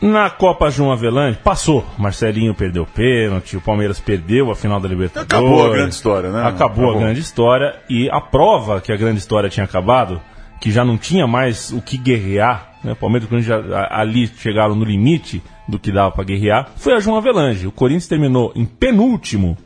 Na 0.00 0.28
Copa 0.28 0.70
João 0.70 0.92
Avelange, 0.92 1.38
passou. 1.42 1.86
Marcelinho 1.96 2.54
perdeu 2.54 2.82
o 2.82 2.86
pênalti, 2.86 3.56
o 3.56 3.60
Palmeiras 3.60 3.98
perdeu 4.00 4.50
a 4.50 4.54
final 4.54 4.78
da 4.78 4.86
Libertadores. 4.86 5.32
Acabou 5.32 5.66
a 5.66 5.70
grande 5.70 5.94
história, 5.94 6.30
né? 6.30 6.40
Acabou, 6.40 6.84
Acabou. 6.84 6.96
a 6.96 6.98
grande 6.98 7.20
história. 7.20 7.76
E 7.88 8.10
a 8.10 8.20
prova 8.20 8.82
que 8.82 8.92
a 8.92 8.96
grande 8.96 9.18
história 9.18 9.48
tinha 9.48 9.64
acabado, 9.64 10.20
que 10.60 10.70
já 10.70 10.84
não 10.84 10.98
tinha 10.98 11.26
mais 11.26 11.72
o 11.72 11.80
que 11.80 11.96
guerrear, 11.96 12.73
né? 12.84 12.94
Palmeiras 12.94 13.26
e 13.26 13.30
Corinthians 13.30 13.72
ali 13.90 14.26
chegaram 14.26 14.74
no 14.74 14.84
limite 14.84 15.42
do 15.66 15.78
que 15.78 15.90
dava 15.90 16.12
para 16.12 16.24
guerrear, 16.24 16.68
foi 16.76 16.92
a 16.92 17.00
João 17.00 17.16
Avelange. 17.16 17.66
O 17.66 17.72
Corinthians 17.72 18.06
terminou 18.06 18.52
em 18.54 18.66
penúltimo, 18.66 19.56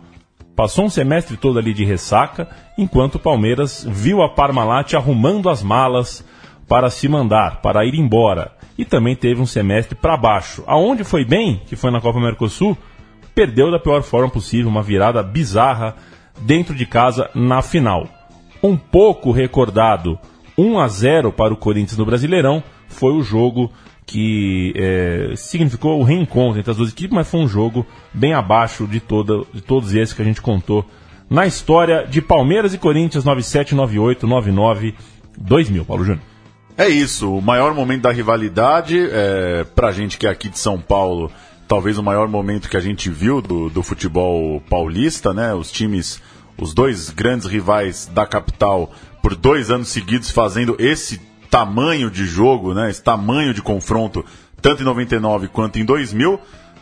passou 0.54 0.84
um 0.84 0.90
semestre 0.90 1.36
todo 1.36 1.58
ali 1.58 1.74
de 1.74 1.84
ressaca, 1.84 2.48
enquanto 2.78 3.16
o 3.16 3.20
Palmeiras 3.20 3.86
viu 3.88 4.22
a 4.22 4.28
Parmalat 4.28 4.94
arrumando 4.94 5.50
as 5.50 5.62
malas 5.62 6.24
para 6.68 6.88
se 6.88 7.08
mandar, 7.08 7.60
para 7.60 7.84
ir 7.84 7.94
embora. 7.94 8.52
E 8.76 8.84
também 8.84 9.16
teve 9.16 9.40
um 9.40 9.46
semestre 9.46 9.96
para 9.96 10.16
baixo. 10.16 10.62
Aonde 10.66 11.02
foi 11.02 11.24
bem, 11.24 11.60
que 11.66 11.74
foi 11.74 11.90
na 11.90 12.00
Copa 12.00 12.20
Mercosul, 12.20 12.78
perdeu 13.34 13.70
da 13.70 13.80
pior 13.80 14.02
forma 14.02 14.30
possível, 14.30 14.68
uma 14.68 14.82
virada 14.82 15.22
bizarra 15.22 15.96
dentro 16.42 16.74
de 16.74 16.86
casa 16.86 17.28
na 17.34 17.60
final. 17.60 18.06
Um 18.62 18.76
pouco 18.76 19.32
recordado 19.32 20.18
1 20.56 20.78
a 20.78 20.88
0 20.88 21.32
para 21.32 21.54
o 21.54 21.56
Corinthians 21.56 21.98
no 21.98 22.04
Brasileirão 22.04 22.62
foi 22.88 23.12
o 23.12 23.22
jogo 23.22 23.70
que 24.04 24.72
eh, 24.74 25.34
significou 25.36 26.00
o 26.00 26.02
reencontro 26.02 26.58
entre 26.58 26.70
as 26.70 26.76
duas 26.78 26.90
equipes, 26.90 27.14
mas 27.14 27.28
foi 27.28 27.40
um 27.40 27.48
jogo 27.48 27.86
bem 28.12 28.32
abaixo 28.32 28.86
de, 28.86 29.00
toda, 29.00 29.44
de 29.52 29.60
todos 29.60 29.94
esses 29.94 30.14
que 30.14 30.22
a 30.22 30.24
gente 30.24 30.40
contou 30.40 30.84
na 31.28 31.46
história 31.46 32.06
de 32.06 32.22
Palmeiras 32.22 32.72
e 32.72 32.78
Corinthians 32.78 33.24
97, 33.24 33.74
98, 33.74 34.26
99, 34.26 34.94
2000. 35.36 35.84
Paulo 35.84 36.04
Júnior. 36.04 36.22
É 36.76 36.88
isso, 36.88 37.34
o 37.34 37.42
maior 37.42 37.74
momento 37.74 38.02
da 38.02 38.12
rivalidade, 38.12 38.98
é, 39.10 39.64
pra 39.74 39.92
gente 39.92 40.16
que 40.16 40.26
é 40.26 40.30
aqui 40.30 40.48
de 40.48 40.58
São 40.58 40.80
Paulo, 40.80 41.30
talvez 41.66 41.98
o 41.98 42.02
maior 42.02 42.28
momento 42.28 42.70
que 42.70 42.76
a 42.76 42.80
gente 42.80 43.10
viu 43.10 43.42
do, 43.42 43.68
do 43.68 43.82
futebol 43.82 44.60
paulista, 44.70 45.34
né? 45.34 45.52
Os 45.52 45.70
times, 45.72 46.22
os 46.56 46.72
dois 46.72 47.10
grandes 47.10 47.46
rivais 47.46 48.06
da 48.06 48.24
capital, 48.24 48.92
por 49.20 49.34
dois 49.34 49.70
anos 49.70 49.88
seguidos 49.88 50.30
fazendo 50.30 50.76
esse 50.78 51.20
tamanho 51.50 52.10
de 52.10 52.26
jogo, 52.26 52.74
né? 52.74 52.90
Esse 52.90 53.02
tamanho 53.02 53.52
de 53.54 53.62
confronto, 53.62 54.24
tanto 54.60 54.82
em 54.82 54.84
99 54.84 55.48
quanto 55.48 55.78
em 55.78 55.84
2000. 55.84 56.38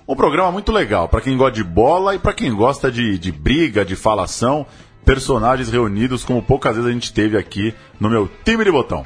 Um 0.08 0.14
programa 0.14 0.52
muito 0.52 0.70
legal, 0.70 1.08
para 1.08 1.20
quem 1.20 1.36
gosta 1.36 1.52
de 1.56 1.64
bola 1.64 2.14
e 2.14 2.18
para 2.18 2.32
quem 2.32 2.54
gosta 2.54 2.90
de, 2.92 3.18
de 3.18 3.32
briga, 3.32 3.84
de 3.84 3.96
falação, 3.96 4.64
personagens 5.04 5.68
reunidos 5.68 6.24
como 6.24 6.40
poucas 6.42 6.76
vezes 6.76 6.88
a 6.88 6.92
gente 6.92 7.12
teve 7.12 7.36
aqui 7.36 7.74
no 7.98 8.08
meu 8.08 8.30
time 8.44 8.64
de 8.64 8.70
botão. 8.70 9.04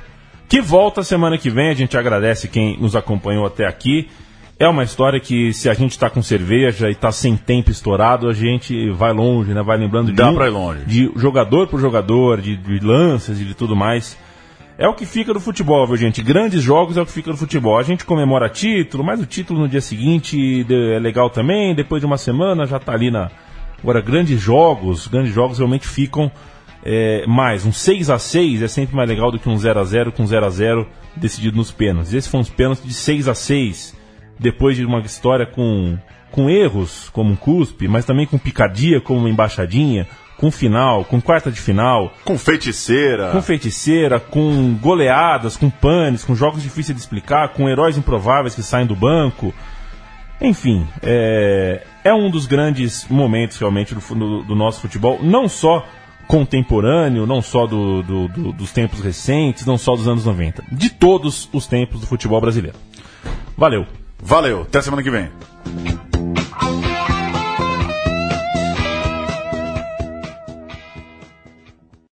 que 0.49 0.61
volta 0.61 1.03
semana 1.03 1.39
que 1.39 1.49
vem. 1.49 1.71
A 1.71 1.75
gente 1.75 1.97
agradece 1.97 2.49
quem 2.49 2.77
nos 2.79 2.95
acompanhou 2.97 3.47
até 3.47 3.67
aqui. 3.67 4.09
É 4.59 4.69
uma 4.69 4.83
história 4.85 5.19
que, 5.19 5.55
se 5.55 5.71
a 5.71 5.75
gente 5.75 5.93
está 5.93 6.11
com 6.11 6.23
cerveja 6.23 6.89
e 6.89 6.93
está 6.93 7.11
sem 7.11 7.35
tempo 7.35 7.71
estourado, 7.71 8.29
a 8.29 8.35
gente 8.35 8.91
vai 8.91 9.11
longe, 9.11 9.55
né? 9.55 9.63
Vai 9.63 9.79
lembrando 9.79 10.09
de, 10.09 10.13
Dá 10.13 10.31
um- 10.31 10.51
longe. 10.51 10.85
de 10.85 11.11
jogador 11.17 11.67
por 11.69 11.81
jogador, 11.81 12.43
de, 12.43 12.57
de 12.59 12.79
lances 12.79 13.41
e 13.41 13.45
de 13.47 13.55
tudo 13.55 13.75
mais. 13.75 14.19
É 14.81 14.89
o 14.89 14.95
que 14.95 15.05
fica 15.05 15.35
do 15.35 15.41
futebol, 15.41 15.87
viu, 15.87 15.95
gente? 15.95 16.23
Grandes 16.23 16.63
jogos 16.63 16.97
é 16.97 17.03
o 17.03 17.05
que 17.05 17.13
fica 17.13 17.31
do 17.31 17.37
futebol. 17.37 17.79
A 17.79 17.83
gente 17.83 18.03
comemora 18.03 18.49
título, 18.49 19.05
mas 19.05 19.21
o 19.21 19.27
título 19.27 19.61
no 19.61 19.69
dia 19.69 19.83
seguinte 19.83 20.65
é 20.71 20.99
legal 20.99 21.29
também. 21.29 21.75
Depois 21.75 22.01
de 22.01 22.07
uma 22.07 22.17
semana 22.17 22.65
já 22.65 22.79
tá 22.79 22.95
ali 22.95 23.11
na. 23.11 23.31
Agora, 23.83 24.01
grandes 24.01 24.41
jogos, 24.41 25.07
grandes 25.07 25.35
jogos 25.35 25.59
realmente 25.59 25.87
ficam 25.87 26.33
é, 26.83 27.27
mais. 27.27 27.67
Um 27.67 27.73
6 27.73 28.09
a 28.09 28.19
6 28.19 28.63
é 28.63 28.69
sempre 28.69 28.97
mais 28.97 29.07
legal 29.07 29.31
do 29.31 29.39
que 29.39 29.51
um 29.51 29.59
0 29.59 29.81
a 29.81 29.85
0 29.85 30.13
com 30.13 30.25
0 30.25 30.47
a 30.47 30.49
0 30.49 30.89
decidido 31.15 31.59
nos 31.59 31.71
pênaltis. 31.71 32.15
Esses 32.15 32.31
foram 32.31 32.41
os 32.41 32.49
pênaltis 32.49 32.83
de 32.83 32.95
6 32.95 33.29
a 33.29 33.35
6 33.35 33.95
depois 34.39 34.79
de 34.79 34.87
uma 34.87 35.01
história 35.01 35.45
com, 35.45 35.99
com 36.31 36.49
erros, 36.49 37.11
como 37.11 37.33
um 37.33 37.37
cuspe, 37.37 37.87
mas 37.87 38.07
também 38.07 38.27
com 38.27 38.39
picardia, 38.39 38.99
como 38.99 39.21
uma 39.21 39.29
embaixadinha, 39.29 40.09
com 40.41 40.51
final, 40.51 41.05
com 41.05 41.21
quarta 41.21 41.51
de 41.53 41.61
final. 41.61 42.15
Com 42.25 42.39
feiticeira. 42.39 43.31
Com 43.31 43.43
feiticeira, 43.43 44.19
com 44.19 44.75
goleadas, 44.81 45.55
com 45.55 45.69
panes, 45.69 46.25
com 46.25 46.35
jogos 46.35 46.63
difíceis 46.63 46.97
de 46.97 47.03
explicar, 47.03 47.51
com 47.51 47.69
heróis 47.69 47.99
improváveis 47.99 48.55
que 48.55 48.63
saem 48.63 48.87
do 48.87 48.97
banco. 48.97 49.53
Enfim, 50.41 50.87
é, 51.03 51.83
é 52.03 52.15
um 52.15 52.31
dos 52.31 52.47
grandes 52.47 53.07
momentos 53.11 53.59
realmente 53.59 53.95
do, 53.95 54.01
do- 54.15 54.43
do 54.45 54.55
nosso 54.55 54.81
futebol, 54.81 55.19
não 55.23 55.47
só 55.47 55.87
contemporâneo, 56.27 57.27
não 57.27 57.43
só 57.43 57.67
do- 57.67 58.03
do- 58.03 58.29
do- 58.29 58.53
dos 58.55 58.73
tempos 58.73 59.01
recentes, 59.01 59.67
não 59.67 59.77
só 59.77 59.95
dos 59.95 60.09
anos 60.09 60.25
90, 60.25 60.65
de 60.73 60.89
todos 60.89 61.51
os 61.53 61.67
tempos 61.67 62.01
do 62.01 62.07
futebol 62.07 62.41
brasileiro. 62.41 62.79
Valeu! 63.59 63.87
Valeu, 64.23 64.63
até 64.63 64.81
semana 64.81 65.03
que 65.03 65.11
vem. 65.11 65.29